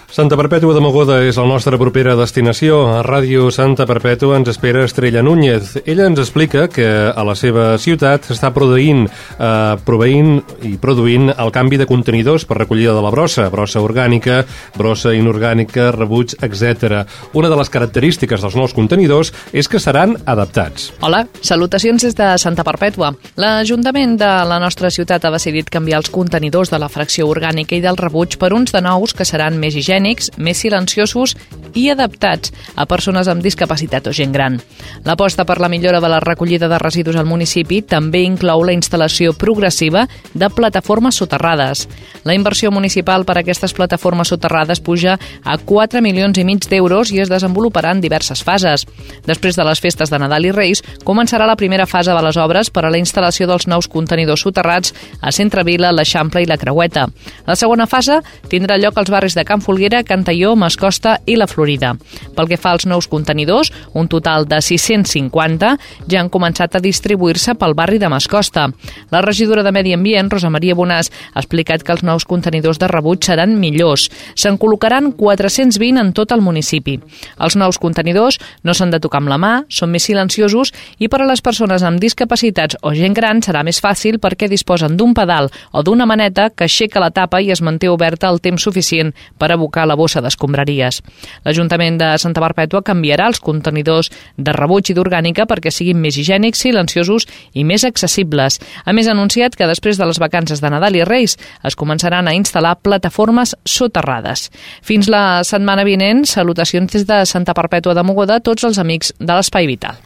Santa 0.06 0.36
Perpètua 0.38 0.70
de 0.72 0.80
Mogoda 0.80 1.16
és 1.26 1.34
la 1.36 1.44
nostra 1.50 1.76
propera 1.76 2.14
destinació. 2.16 2.78
A 2.94 3.00
Ràdio 3.04 3.48
Santa 3.50 3.84
Perpètua 3.90 4.36
ens 4.38 4.48
espera 4.52 4.84
Estrella 4.86 5.20
Núñez. 5.20 5.82
Ella 5.84 6.06
ens 6.06 6.20
explica 6.22 6.68
que 6.70 6.86
a 7.10 7.24
la 7.26 7.34
seva 7.34 7.74
ciutat 7.82 8.28
s'està 8.30 8.52
produint, 8.54 9.02
eh, 9.04 9.74
proveint 9.84 10.38
i 10.62 10.76
produint 10.78 11.32
el 11.34 11.50
canvi 11.50 11.76
de 11.76 11.88
contenidors 11.90 12.46
per 12.46 12.56
recollida 12.56 12.94
de 12.94 13.02
la 13.02 13.10
brossa, 13.10 13.48
brossa 13.50 13.82
orgànica, 13.82 14.44
brossa 14.78 15.12
inorgànica, 15.12 15.90
rebuig, 15.90 16.36
etc. 16.40 17.02
Una 17.34 17.50
de 17.50 17.56
les 17.56 17.68
característiques 17.68 18.40
dels 18.40 18.56
nous 18.56 18.72
contenidors 18.72 19.32
és 19.52 19.68
que 19.68 19.80
seran 19.80 20.16
adaptats. 20.24 20.92
Hola, 21.02 21.26
salutacions 21.42 22.02
des 22.02 22.14
de 22.14 22.38
Santa 22.38 22.62
Perpètua. 22.62 23.12
L'Ajuntament 23.36 24.16
de 24.16 24.32
la 24.46 24.60
nostra 24.60 24.88
ciutat 24.88 25.24
ha 25.24 25.34
decidit 25.34 25.68
canviar 25.68 25.98
els 25.98 26.10
contenidors 26.10 26.70
de 26.70 26.78
la 26.78 26.88
fracció 26.88 27.26
orgànica 27.26 27.74
i 27.74 27.82
del 27.82 27.98
rebuig 27.98 28.38
per 28.38 28.54
uns 28.54 28.70
de 28.72 28.80
nous 28.80 29.12
que 29.12 29.26
seran 29.26 29.58
més 29.58 29.74
higiènics 29.74 29.95
higiènics, 29.96 30.30
més 30.36 30.58
silenciosos 30.60 31.34
i 31.76 31.90
adaptats 31.90 32.52
a 32.76 32.86
persones 32.88 33.28
amb 33.28 33.42
discapacitat 33.44 34.06
o 34.08 34.12
gent 34.12 34.32
gran. 34.32 34.58
L'aposta 35.04 35.44
per 35.44 35.58
la 35.60 35.68
millora 35.68 36.00
de 36.00 36.08
la 36.08 36.20
recollida 36.20 36.68
de 36.68 36.78
residus 36.78 37.16
al 37.16 37.26
municipi 37.26 37.82
també 37.82 38.22
inclou 38.24 38.64
la 38.64 38.72
instal·lació 38.72 39.34
progressiva 39.36 40.06
de 40.34 40.48
plataformes 40.50 41.16
soterrades. 41.16 41.86
La 42.24 42.34
inversió 42.34 42.70
municipal 42.70 43.24
per 43.24 43.36
a 43.36 43.40
aquestes 43.40 43.74
plataformes 43.76 44.28
soterrades 44.28 44.80
puja 44.80 45.18
a 45.44 45.58
4 45.58 46.02
milions 46.02 46.38
i 46.38 46.44
mig 46.44 46.66
d'euros 46.68 47.12
i 47.12 47.20
es 47.20 47.30
desenvoluparà 47.30 47.92
en 47.92 48.00
diverses 48.00 48.42
fases. 48.42 48.86
Després 49.26 49.56
de 49.56 49.64
les 49.64 49.80
festes 49.80 50.10
de 50.10 50.18
Nadal 50.18 50.48
i 50.48 50.52
Reis, 50.52 50.82
començarà 51.04 51.46
la 51.46 51.56
primera 51.56 51.86
fase 51.86 52.12
de 52.12 52.22
les 52.24 52.36
obres 52.36 52.70
per 52.70 52.86
a 52.86 52.90
la 52.90 53.00
instal·lació 53.00 53.46
dels 53.46 53.68
nous 53.68 53.88
contenidors 53.88 54.42
soterrats 54.46 54.94
a 55.20 55.32
Centre 55.32 55.64
Vila, 55.64 55.92
l'Eixample 55.92 56.42
i 56.42 56.48
la 56.48 56.58
Creueta. 56.58 57.06
La 57.46 57.56
segona 57.56 57.86
fase 57.86 58.20
tindrà 58.48 58.78
lloc 58.80 58.96
als 58.96 59.12
barris 59.12 59.36
de 59.36 59.44
Can 59.44 59.60
Folguera, 59.60 59.85
Cantalló, 60.04 60.54
Mascosta 60.56 61.20
i 61.26 61.36
la 61.36 61.46
Florida. 61.46 61.94
Pel 62.36 62.48
que 62.50 62.58
fa 62.58 62.72
als 62.74 62.86
nous 62.86 63.06
contenidors, 63.08 63.72
un 63.94 64.08
total 64.08 64.46
de 64.48 64.58
650 64.60 65.72
ja 66.10 66.20
han 66.20 66.30
començat 66.32 66.74
a 66.74 66.82
distribuir-se 66.82 67.54
pel 67.54 67.74
barri 67.78 67.98
de 68.02 68.08
Mascosta. 68.08 68.66
La 69.10 69.22
regidora 69.22 69.62
de 69.62 69.72
Medi 69.72 69.94
Ambient, 69.94 70.30
Rosa 70.32 70.50
Maria 70.50 70.74
Bonàs, 70.74 71.12
ha 71.32 71.40
explicat 71.40 71.84
que 71.84 71.94
els 71.94 72.02
nous 72.02 72.26
contenidors 72.26 72.80
de 72.82 72.88
rebuig 72.90 73.22
seran 73.24 73.58
millors. 73.60 74.08
Se'n 74.34 74.58
col·locaran 74.58 75.12
420 75.16 76.00
en 76.00 76.12
tot 76.12 76.32
el 76.32 76.42
municipi. 76.42 76.98
Els 77.38 77.56
nous 77.56 77.78
contenidors 77.78 78.40
no 78.64 78.74
s'han 78.74 78.90
de 78.90 79.00
tocar 79.00 79.22
amb 79.22 79.30
la 79.30 79.38
mà, 79.38 79.52
són 79.68 79.92
més 79.92 80.08
silenciosos 80.08 80.72
i 80.98 81.08
per 81.12 81.22
a 81.22 81.28
les 81.28 81.42
persones 81.44 81.84
amb 81.86 82.00
discapacitats 82.00 82.78
o 82.82 82.94
gent 82.96 83.14
gran 83.14 83.42
serà 83.44 83.62
més 83.66 83.80
fàcil 83.84 84.18
perquè 84.22 84.48
disposen 84.48 84.96
d'un 84.96 85.14
pedal 85.14 85.50
o 85.72 85.82
d'una 85.82 86.06
maneta 86.08 86.48
que 86.50 86.64
aixeca 86.64 87.02
la 87.02 87.12
tapa 87.12 87.42
i 87.42 87.52
es 87.52 87.62
manté 87.62 87.90
oberta 87.92 88.30
el 88.32 88.40
temps 88.40 88.62
suficient 88.62 89.12
per 89.38 89.52
abocar 89.52 89.75
la 89.84 89.96
bossa 89.98 90.22
d'escombraries. 90.24 91.02
L'Ajuntament 91.44 91.98
de 92.00 92.08
Santa 92.22 92.40
Perpètua 92.40 92.80
canviarà 92.86 93.26
els 93.28 93.42
contenidors 93.44 94.10
de 94.38 94.54
rebuig 94.56 94.90
i 94.90 94.96
d'orgànica 94.96 95.44
perquè 95.50 95.72
siguin 95.74 96.00
més 96.00 96.16
higiènics, 96.16 96.64
silenciosos 96.64 97.28
i 97.52 97.64
més 97.68 97.84
accessibles. 97.84 98.60
A 98.84 98.96
més, 98.96 99.08
ha 99.08 99.14
anunciat 99.16 99.56
que 99.56 99.68
després 99.68 100.00
de 100.00 100.08
les 100.08 100.20
vacances 100.22 100.62
de 100.62 100.72
Nadal 100.72 100.96
i 100.96 101.04
Reis 101.04 101.36
es 101.66 101.76
començaran 101.76 102.28
a 102.28 102.34
instal·lar 102.38 102.78
plataformes 102.80 103.56
soterrades. 103.68 104.48
Fins 104.82 105.10
la 105.12 105.42
setmana 105.44 105.84
vinent, 105.84 106.24
salutacions 106.24 106.92
des 106.92 107.06
de 107.06 107.24
Santa 107.26 107.54
Perpètua 107.54 107.94
de 107.94 108.06
Mogoda 108.06 108.38
a 108.38 108.44
tots 108.44 108.64
els 108.64 108.78
amics 108.78 109.12
de 109.18 109.32
l'Espai 109.34 109.66
Vital. 109.66 109.98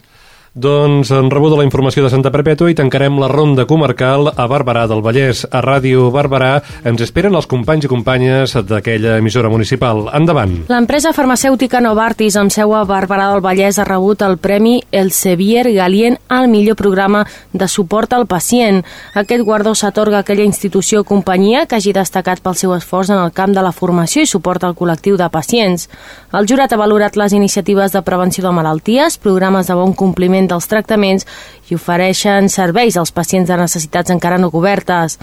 Doncs 0.53 1.12
en 1.14 1.28
rebuda 1.30 1.55
la 1.55 1.62
informació 1.62 2.03
de 2.03 2.09
Santa 2.11 2.32
Perpètua 2.34 2.72
i 2.72 2.74
tancarem 2.74 3.20
la 3.22 3.28
ronda 3.30 3.68
comarcal 3.70 4.32
a 4.34 4.46
Barberà 4.51 4.88
del 4.90 4.98
Vallès. 4.98 5.44
A 5.46 5.61
Ràdio 5.62 6.09
Barberà 6.11 6.57
ens 6.82 7.05
esperen 7.05 7.36
els 7.38 7.46
companys 7.46 7.86
i 7.86 7.90
companyes 7.92 8.57
d'aquella 8.66 9.14
emissora 9.22 9.46
municipal. 9.48 10.09
Endavant. 10.11 10.57
L'empresa 10.66 11.12
farmacèutica 11.14 11.78
Novartis 11.78 12.34
amb 12.34 12.51
seu 12.51 12.74
a 12.74 12.80
Barberà 12.82 13.28
del 13.30 13.44
Vallès 13.44 13.78
ha 13.78 13.86
rebut 13.86 14.24
el 14.26 14.40
Premi 14.42 14.80
El 14.90 15.12
Sevier 15.14 15.68
Galien 15.70 16.18
al 16.26 16.48
millor 16.51 16.74
programa 16.74 17.22
de 17.53 17.70
suport 17.70 18.12
al 18.12 18.26
pacient. 18.26 18.82
Aquest 19.14 19.46
guardó 19.46 19.76
s'atorga 19.78 20.18
a 20.18 20.26
aquella 20.26 20.42
institució 20.42 21.05
o 21.05 21.07
companyia 21.07 21.66
que 21.70 21.78
hagi 21.78 21.94
destacat 21.94 22.42
pel 22.42 22.59
seu 22.59 22.74
esforç 22.74 23.14
en 23.14 23.22
el 23.22 23.30
camp 23.30 23.55
de 23.55 23.62
la 23.62 23.70
formació 23.70 24.26
i 24.26 24.26
suport 24.26 24.66
al 24.66 24.74
col·lectiu 24.74 25.14
de 25.14 25.30
pacients. 25.30 25.86
El 26.34 26.51
jurat 26.51 26.74
ha 26.74 26.82
valorat 26.82 27.14
les 27.14 27.38
iniciatives 27.38 27.94
de 27.94 28.03
prevenció 28.03 28.42
de 28.42 28.51
malalties, 28.51 29.14
programes 29.18 29.70
de 29.70 29.78
bon 29.78 29.94
compliment 29.94 30.39
seguiment 30.41 30.49
dels 30.49 30.68
tractaments 30.68 31.26
i 31.68 31.76
ofereixen 31.76 32.49
serveis 32.49 32.97
als 32.97 33.12
pacients 33.12 33.49
de 33.49 33.57
necessitats 33.57 34.11
encara 34.11 34.38
no 34.38 34.51
cobertes. 34.51 35.18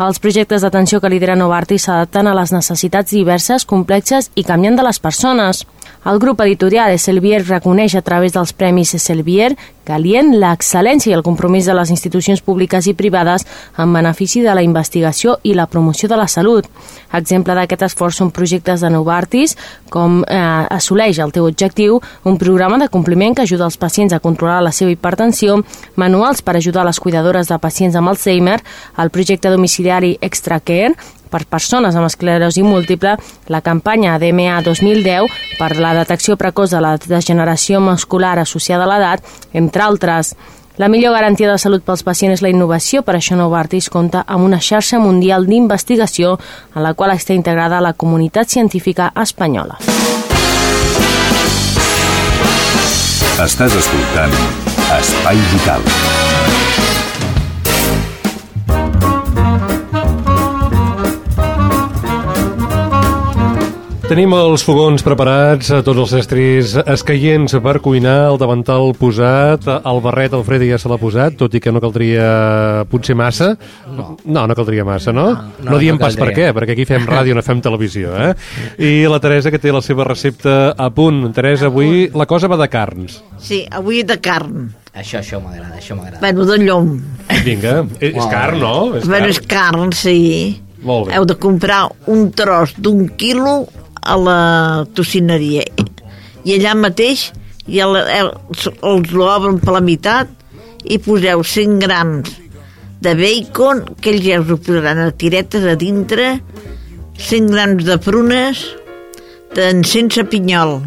Els 0.00 0.16
projectes 0.16 0.62
d'atenció 0.64 0.96
que 1.00 1.10
lidera 1.12 1.34
Novartis 1.36 1.84
s'adapten 1.84 2.30
a 2.30 2.32
les 2.38 2.54
necessitats 2.54 3.12
diverses, 3.12 3.66
complexes 3.68 4.30
i 4.32 4.46
canviant 4.48 4.78
de 4.78 4.86
les 4.86 4.98
persones. 4.98 5.66
El 6.08 6.16
grup 6.22 6.40
editorial 6.40 6.94
Esselvier 6.94 7.42
reconeix 7.44 7.98
a 7.98 8.00
través 8.00 8.32
dels 8.32 8.54
premis 8.56 8.94
Esselvier 8.96 9.50
Galien 9.90 10.30
l'excel·lència 10.38 11.10
i 11.10 11.16
el 11.16 11.24
compromís 11.26 11.66
de 11.66 11.74
les 11.74 11.90
institucions 11.90 12.40
públiques 12.46 12.86
i 12.86 12.94
privades 12.94 13.46
en 13.80 13.92
benefici 13.92 14.42
de 14.44 14.54
la 14.54 14.62
investigació 14.62 15.38
i 15.42 15.54
la 15.58 15.66
promoció 15.66 16.08
de 16.08 16.18
la 16.20 16.28
salut. 16.28 16.68
Exemple 17.16 17.56
d'aquest 17.56 17.82
esforç 17.88 18.20
són 18.20 18.30
projectes 18.30 18.84
de 18.84 18.90
Novartis, 18.92 19.56
com 19.90 20.20
eh, 20.22 20.38
assoleix 20.70 21.18
el 21.18 21.32
teu 21.34 21.48
objectiu, 21.48 21.98
un 22.24 22.38
programa 22.38 22.78
de 22.78 22.90
compliment 22.92 23.34
que 23.34 23.42
ajuda 23.48 23.66
els 23.66 23.80
pacients 23.80 24.14
a 24.14 24.20
controlar 24.22 24.60
la 24.62 24.72
seva 24.72 24.92
hipertensió, 24.94 25.58
manuals 25.96 26.44
per 26.44 26.56
ajudar 26.56 26.86
les 26.86 27.00
cuidadores 27.00 27.50
de 27.50 27.58
pacients 27.58 27.96
amb 27.98 28.12
Alzheimer, 28.12 28.60
el 28.96 29.10
projecte 29.10 29.50
domiciliari 29.50 29.89
Extra 30.20 30.60
Care, 30.60 30.94
per 31.30 31.46
persones 31.46 31.96
amb 31.96 32.06
esclerosi 32.06 32.62
múltiple, 32.62 33.16
la 33.48 33.60
campanya 33.60 34.18
DMA 34.18 34.60
2010 34.62 35.26
per 35.58 35.76
la 35.78 35.94
detecció 35.94 36.36
precoç 36.36 36.70
de 36.74 36.80
la 36.82 36.96
degeneració 36.98 37.80
muscular 37.80 38.38
associada 38.38 38.86
a 38.86 38.90
l'edat, 38.90 39.22
entre 39.52 39.82
altres. 39.82 40.34
La 40.78 40.88
millor 40.88 41.12
garantia 41.12 41.50
de 41.50 41.58
salut 41.58 41.84
pels 41.84 42.02
pacients 42.02 42.38
és 42.38 42.42
la 42.42 42.50
innovació, 42.50 43.02
per 43.02 43.16
això 43.18 43.36
Novartis 43.36 43.90
compta 43.90 44.24
amb 44.26 44.46
una 44.46 44.60
xarxa 44.62 44.98
mundial 44.98 45.46
d'investigació 45.46 46.38
en 46.74 46.82
la 46.86 46.94
qual 46.94 47.12
està 47.12 47.34
integrada 47.34 47.82
la 47.84 47.92
comunitat 47.92 48.48
científica 48.48 49.12
espanyola. 49.14 49.78
Estàs 53.40 53.76
escoltant 53.76 54.34
Espai 54.98 55.38
Vital. 55.52 56.19
Tenim 64.10 64.32
els 64.34 64.64
fogons 64.66 65.04
preparats, 65.06 65.68
a 65.70 65.84
tots 65.86 66.00
els 66.02 66.12
estris 66.18 66.72
escaients 66.82 67.52
per 67.62 67.76
cuinar, 67.78 68.32
el 68.32 68.40
davantal 68.42 68.88
posat, 68.98 69.68
el 69.86 70.00
barret 70.02 70.32
el 70.34 70.42
Freddy 70.48 70.66
ja 70.72 70.80
se 70.82 70.90
l'ha 70.90 70.96
posat, 70.98 71.36
tot 71.38 71.54
i 71.54 71.60
que 71.62 71.70
no 71.70 71.78
caldria 71.78 72.24
potser 72.90 73.14
massa. 73.14 73.52
No, 73.86 74.16
no, 74.26 74.42
no 74.50 74.56
caldria 74.58 74.82
massa, 74.88 75.14
no? 75.14 75.28
No, 75.30 75.52
no, 75.60 75.68
no 75.68 75.78
diem 75.78 75.94
no 75.94 76.02
pas 76.02 76.18
per 76.18 76.32
què, 76.34 76.48
perquè 76.56 76.74
aquí 76.74 76.88
fem 76.90 77.06
ràdio, 77.06 77.38
no 77.38 77.46
fem 77.46 77.62
televisió, 77.62 78.16
eh? 78.18 78.34
I 78.90 79.06
la 79.06 79.22
Teresa, 79.22 79.54
que 79.54 79.62
té 79.62 79.70
la 79.70 79.84
seva 79.86 80.08
recepta 80.08 80.56
a 80.74 80.90
punt. 80.90 81.28
Teresa, 81.36 81.70
avui 81.70 82.08
la 82.10 82.26
cosa 82.26 82.50
va 82.50 82.58
de 82.58 82.66
carns. 82.72 83.20
Sí, 83.38 83.62
avui 83.70 84.02
de 84.02 84.18
carn. 84.18 84.72
Això, 84.90 85.20
això 85.22 85.38
m'agrada, 85.38 85.76
això 85.78 85.94
m'agrada. 85.94 86.18
Bueno, 86.24 86.50
de 86.50 86.58
llom. 86.64 86.96
Vinga, 87.46 87.84
és, 88.00 88.10
és 88.10 88.26
carn, 88.26 88.58
no? 88.58 88.78
És 88.98 89.06
bueno, 89.06 89.28
carn. 89.28 89.36
és 89.36 89.44
carn, 89.54 89.94
sí. 89.94 90.18
Molt 90.82 91.06
bé. 91.06 91.14
Heu 91.14 91.30
de 91.30 91.38
comprar 91.38 91.84
un 92.10 92.32
tros 92.34 92.74
d'un 92.80 93.06
quilo 93.20 93.60
a 94.10 94.16
la 94.18 94.40
tocineria 94.96 95.64
i 96.44 96.56
allà 96.56 96.74
mateix 96.78 97.30
el, 97.70 97.96
els 97.96 99.12
l'obren 99.14 99.60
per 99.62 99.76
la 99.76 99.82
meitat 99.84 100.30
i 100.84 100.98
poseu 101.02 101.44
100 101.44 101.78
grams 101.84 102.30
de 103.00 103.14
bacon, 103.16 103.84
que 104.00 104.12
ells 104.12 104.24
ja 104.26 104.40
us 104.42 104.50
ho 104.52 104.58
posaran 104.60 105.00
a 105.00 105.10
tiretes 105.16 105.64
a 105.64 105.76
dintre, 105.80 106.40
100 107.16 107.48
grams 107.52 107.86
de 107.88 107.96
prunes, 108.02 108.64
sense 109.88 110.24
pinyol, 110.32 110.80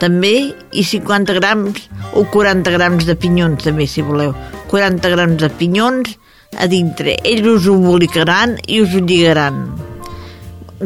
també, 0.00 0.34
i 0.76 0.84
50 0.84 1.38
grams 1.38 1.88
o 2.12 2.26
40 2.32 2.76
grams 2.76 3.08
de 3.08 3.16
pinyons, 3.16 3.64
també, 3.64 3.88
si 3.88 4.04
voleu. 4.04 4.34
40 4.68 5.12
grams 5.14 5.40
de 5.40 5.52
pinyons 5.56 6.16
a 6.56 6.68
dintre. 6.68 7.16
Ells 7.24 7.48
us 7.54 7.68
ho 7.68 7.76
i 8.68 8.80
us 8.84 8.92
ho 8.92 9.04
lligaran 9.04 9.64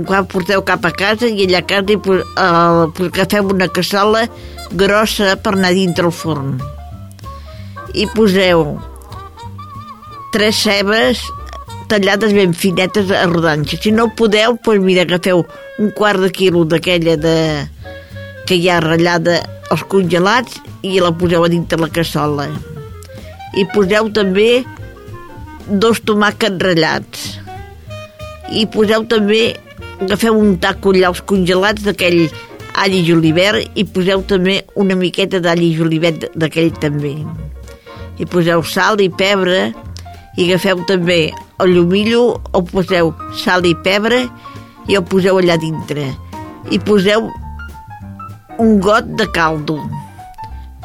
quan 0.06 0.28
porteu 0.30 0.62
cap 0.66 0.84
a 0.86 0.92
casa 0.94 1.28
i 1.28 1.46
allà 1.46 1.64
a 1.64 1.68
casa 1.68 1.96
eh, 1.96 3.06
agafeu 3.06 3.50
una 3.54 3.68
cassola 3.68 4.26
grossa 4.70 5.34
per 5.36 5.56
anar 5.56 5.72
dintre 5.74 6.06
el 6.06 6.14
forn 6.14 6.60
i 7.94 8.06
poseu 8.14 8.78
tres 10.30 10.62
cebes 10.62 11.22
tallades 11.90 12.32
ben 12.32 12.54
finetes 12.54 13.10
a 13.10 13.26
rodanxa. 13.26 13.76
Si 13.82 13.90
no 13.90 14.06
podeu, 14.14 14.54
doncs 14.62 14.84
mira, 14.84 15.02
agafeu 15.02 15.42
un 15.82 15.90
quart 15.96 16.22
de 16.22 16.30
quilo 16.30 16.64
d'aquella 16.64 17.16
de... 17.18 17.36
que 18.46 18.58
hi 18.58 18.68
ha 18.70 18.80
ratllada 18.82 19.40
els 19.70 19.82
congelats 19.90 20.60
i 20.86 20.98
la 21.02 21.10
poseu 21.14 21.44
a 21.46 21.50
dintre 21.50 21.78
la 21.82 21.90
cassola. 21.90 22.46
I 23.58 23.66
poseu 23.74 24.10
també 24.14 24.62
dos 25.66 25.98
tomàquets 26.06 26.62
ratllats. 26.62 27.26
I 28.54 28.66
poseu 28.70 29.06
també 29.10 29.42
agafeu 30.00 30.38
un 30.38 30.56
tac 30.62 30.86
allà 30.86 31.10
els 31.10 31.20
congelats 31.28 31.84
d'aquell 31.84 32.22
all 32.80 32.94
i 32.94 33.02
julivert 33.04 33.76
i 33.78 33.84
poseu 33.84 34.22
també 34.28 34.60
una 34.80 34.96
miqueta 34.96 35.40
d'all 35.42 35.62
i 35.62 35.74
julivert 35.76 36.30
d'aquell 36.34 36.72
també. 36.80 37.14
I 38.20 38.26
poseu 38.28 38.62
sal 38.64 39.00
i 39.00 39.10
pebre 39.10 39.70
i 40.36 40.46
agafeu 40.46 40.84
també 40.88 41.30
el 41.60 41.74
llumillo, 41.76 42.40
o 42.56 42.62
poseu 42.64 43.12
sal 43.36 43.66
i 43.68 43.74
pebre 43.84 44.24
i 44.88 44.96
el 44.96 45.04
poseu 45.04 45.40
allà 45.40 45.58
dintre. 45.60 46.08
I 46.70 46.78
poseu 46.78 47.28
un 48.60 48.80
got 48.80 49.04
de 49.20 49.26
caldo, 49.34 49.78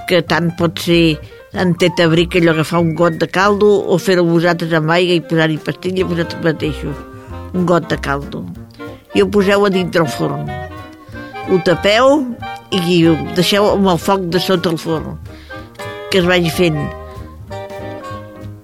que 0.10 0.22
tant 0.24 0.52
pot 0.60 0.80
ser 0.80 1.18
en 1.56 1.74
tetabric 1.80 2.36
allò 2.36 2.56
agafar 2.56 2.84
un 2.84 2.94
got 3.00 3.16
de 3.22 3.28
caldo 3.32 3.72
o 3.88 3.98
fer-ho 3.98 4.28
vosaltres 4.28 4.76
amb 4.76 4.92
aigua 4.92 5.20
i 5.20 5.24
posar-hi 5.24 5.60
pastilla 5.64 6.08
vosaltres 6.12 6.44
mateixos. 6.44 7.02
Un 7.56 7.66
got 7.66 7.88
de 7.90 8.00
caldo. 8.04 8.44
I 9.16 9.24
ho 9.24 9.30
poseu 9.32 9.66
a 9.66 9.72
dintre 9.72 10.04
el 10.04 10.12
forn. 10.12 10.50
Ho 11.50 11.62
tapeu 11.64 12.20
i 12.76 13.02
ho 13.08 13.16
deixeu 13.38 13.72
amb 13.72 13.88
el 13.94 14.02
foc 14.02 14.30
de 14.34 14.42
sota 14.44 14.74
el 14.74 14.82
forn 14.82 15.18
que 16.12 16.22
es 16.22 16.28
vagi 16.30 16.52
fent 16.54 16.78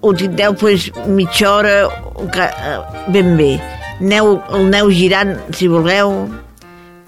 ho 0.01 0.13
tindreu 0.17 0.55
pues, 0.55 0.91
mitja 1.07 1.49
hora 1.51 1.73
eh, 1.85 2.77
ben 3.07 3.35
bé. 3.37 3.59
Neu, 3.99 4.39
el 4.55 4.69
neu 4.71 4.89
girant, 4.89 5.35
si 5.53 5.67
voleu. 5.69 6.25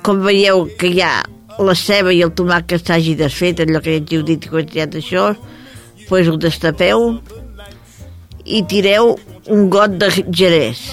Com 0.05 0.19
veieu 0.21 0.67
que 0.77 0.91
ja 0.93 1.23
la 1.63 1.73
ceba 1.79 2.13
i 2.13 2.21
el 2.25 2.33
tomàquet 2.37 2.83
s'hagi 2.85 3.15
desfet, 3.17 3.63
allò 3.63 3.81
que 3.81 3.95
ja 3.95 4.17
heu 4.17 4.25
dit 4.27 4.45
que 4.49 4.65
ja 4.73 4.85
d'això, 4.85 5.31
pues 6.09 6.29
ho 6.29 6.35
destapeu 6.37 7.15
i 8.45 8.61
tireu 8.69 9.15
un 9.47 9.69
got 9.73 9.97
de 9.97 10.11
gerès. 10.29 10.83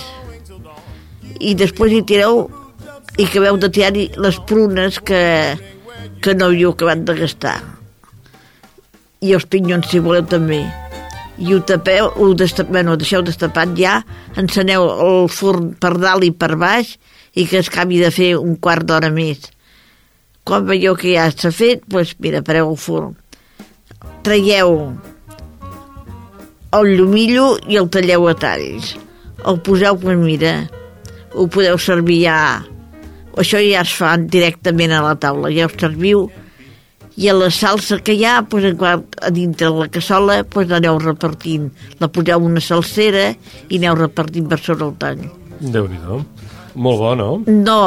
I 1.38 1.54
després 1.54 1.94
hi 1.94 2.02
tireu 2.06 2.46
i 3.18 3.26
acabeu 3.26 3.58
de 3.60 3.70
tirar-hi 3.70 4.10
les 4.16 4.38
prunes 4.48 5.00
que, 5.04 5.22
que 6.22 6.34
no 6.34 6.50
havíeu 6.50 6.74
acabat 6.74 7.06
de 7.06 7.16
gastar. 7.22 7.58
I 9.20 9.34
els 9.36 9.46
pinyons, 9.46 9.90
si 9.90 10.00
voleu, 10.00 10.24
també 10.26 10.64
i 11.40 11.54
ho 11.54 11.60
tapeu, 11.64 12.10
ho, 12.20 12.34
destap, 12.36 12.68
bueno, 12.68 12.92
ho 12.92 13.00
deixeu 13.00 13.22
destapat 13.24 13.72
ja, 13.78 14.00
enceneu 14.38 14.84
el 15.06 15.28
forn 15.32 15.70
per 15.80 15.94
dalt 15.96 16.26
i 16.26 16.34
per 16.36 16.52
baix 16.60 16.98
i 17.32 17.46
que 17.48 17.62
es 17.62 17.70
acabi 17.70 18.00
de 18.02 18.10
fer 18.12 18.34
un 18.36 18.58
quart 18.60 18.84
d'hora 18.84 19.08
més. 19.14 19.48
Quan 20.44 20.66
veieu 20.68 20.96
que 21.00 21.14
ja 21.14 21.30
s'ha 21.32 21.52
fet, 21.54 21.86
doncs 21.88 22.12
mira, 22.20 22.42
pareu 22.44 22.68
el 22.72 22.76
forn. 22.80 23.14
Traieu 24.26 24.76
el 26.76 26.92
llumillo 26.98 27.54
i 27.68 27.80
el 27.80 27.88
talleu 27.92 28.28
a 28.28 28.36
talls. 28.36 28.92
El 29.48 29.62
poseu, 29.64 29.96
doncs 29.96 30.20
mira, 30.20 30.54
ho 31.34 31.48
podeu 31.48 31.78
servir 31.78 32.24
ja... 32.26 32.38
Això 33.38 33.60
ja 33.62 33.84
es 33.84 33.92
fa 33.94 34.16
directament 34.18 34.90
a 34.92 35.04
la 35.04 35.14
taula, 35.14 35.52
ja 35.54 35.68
ho 35.68 35.70
serviu 35.78 36.26
i 37.20 37.28
a 37.28 37.34
la 37.36 37.50
salsa 37.52 37.98
que 38.04 38.14
hi 38.16 38.24
ha, 38.24 38.40
doncs, 38.42 38.80
a 39.20 39.30
dintre 39.34 39.68
la 39.74 39.88
cassola, 39.92 40.40
doncs, 40.42 40.72
aneu 40.72 40.98
repartint. 41.02 41.68
La 42.00 42.08
poseu 42.08 42.46
una 42.46 42.62
salsera 42.64 43.30
i 43.68 43.80
aneu 43.80 43.98
repartint 43.98 44.48
per 44.50 44.60
sobre 44.60 44.88
el 44.88 44.96
tall. 45.00 45.26
déu 45.60 45.88
nhi 45.88 45.98
molt 46.74 46.98
bo, 46.98 47.14
no? 47.18 47.30
No, 47.46 47.80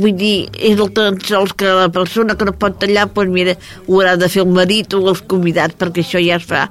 vull 0.00 0.16
dir, 0.16 0.48
és 0.56 0.78
el 0.80 0.88
tan 0.96 1.18
sols 1.20 1.52
que 1.52 1.68
la 1.68 1.90
persona 1.92 2.34
que 2.34 2.46
no 2.48 2.54
pot 2.56 2.78
tallar, 2.80 3.06
doncs 3.14 3.30
mira, 3.34 3.54
ho 3.86 4.00
haurà 4.00 4.16
de 4.16 4.30
fer 4.32 4.42
el 4.42 4.54
marit 4.56 4.96
o 4.96 5.02
els 5.12 5.20
convidats, 5.28 5.76
perquè 5.78 6.02
això 6.02 6.22
ja 6.24 6.40
es 6.40 6.48
fa. 6.48 6.64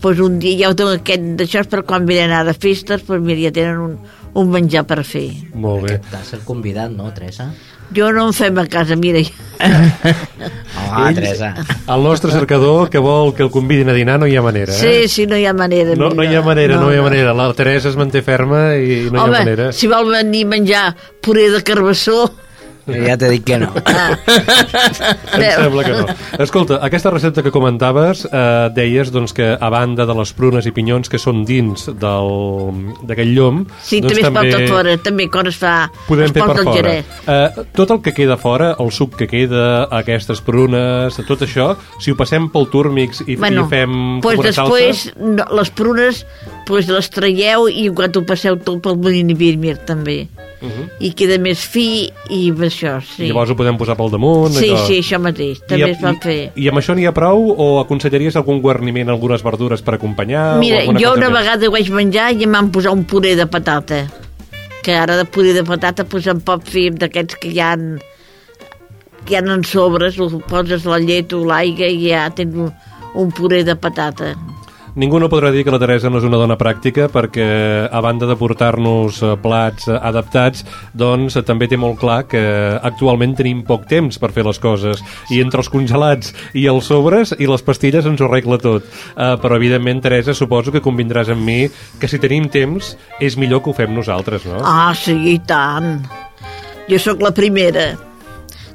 Doncs 0.00 0.22
un 0.22 0.38
dia 0.38 0.60
ja 0.60 0.70
ho 0.70 0.76
dono 0.78 0.94
aquest 0.96 1.34
d'això, 1.40 1.64
per 1.68 1.82
quan 1.84 2.06
venen 2.06 2.32
ara 2.32 2.54
festes, 2.54 3.02
doncs 3.04 3.26
mira, 3.26 3.48
ja 3.48 3.52
tenen 3.52 3.82
un, 3.82 3.98
un 4.38 4.50
menjar 4.54 4.84
per 4.86 5.02
fer. 5.04 5.26
Molt 5.54 5.88
bé. 5.88 5.98
T'has 6.10 6.34
ser 6.34 6.40
convidat, 6.46 6.90
no, 6.94 7.10
Teresa? 7.14 7.50
Jo 7.94 8.10
no 8.12 8.26
en 8.28 8.34
fem 8.36 8.58
a 8.60 8.66
casa, 8.68 8.96
mira. 9.00 9.22
Home, 10.88 11.14
Teresa. 11.14 11.54
El 11.88 12.02
nostre 12.04 12.30
cercador 12.32 12.90
que 12.90 12.98
vol 13.00 13.32
que 13.34 13.42
el 13.46 13.50
convidin 13.50 13.88
a 13.88 13.94
dinar 13.96 14.18
no 14.20 14.26
hi 14.28 14.36
ha 14.36 14.42
manera, 14.44 14.74
eh? 14.74 14.78
Sí, 14.78 15.08
sí, 15.08 15.26
no 15.26 15.36
hi 15.36 15.46
ha 15.48 15.54
manera. 15.56 15.96
No, 15.96 16.10
no 16.10 16.24
hi 16.24 16.34
ha 16.34 16.42
manera, 16.42 16.76
no, 16.76 16.86
no 16.86 16.92
hi 16.92 16.98
ha 16.98 17.02
manera. 17.06 17.32
La 17.34 17.48
Teresa 17.54 17.88
es 17.88 17.96
manté 17.96 18.22
ferma 18.22 18.74
i 18.76 19.08
no 19.10 19.22
Home, 19.22 19.32
hi 19.38 19.40
ha 19.40 19.44
manera. 19.44 19.70
si 19.72 19.88
vol 19.90 20.12
venir 20.12 20.44
a 20.44 20.50
menjar 20.52 20.84
puré 21.24 21.48
de 21.50 21.62
carbassó, 21.64 22.26
Ja 22.88 23.16
t'he 23.20 23.28
dit 23.34 23.44
que 23.44 23.58
no. 23.60 23.68
Em 23.76 25.42
sembla 25.62 25.84
que 25.84 25.92
no. 25.92 26.06
Escolta, 26.42 26.78
aquesta 26.84 27.10
recepta 27.12 27.42
que 27.44 27.52
comentaves, 27.54 28.24
eh, 28.30 28.68
deies 28.74 29.10
doncs, 29.12 29.34
que 29.36 29.50
a 29.60 29.68
banda 29.72 30.06
de 30.08 30.14
les 30.18 30.32
prunes 30.36 30.66
i 30.68 30.72
pinyons 30.74 31.08
que 31.12 31.20
són 31.20 31.44
dins 31.48 31.86
del- 32.00 32.94
d'aquell 33.08 33.34
llom... 33.36 33.62
sí, 33.82 34.00
doncs, 34.00 34.20
també 34.24 34.48
es 34.48 34.54
porta 34.56 34.72
fora, 34.72 34.96
també 35.04 35.28
quan 35.32 35.50
es 35.50 35.58
fa 35.60 35.74
Podem 36.08 36.28
es 36.30 36.32
fer 36.36 36.44
per 36.48 36.64
fora. 36.64 36.94
Eh, 36.98 37.66
tot 37.76 37.92
el 37.94 38.00
que 38.04 38.14
queda 38.16 38.36
fora, 38.40 38.72
el 38.80 38.92
suc 38.94 39.16
que 39.20 39.28
queda, 39.30 39.84
aquestes 40.00 40.40
prunes, 40.44 41.18
tot 41.28 41.44
això, 41.46 41.72
si 42.00 42.12
ho 42.12 42.16
passem 42.18 42.48
pel 42.52 42.68
túrmix 42.72 43.22
i, 43.26 43.36
bueno, 43.36 43.66
i 43.66 43.72
fem 43.72 43.98
pues 44.24 44.40
després 44.42 45.04
salsa... 45.08 45.18
no, 45.36 45.44
les 45.58 45.70
prunes 45.70 46.24
pues 46.68 46.90
les 46.92 47.08
traieu 47.10 47.66
i 47.72 47.88
quan 47.96 48.12
ho 48.14 48.22
passeu 48.28 48.58
tot 48.60 48.82
pel 48.84 49.00
molí 49.00 49.24
Birmir 49.38 49.78
també 49.88 50.26
Uh 50.58 50.66
-huh. 50.66 50.88
i 50.98 51.12
queda 51.14 51.38
més 51.38 51.60
fi 51.62 52.10
i 52.30 52.50
això, 52.50 53.00
sí. 53.00 53.28
Llavors 53.28 53.50
ho 53.50 53.54
podem 53.54 53.76
posar 53.78 53.96
pel 53.96 54.10
damunt... 54.10 54.52
Sí, 54.52 54.70
allò. 54.70 54.86
sí, 54.88 54.98
això 54.98 55.20
mateix, 55.20 55.60
també 55.68 55.86
I, 55.86 55.90
es 55.90 56.00
va 56.02 56.14
fer. 56.20 56.50
I, 56.56 56.64
I 56.64 56.68
amb 56.68 56.78
això 56.78 56.96
n'hi 56.96 57.06
ha 57.06 57.12
prou 57.12 57.54
o 57.56 57.78
aconsellaries 57.78 58.34
algun 58.34 58.60
guarniment, 58.60 59.08
algunes 59.08 59.40
verdures 59.40 59.82
per 59.82 59.94
acompanyar? 59.94 60.58
Mira, 60.58 60.82
jo 60.84 61.12
una 61.14 61.30
més? 61.30 61.38
vegada 61.38 61.68
ho 61.68 61.70
vaig 61.70 61.88
menjar 61.90 62.32
i 62.32 62.42
em 62.42 62.52
van 62.52 62.72
posar 62.72 62.90
un 62.90 63.04
puré 63.04 63.36
de 63.36 63.46
patata 63.46 64.08
que 64.82 64.96
ara 64.96 65.16
de 65.16 65.24
puré 65.24 65.52
de 65.52 65.62
patata 65.62 66.04
pues, 66.04 66.26
em 66.26 66.40
pot 66.40 66.62
fer 66.64 66.90
d'aquests 66.90 67.36
que 67.36 67.48
hi 67.48 67.60
ha 67.60 67.76
que 69.24 69.34
hi 69.34 69.36
ha 69.36 69.54
en 69.54 69.64
sobres, 69.64 70.18
ho 70.18 70.28
poses 70.48 70.84
la 70.84 70.98
llet 70.98 71.32
o 71.32 71.44
l'aigua 71.44 71.86
i 71.86 72.08
ja 72.08 72.30
tens 72.30 72.54
un, 72.56 72.72
un 73.14 73.30
puré 73.30 73.62
de 73.62 73.76
patata. 73.76 74.34
Ningú 74.96 75.20
no 75.20 75.28
podrà 75.28 75.50
dir 75.52 75.64
que 75.66 75.72
la 75.74 75.80
Teresa 75.82 76.10
no 76.10 76.20
és 76.20 76.26
una 76.26 76.38
dona 76.40 76.56
pràctica 76.58 77.08
perquè, 77.12 77.48
a 77.90 78.00
banda 78.04 78.28
de 78.28 78.36
portar-nos 78.38 79.20
eh, 79.22 79.34
plats 79.42 79.88
eh, 79.88 79.98
adaptats, 79.98 80.64
doncs 80.96 81.36
eh, 81.36 81.44
també 81.46 81.68
té 81.68 81.76
molt 81.80 82.00
clar 82.00 82.22
que 82.30 82.42
actualment 82.78 83.36
tenim 83.38 83.62
poc 83.68 83.86
temps 83.90 84.18
per 84.18 84.32
fer 84.34 84.46
les 84.48 84.60
coses 84.62 85.02
i 85.34 85.42
entre 85.44 85.62
els 85.62 85.70
congelats 85.72 86.32
i 86.56 86.66
els 86.70 86.88
sobres 86.88 87.34
i 87.38 87.50
les 87.50 87.64
pastilles 87.66 88.08
ens 88.08 88.22
ho 88.22 88.28
arregla 88.28 88.60
tot. 88.62 88.88
Uh, 89.18 89.36
però, 89.42 89.58
evidentment, 89.58 90.00
Teresa, 90.02 90.34
suposo 90.34 90.72
que 90.74 90.82
convindràs 90.84 91.32
amb 91.34 91.44
mi 91.44 91.60
que 92.00 92.10
si 92.10 92.20
tenim 92.22 92.48
temps 92.52 92.94
és 93.20 93.36
millor 93.36 93.62
que 93.62 93.72
ho 93.72 93.76
fem 93.76 93.94
nosaltres, 93.94 94.46
no? 94.48 94.62
Ah, 94.64 94.92
sí, 94.96 95.16
i 95.34 95.38
tant. 95.46 95.98
Jo 96.88 97.00
sóc 97.02 97.24
la 97.24 97.34
primera. 97.36 97.90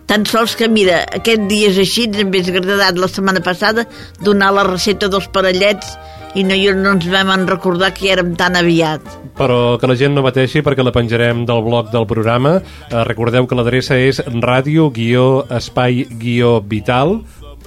Tan 0.05 0.25
sols 0.27 0.55
que, 0.59 0.67
mira, 0.67 1.05
aquest 1.15 1.41
dia 1.47 1.69
és 1.71 1.77
així, 1.79 2.03
ens 2.09 2.17
hauria 2.23 2.59
agradat 2.59 2.97
la 2.99 3.07
setmana 3.07 3.39
passada 3.43 3.85
donar 4.21 4.51
la 4.53 4.63
recepta 4.67 5.07
dels 5.11 5.27
parellets 5.31 5.97
i 6.35 6.43
no, 6.43 6.55
no 6.79 6.91
ens 6.95 7.07
vam 7.11 7.47
recordar 7.47 7.93
que 7.93 8.11
érem 8.11 8.35
tan 8.35 8.55
aviat. 8.57 9.01
però 9.37 9.77
que 9.81 9.87
la 9.89 9.95
gent 9.97 10.13
no 10.13 10.21
pateixi 10.25 10.61
perquè 10.61 10.83
la 10.85 10.91
penjarem 10.93 11.45
del 11.45 11.61
blog 11.65 11.91
del 11.93 12.05
programa. 12.09 12.61
Eh, 12.89 13.03
recordeu 13.07 13.47
que 13.47 13.55
l'adreça 13.57 13.95
és 13.97 14.21
radio-espai-vital 14.27 17.23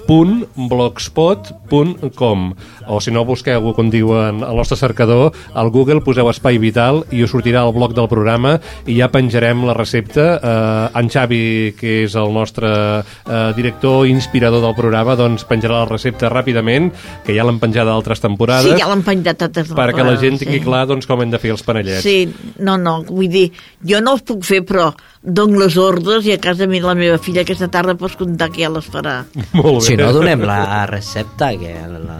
www.blogspot.com 0.07 2.55
o 2.87 3.01
si 3.03 3.11
no 3.11 3.25
busqueu 3.27 3.73
com 3.75 3.91
diuen 3.91 4.39
el 4.45 4.55
nostre 4.55 4.77
cercador 4.79 5.35
al 5.53 5.69
Google 5.75 5.99
poseu 6.05 6.29
Espai 6.31 6.57
Vital 6.61 7.03
i 7.11 7.23
us 7.25 7.31
sortirà 7.33 7.65
el 7.67 7.73
blog 7.75 7.91
del 7.97 8.07
programa 8.11 8.59
i 8.87 8.97
ja 8.99 9.07
penjarem 9.11 9.65
la 9.67 9.75
recepta. 9.75 10.25
Eh, 10.37 10.99
en 10.99 11.09
Xavi 11.11 11.73
que 11.77 12.03
és 12.05 12.15
el 12.15 12.33
nostre 12.33 12.69
eh, 13.03 13.51
director 13.57 14.07
inspirador 14.07 14.61
del 14.63 14.75
programa 14.77 15.15
doncs 15.19 15.43
penjarà 15.47 15.83
la 15.83 15.91
recepta 15.91 16.29
ràpidament 16.31 16.91
que 17.25 17.35
ja 17.35 17.43
l'han 17.47 17.59
penjat 17.59 17.85
d'altres 17.87 18.19
temporades. 18.23 18.71
Sí, 18.71 18.79
ja 18.79 18.87
l'han 18.89 19.03
penjat 19.05 19.37
totes 19.43 19.73
perquè 19.75 20.05
la 20.05 20.17
gent 20.21 20.39
tingui 20.41 20.61
sí. 20.61 20.65
clar 20.65 20.85
doncs, 20.89 21.07
com 21.09 21.21
hem 21.21 21.31
de 21.33 21.39
fer 21.41 21.51
els 21.55 21.63
panellets. 21.67 22.05
Sí, 22.05 22.17
no, 22.63 22.77
no, 22.79 23.01
vull 23.07 23.29
dir, 23.31 23.47
jo 23.85 24.01
no 24.03 24.17
els 24.17 24.25
puc 24.27 24.45
fer, 24.47 24.63
però 24.67 24.91
dono 25.27 25.59
les 25.59 25.75
ordres 25.75 26.25
i 26.25 26.31
a 26.31 26.37
casa 26.39 26.65
mi 26.71 26.79
la 26.79 26.93
meva 26.95 27.17
filla 27.19 27.41
aquesta 27.43 27.67
tarda 27.67 27.97
pots 27.99 28.15
comptar 28.15 28.47
que 28.53 28.63
ja 28.63 28.69
les 28.71 28.87
farà. 28.87 29.17
Molt 29.53 29.81
bé. 29.81 29.85
Si 29.89 29.97
no, 29.99 30.07
donem 30.15 30.45
la 30.47 30.85
recepta, 30.87 31.49
que 31.59 31.73
la, 31.75 32.15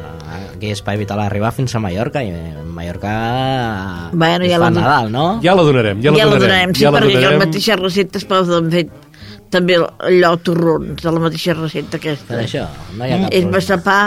aquí 0.58 0.74
Espai 0.76 0.98
Vital 1.00 1.22
arriba 1.24 1.52
fins 1.56 1.74
a 1.76 1.80
Mallorca, 1.80 2.22
i 2.26 2.34
a 2.36 2.64
Mallorca 2.68 3.14
Bueno, 4.12 4.46
ja 4.46 4.60
fa 4.60 4.70
la- 4.70 4.76
Nadal, 4.82 5.12
no? 5.12 5.26
Ja 5.44 5.56
la 5.56 5.64
donarem, 5.64 6.02
ja 6.04 6.12
la 6.12 6.18
ja 6.20 6.26
la 6.26 6.32
donarem. 6.36 6.48
donarem, 6.50 6.76
sí, 6.76 6.84
ja 6.84 6.92
la 6.92 7.00
perquè 7.00 7.14
donarem. 7.16 7.38
les 7.40 7.48
mateixes 7.48 7.80
receptes 7.80 8.26
poden 8.28 8.72
fer 8.76 8.88
també 9.50 9.78
allò 9.80 10.34
torrons, 10.44 11.00
de 11.02 11.12
la 11.16 11.20
mateixa 11.24 11.54
recepta 11.56 11.96
aquesta. 12.02 12.34
Per 12.34 12.42
això, 12.44 12.66
no 12.98 13.06
hi 13.08 13.12
ha 13.14 13.20
cap 13.22 13.30
És 13.32 13.46
problema. 13.46 13.58
massapà, 13.58 14.00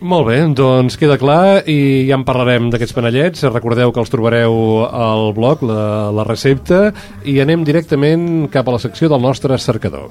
Molt 0.00 0.26
bé, 0.28 0.36
doncs 0.52 0.98
queda 1.00 1.16
clar 1.16 1.62
i 1.72 2.06
ja 2.08 2.18
en 2.18 2.24
parlarem 2.28 2.68
d'aquests 2.72 2.96
panellets. 2.96 3.46
Recordeu 3.48 3.92
que 3.92 4.02
els 4.02 4.12
trobareu 4.12 4.84
al 4.84 5.30
blog, 5.36 5.64
la, 5.64 6.10
la 6.12 6.26
recepta, 6.28 6.90
i 7.24 7.38
anem 7.40 7.64
directament 7.64 8.46
cap 8.52 8.68
a 8.68 8.76
la 8.76 8.82
secció 8.82 9.08
del 9.08 9.24
nostre 9.24 9.56
cercador. 9.56 10.10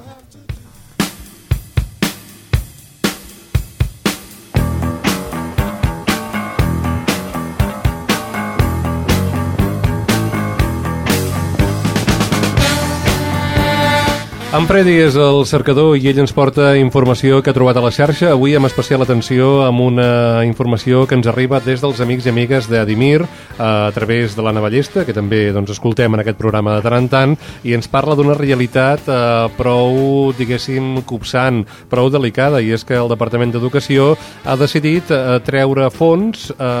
En 14.56 14.64
Freddy 14.64 14.94
és 15.04 15.16
el 15.20 15.42
cercador 15.44 15.98
i 16.00 16.06
ell 16.08 16.22
ens 16.22 16.32
porta 16.32 16.70
informació 16.80 17.42
que 17.44 17.52
ha 17.52 17.54
trobat 17.54 17.76
a 17.76 17.82
la 17.84 17.90
xarxa. 17.92 18.30
Avui 18.32 18.54
amb 18.56 18.64
especial 18.64 19.02
atenció 19.04 19.66
amb 19.66 19.82
una 19.84 20.44
informació 20.48 21.02
que 21.04 21.12
ens 21.18 21.26
arriba 21.28 21.58
des 21.60 21.82
dels 21.84 21.98
amics 22.00 22.24
i 22.24 22.30
amigues 22.32 22.64
d'Adimir 22.70 23.26
a 23.60 23.90
través 23.92 24.32
de 24.32 24.40
l'Anna 24.40 24.62
Ballesta, 24.64 25.04
que 25.04 25.12
també 25.12 25.50
doncs, 25.52 25.74
escoltem 25.74 26.16
en 26.16 26.22
aquest 26.22 26.38
programa 26.40 26.78
de 26.78 26.84
tant 26.86 26.96
en 26.96 27.08
tant, 27.12 27.34
i 27.68 27.74
ens 27.76 27.90
parla 27.92 28.16
d'una 28.16 28.36
realitat 28.38 29.04
eh, 29.04 29.18
prou, 29.58 30.32
diguéssim, 30.38 31.02
copsant, 31.04 31.60
prou 31.92 32.08
delicada, 32.08 32.62
i 32.64 32.72
és 32.72 32.84
que 32.84 32.96
el 32.96 33.12
Departament 33.12 33.52
d'Educació 33.52 34.14
ha 34.44 34.56
decidit 34.56 35.12
eh, 35.12 35.36
treure 35.44 35.90
fons 35.92 36.48
eh, 36.56 36.80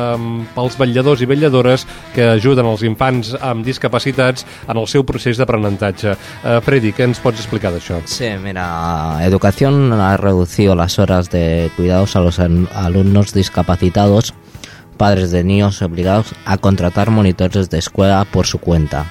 pels 0.56 0.80
vetlladors 0.80 1.20
i 1.20 1.28
vetlladores 1.28 1.84
que 2.16 2.32
ajuden 2.38 2.72
els 2.72 2.88
infants 2.88 3.34
amb 3.36 3.68
discapacitats 3.68 4.48
en 4.64 4.80
el 4.80 4.88
seu 4.88 5.04
procés 5.04 5.36
d'aprenentatge. 5.36 6.16
Eh, 6.16 6.58
Freddy, 6.64 6.96
què 6.96 7.10
ens 7.10 7.20
pots 7.20 7.44
explicar 7.44 7.65
d'això? 7.70 8.00
Sí, 8.04 8.26
mira, 8.42 9.18
Educación 9.22 9.92
ha 9.92 10.16
reducido 10.16 10.74
las 10.74 10.98
horas 10.98 11.30
de 11.30 11.70
cuidados 11.76 12.16
a 12.16 12.20
los 12.20 12.38
al- 12.38 12.68
alumnos 12.74 13.32
discapacitados, 13.32 14.34
padres 14.96 15.30
de 15.30 15.44
niños 15.44 15.82
obligados 15.82 16.34
a 16.44 16.56
contratar 16.58 17.10
monitores 17.10 17.68
de 17.70 17.78
escuela 17.78 18.24
por 18.30 18.46
su 18.46 18.58
cuenta. 18.58 19.06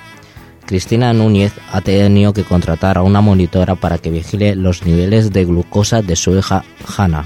Cristina 0.66 1.14
Núñez 1.14 1.54
ha 1.72 1.82
tenido 1.82 2.34
que 2.34 2.44
contratar 2.44 2.98
a 2.98 3.04
una 3.04 3.22
monitora 3.22 3.76
para 3.76 4.00
que 4.00 4.10
vigile 4.10 4.56
los 4.56 4.84
niveles 4.84 5.32
de 5.32 5.46
glucosa 5.46 6.02
de 6.02 6.16
su 6.16 6.36
hija 6.36 6.64
Hanna, 6.98 7.26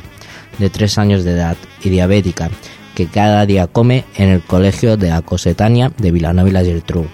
de 0.57 0.69
3 0.69 0.97
años 0.97 1.23
de 1.23 1.31
edad 1.31 1.55
y 1.81 1.89
diabética, 1.89 2.49
que 2.95 3.05
cada 3.07 3.45
día 3.45 3.67
come 3.67 4.03
en 4.17 4.27
el 4.27 4.41
colegio 4.41 4.97
de 4.97 5.09
la 5.09 5.21
Cosetania 5.21 5.93
de 5.97 6.11
Vilanova 6.11 6.49
y 6.49 6.51
la 6.51 6.63
Geltrú. 6.65 7.05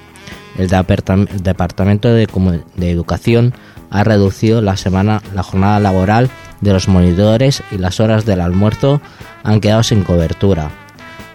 El, 0.58 0.68
departam- 0.68 1.30
el 1.30 1.44
Departamento 1.44 2.08
de, 2.12 2.28
de 2.76 2.90
Educación 2.90 3.54
ha 3.96 4.04
reducido 4.04 4.62
la 4.62 4.78
semana 4.78 5.22
la 5.34 5.44
jornada 5.44 5.80
laboral 5.80 6.30
de 6.62 6.74
los 6.74 6.88
monitores 6.88 7.64
y 7.72 7.78
las 7.78 8.00
horas 8.00 8.26
del 8.26 8.42
almuerzo 8.42 9.02
han 9.44 9.62
quedado 9.62 9.84
sin 9.84 10.04
cobertura. 10.04 10.70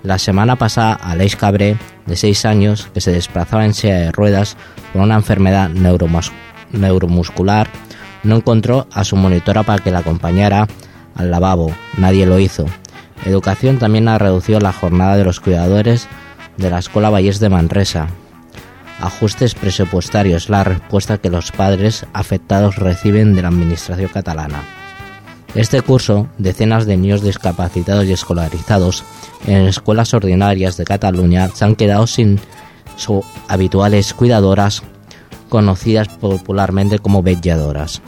La 0.02 0.18
semana 0.18 0.56
pasada, 0.56 0.94
Aleix 0.94 1.36
Cabré, 1.36 1.76
de 2.06 2.16
6 2.16 2.44
años, 2.46 2.88
que 2.94 3.00
se 3.00 3.12
desplazaba 3.12 3.64
en 3.64 3.74
silla 3.74 3.96
de 3.98 4.12
ruedas 4.12 4.56
por 4.92 5.02
una 5.02 5.14
enfermedad 5.16 5.70
neuromus- 5.70 6.32
neuromuscular, 6.72 7.68
no 8.22 8.36
encontró 8.36 8.86
a 8.92 9.04
su 9.04 9.16
monitora 9.16 9.62
para 9.62 9.82
que 9.82 9.90
la 9.90 9.98
acompañara 10.00 10.66
al 11.14 11.30
lavabo. 11.30 11.72
Nadie 11.96 12.26
lo 12.26 12.38
hizo. 12.38 12.66
Educación 13.26 13.78
también 13.78 14.08
ha 14.08 14.18
reducido 14.18 14.60
la 14.60 14.72
jornada 14.72 15.16
de 15.16 15.24
los 15.24 15.40
cuidadores 15.40 16.08
de 16.56 16.70
la 16.70 16.78
Escuela 16.78 17.10
Vallés 17.10 17.38
de 17.40 17.48
Manresa. 17.50 18.08
Ajustes 19.00 19.54
presupuestarios, 19.54 20.48
la 20.48 20.62
respuesta 20.62 21.18
que 21.18 21.30
los 21.30 21.52
padres 21.52 22.06
afectados 22.12 22.76
reciben 22.76 23.34
de 23.34 23.42
la 23.42 23.48
Administración 23.48 24.10
catalana. 24.12 24.62
Este 25.54 25.82
curso, 25.82 26.28
decenas 26.38 26.86
de 26.86 26.96
niños 26.96 27.22
discapacitados 27.22 28.04
y 28.04 28.12
escolarizados 28.12 29.02
en 29.46 29.66
escuelas 29.66 30.14
ordinarias 30.14 30.76
de 30.76 30.84
Cataluña 30.84 31.48
se 31.48 31.64
han 31.64 31.74
quedado 31.74 32.06
sin 32.06 32.38
sus 32.96 33.24
habituales 33.48 34.14
cuidadoras, 34.14 34.82
conocidas 35.48 36.08
popularmente 36.08 36.98
como 36.98 37.22
vetlladoras. 37.22 38.02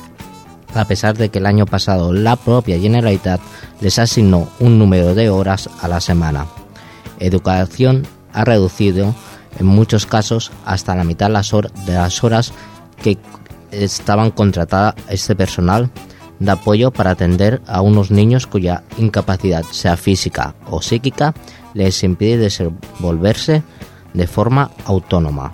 A 0.75 0.85
pesar 0.85 1.17
de 1.17 1.31
que 1.31 1.39
el 1.39 1.47
año 1.47 1.67
pasado 1.67 2.13
la 2.13 2.37
propia 2.37 2.79
Generalitat 2.79 3.41
les 3.81 3.99
asignó 3.99 4.49
un 4.61 4.79
número 4.79 5.15
de 5.15 5.29
horas 5.29 5.69
a 5.81 5.89
la 5.89 6.01
semana. 6.01 6.47
Educación 7.19 8.07
ha 8.33 8.45
reducido 8.45 9.15
en 9.59 9.67
muchos 9.67 10.07
casos 10.07 10.53
hasta 10.65 10.95
la 10.95 11.05
mitad 11.05 11.27
de 11.29 11.93
las 11.93 12.23
horas 12.25 12.53
que 13.03 13.19
estaban 13.71 14.31
contratada 14.31 14.95
este 15.09 15.35
personal 15.35 15.91
de 16.39 16.51
apoyo 16.51 16.91
para 16.91 17.13
atender 17.13 17.63
a 17.67 17.81
unos 17.81 18.11
niños 18.11 18.47
cuya 18.47 18.83
incapacidad, 18.99 19.63
sea 19.71 19.97
física 19.97 20.55
o 20.69 20.83
psíquica, 20.83 21.35
les 21.75 22.03
impide 22.03 22.37
desenvolverse 22.37 23.63
de 24.13 24.27
forma 24.27 24.71
autónoma. 24.85 25.53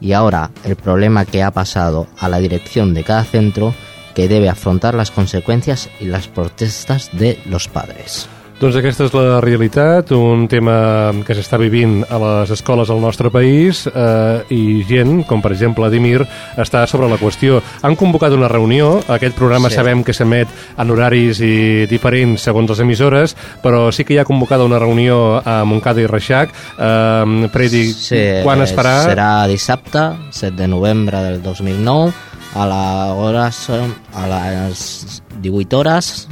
Y 0.00 0.12
ahora 0.12 0.50
el 0.64 0.76
problema 0.76 1.24
que 1.24 1.42
ha 1.42 1.50
pasado 1.50 2.06
a 2.18 2.28
la 2.28 2.38
dirección 2.38 2.94
de 2.94 3.04
cada 3.04 3.24
centro 3.24 3.74
que 4.14 4.28
debe 4.28 4.48
afrontar 4.48 4.94
las 4.94 5.10
consecuencias 5.10 5.90
y 6.00 6.04
las 6.04 6.28
protestas 6.28 7.10
de 7.12 7.40
los 7.46 7.68
padres. 7.68 8.28
Doncs 8.58 8.74
aquesta 8.74 9.04
és 9.06 9.12
la 9.14 9.36
realitat, 9.38 10.08
un 10.18 10.48
tema 10.50 11.12
que 11.22 11.34
s'està 11.38 11.60
vivint 11.62 12.00
a 12.10 12.16
les 12.18 12.50
escoles 12.56 12.88
al 12.90 12.98
nostre 12.98 13.30
país 13.30 13.84
eh, 13.86 14.40
i 14.50 14.80
gent, 14.88 15.20
com 15.28 15.38
per 15.44 15.52
exemple 15.54 15.86
Adimir, 15.86 16.24
està 16.58 16.80
sobre 16.90 17.06
la 17.06 17.20
qüestió. 17.20 17.60
Han 17.86 17.94
convocat 17.94 18.34
una 18.34 18.48
reunió, 18.50 18.96
aquest 19.14 19.36
programa 19.38 19.70
Sí. 19.70 19.76
sabem 19.78 20.02
que 20.02 20.12
s'emet 20.12 20.50
en 20.76 20.90
horaris 20.90 21.38
i 21.38 21.86
diferents 21.86 22.42
segons 22.42 22.72
les 22.72 22.80
emissores, 22.82 23.36
però 23.62 23.92
sí 23.94 24.02
que 24.02 24.16
hi 24.16 24.18
ha 24.18 24.26
convocada 24.26 24.66
una 24.66 24.80
reunió 24.82 25.38
a 25.38 25.62
Montcada 25.62 26.02
i 26.02 26.10
Reixac. 26.10 26.50
Eh, 26.50 27.48
Freddy, 27.52 27.84
Sí, 27.92 28.24
quan 28.42 28.62
es 28.66 28.74
farà? 28.74 29.04
Serà 29.06 29.46
dissabte, 29.46 30.02
7 30.32 30.56
de 30.56 30.66
novembre 30.66 31.22
del 31.22 31.40
2009, 31.44 32.10
a 32.56 32.66
la 32.66 33.14
hora 33.14 33.46
a 33.46 34.26
les 34.26 35.22
18 35.40 35.78
hores 35.78 36.26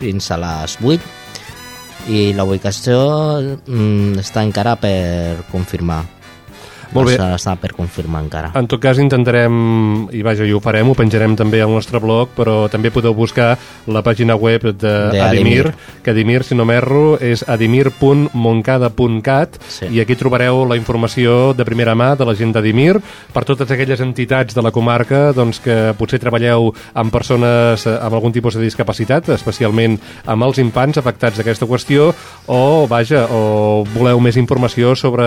fins 0.00 0.30
a 0.32 0.38
les 0.38 0.76
8 0.82 1.17
i 2.08 2.32
la 2.36 2.46
ubicació 2.48 2.98
mm, 3.68 4.20
està 4.22 4.44
encara 4.46 4.76
per 4.80 5.44
confirmar. 5.52 6.04
Molt 6.92 7.08
bé. 7.10 7.14
Està, 7.16 7.34
està 7.36 7.54
per 7.60 7.72
confirmar 7.76 8.22
encara. 8.24 8.50
En 8.58 8.66
tot 8.70 8.80
cas 8.80 8.98
intentarem, 8.98 10.08
i 10.14 10.22
vaja, 10.24 10.44
i 10.48 10.52
ho 10.56 10.60
farem, 10.64 10.88
ho 10.88 10.94
penjarem 10.96 11.36
també 11.36 11.60
al 11.62 11.70
nostre 11.74 11.98
blog, 12.00 12.28
però 12.36 12.68
també 12.72 12.90
podeu 12.90 13.14
buscar 13.14 13.58
la 13.86 14.02
pàgina 14.02 14.34
web 14.36 14.62
De 14.62 14.72
d'Adimir, 15.12 15.66
Adimir. 15.68 15.74
que 16.02 16.10
Adimir, 16.10 16.44
si 16.44 16.54
no 16.54 16.64
m'erro, 16.64 17.18
és 17.20 17.44
adimir.moncada.cat 17.48 19.58
Sí. 19.68 19.86
i 19.92 20.00
aquí 20.00 20.14
trobareu 20.16 20.64
la 20.68 20.76
informació 20.76 21.52
de 21.54 21.64
primera 21.64 21.94
mà 21.94 22.14
de 22.16 22.24
la 22.24 22.34
gent 22.34 22.52
d'Adimir 22.54 23.00
per 23.32 23.44
totes 23.44 23.70
aquelles 23.70 24.00
entitats 24.00 24.54
de 24.54 24.62
la 24.62 24.70
comarca 24.72 25.32
doncs, 25.32 25.60
que 25.60 25.94
potser 25.98 26.18
treballeu 26.22 26.72
amb 26.94 27.12
persones 27.12 27.86
amb 27.86 28.14
algun 28.14 28.32
tipus 28.32 28.54
de 28.56 28.62
discapacitat, 28.64 29.28
especialment 29.34 29.98
amb 30.26 30.42
els 30.44 30.58
infants 30.58 30.98
afectats 30.98 31.36
d'aquesta 31.38 31.66
qüestió, 31.66 32.14
o, 32.46 32.86
vaja, 32.88 33.26
o 33.30 33.84
voleu 33.94 34.20
més 34.20 34.36
informació 34.36 34.94
sobre 34.96 35.24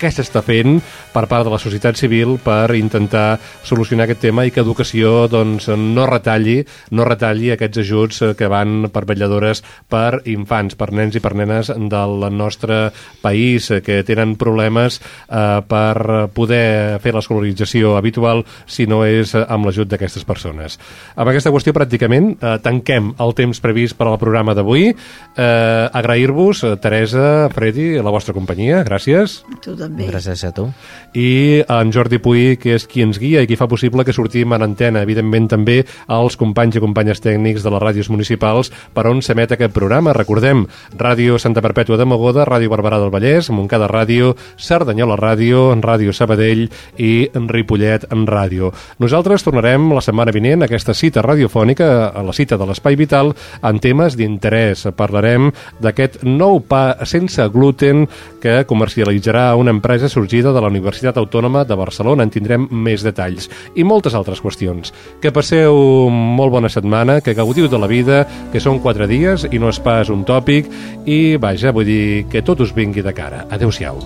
què 0.00 0.10
s'està 0.12 0.42
fent 0.42 0.80
per 1.12 1.26
part 1.30 1.46
de 1.46 1.52
la 1.52 1.60
societat 1.62 1.98
civil 1.98 2.36
per 2.42 2.74
intentar 2.78 3.38
solucionar 3.66 4.06
aquest 4.06 4.22
tema 4.26 4.46
i 4.46 4.52
que 4.54 4.62
educació 4.62 5.28
doncs, 5.30 5.68
no 5.70 6.06
retalli 6.08 6.60
no 6.90 7.06
retalli 7.06 7.50
aquests 7.54 7.82
ajuts 7.84 8.22
eh, 8.22 8.32
que 8.38 8.48
van 8.50 8.88
per 8.92 9.04
vetlladores 9.08 9.62
per 9.90 10.22
infants, 10.30 10.76
per 10.78 10.90
nens 10.96 11.16
i 11.16 11.22
per 11.22 11.34
nenes 11.38 11.72
del 11.90 12.26
nostre 12.34 12.90
país 13.22 13.70
eh, 13.70 13.80
que 13.84 14.02
tenen 14.06 14.36
problemes 14.40 15.00
eh, 15.00 15.60
per 15.68 16.28
poder 16.34 16.98
fer 17.02 17.14
l'escolarització 17.14 17.96
habitual 17.98 18.44
si 18.66 18.86
no 18.90 19.02
és 19.06 19.34
amb 19.40 19.66
l'ajut 19.66 19.90
d'aquestes 19.90 20.26
persones. 20.28 20.78
Amb 21.16 21.30
aquesta 21.30 21.52
qüestió 21.54 21.74
pràcticament 21.76 22.32
eh, 22.36 22.56
tanquem 22.64 23.14
el 23.20 23.34
temps 23.38 23.62
previst 23.62 23.98
per 23.98 24.08
al 24.08 24.18
programa 24.20 24.54
d'avui. 24.56 24.90
Eh, 24.90 26.00
Agrair-vos, 26.00 26.64
eh, 26.64 26.76
Teresa, 26.82 27.48
Freddy, 27.54 27.92
la 28.02 28.14
vostra 28.14 28.34
companyia, 28.36 28.84
gràcies. 28.86 29.40
Tu 29.64 29.76
també. 29.76 30.08
Gràcies 30.10 30.44
a 30.48 30.54
tu. 30.56 30.70
I 31.14 31.62
en 31.66 31.90
Jordi 31.92 32.20
Puy, 32.22 32.56
que 32.60 32.76
és 32.76 32.86
qui 32.86 33.02
ens 33.02 33.18
guia 33.18 33.42
i 33.42 33.48
qui 33.50 33.58
fa 33.58 33.68
possible 33.70 34.04
que 34.06 34.14
sortim 34.14 34.54
en 34.54 34.62
antena. 34.62 35.02
Evidentment 35.02 35.48
també 35.50 35.80
als 36.06 36.36
companys 36.40 36.78
i 36.78 36.82
companyes 36.82 37.22
tècnics 37.22 37.64
de 37.66 37.72
les 37.74 37.82
ràdios 37.82 38.10
municipals 38.12 38.70
per 38.94 39.06
on 39.10 39.22
s'emet 39.22 39.52
aquest 39.56 39.74
programa. 39.74 40.14
Recordem, 40.16 40.66
Ràdio 40.98 41.38
Santa 41.38 41.62
Perpètua 41.64 41.98
de 41.98 42.06
Mogoda, 42.06 42.46
Ràdio 42.46 42.70
Barberà 42.70 43.00
del 43.02 43.10
Vallès, 43.10 43.50
Montcada 43.50 43.88
Ràdio, 43.90 44.34
Cerdanyola 44.56 45.18
Ràdio, 45.18 45.70
Ràdio 45.80 46.14
Sabadell 46.14 46.68
i 46.98 47.28
Ripollet 47.34 48.06
en 48.12 48.26
Ràdio. 48.30 48.72
Nosaltres 49.02 49.44
tornarem 49.46 49.90
la 49.94 50.04
setmana 50.04 50.34
vinent 50.34 50.62
a 50.62 50.70
aquesta 50.70 50.94
cita 50.94 51.22
radiofònica, 51.26 52.10
a 52.14 52.22
la 52.22 52.34
cita 52.36 52.58
de 52.60 52.68
l'Espai 52.68 52.96
Vital, 52.96 53.34
en 53.62 53.80
temes 53.82 54.16
d'interès. 54.18 54.86
Parlarem 54.96 55.50
d'aquest 55.82 56.22
nou 56.24 56.60
pa 56.62 56.96
sense 57.08 57.42
gluten 57.52 58.06
que 58.40 58.64
comercialitzarà 58.66 59.54
una 59.56 59.74
empresa 59.74 60.08
sorgida 60.08 60.52
de 60.52 60.60
la 60.62 60.69
Universitat 60.70 61.18
Autònoma 61.20 61.66
de 61.68 61.76
Barcelona. 61.78 62.24
En 62.24 62.32
tindrem 62.32 62.68
més 62.70 63.04
detalls 63.06 63.50
i 63.74 63.84
moltes 63.84 64.16
altres 64.16 64.40
qüestions. 64.40 64.94
Que 65.20 65.34
passeu 65.34 66.08
molt 66.10 66.54
bona 66.54 66.70
setmana, 66.72 67.20
que 67.20 67.36
gaudiu 67.36 67.68
de 67.68 67.78
la 67.78 67.90
vida, 67.90 68.24
que 68.52 68.62
són 68.62 68.80
quatre 68.80 69.10
dies 69.10 69.46
i 69.50 69.60
no 69.60 69.70
és 69.70 69.82
pas 69.82 70.10
un 70.10 70.24
tòpic 70.24 70.70
i, 71.04 71.36
vaja, 71.40 71.74
vull 71.74 71.88
dir 71.88 72.26
que 72.30 72.44
tot 72.46 72.62
us 72.64 72.74
vingui 72.76 73.04
de 73.04 73.14
cara. 73.16 73.46
Adéu-siau. 73.50 74.00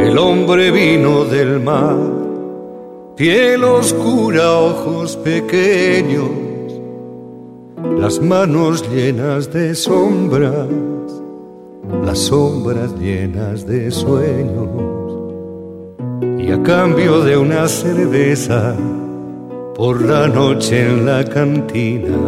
El 0.00 0.18
hombre 0.18 0.70
vino 0.70 1.24
del 1.24 1.60
mar, 1.60 1.96
piel 3.16 3.62
oscura, 3.64 4.58
ojos 4.58 5.16
pequeños, 5.16 6.49
las 7.84 8.20
manos 8.20 8.88
llenas 8.90 9.52
de 9.52 9.74
sombras, 9.74 10.68
las 12.04 12.18
sombras 12.18 12.98
llenas 12.98 13.66
de 13.66 13.90
sueños 13.90 14.68
y 16.38 16.50
a 16.50 16.62
cambio 16.62 17.20
de 17.22 17.36
una 17.36 17.68
cerveza 17.68 18.74
por 19.74 20.02
la 20.04 20.28
noche 20.28 20.86
en 20.86 21.06
la 21.06 21.24
cantina. 21.24 22.18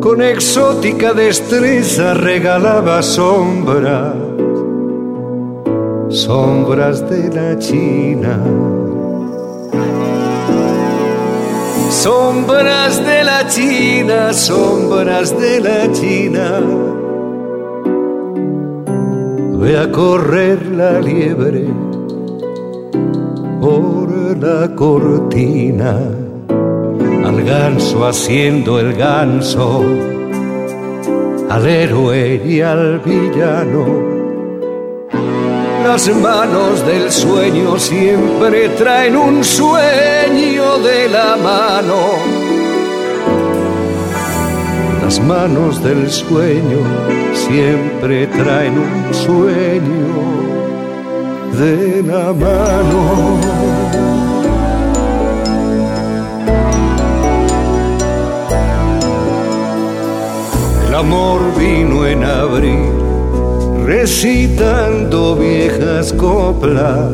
Con 0.00 0.20
exótica 0.20 1.14
destreza 1.14 2.12
regalaba 2.14 3.02
sombras, 3.02 4.14
sombras 6.10 7.08
de 7.08 7.28
la 7.34 7.58
China. 7.58 8.83
Sombras 12.04 13.02
de 13.02 13.24
la 13.24 13.48
China, 13.48 14.34
sombras 14.34 15.34
de 15.40 15.58
la 15.58 15.90
China. 15.90 16.60
Ve 19.58 19.78
a 19.78 19.90
correr 19.90 20.66
la 20.66 21.00
liebre 21.00 21.64
por 23.58 24.36
la 24.36 24.74
cortina, 24.74 25.98
al 27.24 27.42
ganso 27.42 28.06
haciendo 28.06 28.78
el 28.78 28.92
ganso, 28.92 29.82
al 31.48 31.66
héroe 31.66 32.42
y 32.44 32.60
al 32.60 33.00
villano. 33.00 34.14
Las 35.84 36.08
manos 36.08 36.84
del 36.86 37.12
sueño 37.12 37.78
siempre 37.78 38.70
traen 38.70 39.16
un 39.16 39.44
sueño 39.44 40.78
de 40.78 41.08
la 41.10 41.36
mano. 41.36 41.98
Las 45.02 45.20
manos 45.20 45.82
del 45.84 46.10
sueño 46.10 46.78
siempre 47.34 48.26
traen 48.28 48.78
un 48.78 49.14
sueño 49.14 50.24
de 51.52 52.02
la 52.02 52.32
mano. 52.32 53.38
El 60.88 60.94
amor 60.94 61.40
vino 61.58 62.06
en 62.06 62.24
abril, 62.24 63.03
recitando 63.84 65.36
viejas 65.36 66.12
coplas, 66.14 67.12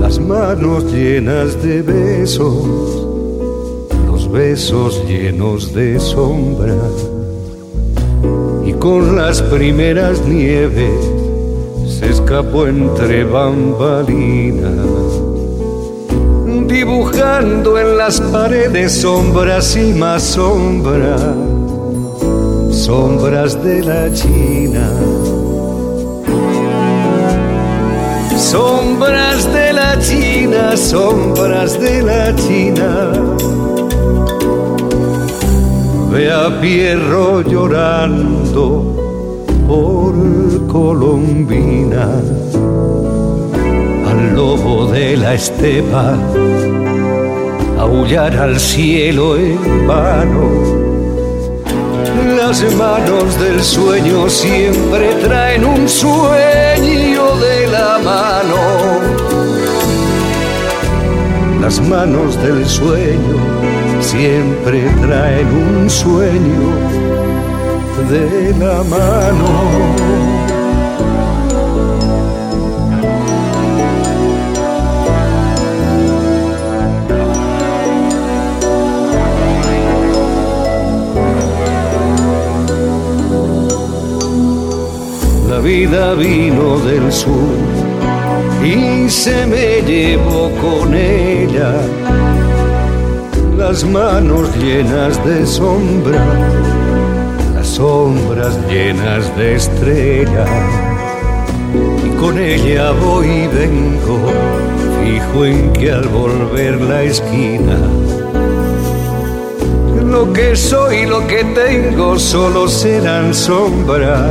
las 0.00 0.20
manos 0.20 0.84
llenas 0.92 1.60
de 1.60 1.82
besos, 1.82 3.08
los 4.06 4.30
besos 4.30 5.02
llenos 5.08 5.74
de 5.74 5.98
sombra, 5.98 6.76
y 8.64 8.72
con 8.74 9.16
las 9.16 9.42
primeras 9.42 10.24
nieves 10.24 11.04
se 11.88 12.08
escapó 12.08 12.68
entre 12.68 13.24
bambalinas, 13.24 14.86
dibujando 16.68 17.76
en 17.76 17.98
las 17.98 18.20
paredes 18.20 18.92
sombras 18.92 19.76
y 19.76 19.92
más 19.94 20.22
sombras, 20.22 21.51
sombras 22.82 23.62
de 23.62 23.80
la 23.80 24.12
China. 24.12 24.86
Sombras 28.36 29.52
de 29.52 29.72
la 29.72 29.96
China, 30.00 30.76
sombras 30.76 31.80
de 31.80 32.02
la 32.02 32.34
China. 32.34 33.12
Ve 36.10 36.32
a 36.32 36.60
Pierro 36.60 37.42
llorando 37.42 38.66
por 39.68 40.14
Colombina, 40.66 42.08
al 44.10 44.34
lobo 44.34 44.86
de 44.86 45.16
la 45.16 45.34
estepa, 45.34 46.16
aullar 47.78 48.36
al 48.36 48.58
cielo 48.58 49.36
en 49.36 49.86
vano. 49.86 50.91
Las 52.14 52.62
manos 52.74 53.40
del 53.40 53.62
sueño 53.62 54.28
siempre 54.28 55.14
traen 55.22 55.64
un 55.64 55.88
sueño 55.88 57.36
de 57.36 57.66
la 57.68 57.98
mano. 57.98 58.56
Las 61.60 61.80
manos 61.80 62.36
del 62.42 62.66
sueño 62.66 63.36
siempre 64.00 64.82
traen 65.00 65.46
un 65.48 65.88
sueño 65.88 66.68
de 68.10 68.54
la 68.58 68.82
mano. 68.82 70.21
La 85.52 85.58
vida 85.58 86.14
vino 86.14 86.78
del 86.78 87.12
sur 87.12 87.58
y 88.64 89.06
se 89.10 89.46
me 89.46 89.82
llevó 89.82 90.50
con 90.62 90.94
ella 90.94 91.74
las 93.58 93.84
manos 93.84 94.48
llenas 94.56 95.22
de 95.26 95.46
sombra 95.46 96.24
las 97.54 97.66
sombras 97.66 98.58
llenas 98.70 99.36
de 99.36 99.56
estrellas 99.56 100.48
y 102.02 102.08
con 102.16 102.38
ella 102.38 102.92
voy 102.92 103.26
y 103.26 103.46
vengo 103.48 104.20
fijo 105.04 105.44
en 105.44 105.70
que 105.74 105.92
al 105.92 106.08
volver 106.08 106.80
la 106.80 107.02
esquina 107.02 107.76
lo 110.02 110.32
que 110.32 110.56
soy 110.56 111.04
lo 111.04 111.26
que 111.26 111.44
tengo 111.44 112.18
solo 112.18 112.66
serán 112.68 113.34
sombras 113.34 114.30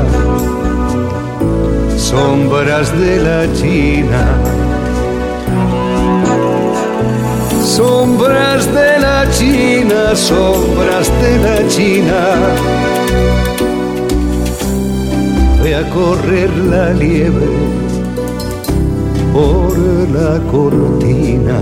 sombras 2.02 2.88
de 3.00 3.20
la 3.20 3.54
China 3.54 4.24
sombras 7.78 8.66
de 8.74 9.00
la 9.00 9.30
China, 9.32 10.16
sombras 10.16 11.08
de 11.22 11.34
la 11.46 11.68
China. 11.68 12.22
Voy 15.60 15.74
a 15.74 15.90
correr 15.90 16.50
la 16.74 16.92
liebre 16.94 17.48
por 19.34 19.78
la 20.18 20.40
cortina, 20.52 21.60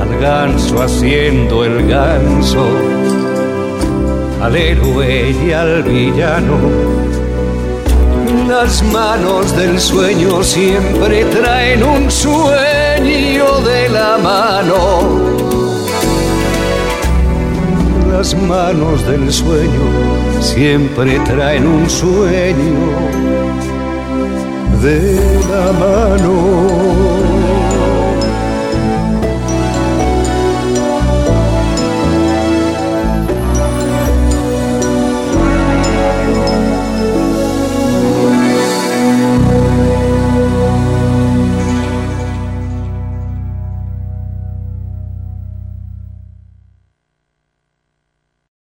al 0.00 0.20
ganso 0.20 0.82
haciendo 0.82 1.64
el 1.64 1.86
ganso, 1.88 2.64
al 4.40 4.56
héroe 4.56 5.34
y 5.44 5.52
al 5.52 5.82
villano. 5.82 6.91
Las 8.52 8.82
manos 8.82 9.56
del 9.56 9.80
sueño 9.80 10.42
siempre 10.42 11.24
traen 11.24 11.82
un 11.82 12.10
sueño 12.10 13.60
de 13.62 13.88
la 13.88 14.18
mano. 14.18 14.76
Las 18.10 18.34
manos 18.34 19.06
del 19.06 19.32
sueño 19.32 19.86
siempre 20.42 21.18
traen 21.20 21.66
un 21.66 21.88
sueño 21.88 22.76
de 24.82 25.18
la 25.50 25.72
mano. 25.72 27.31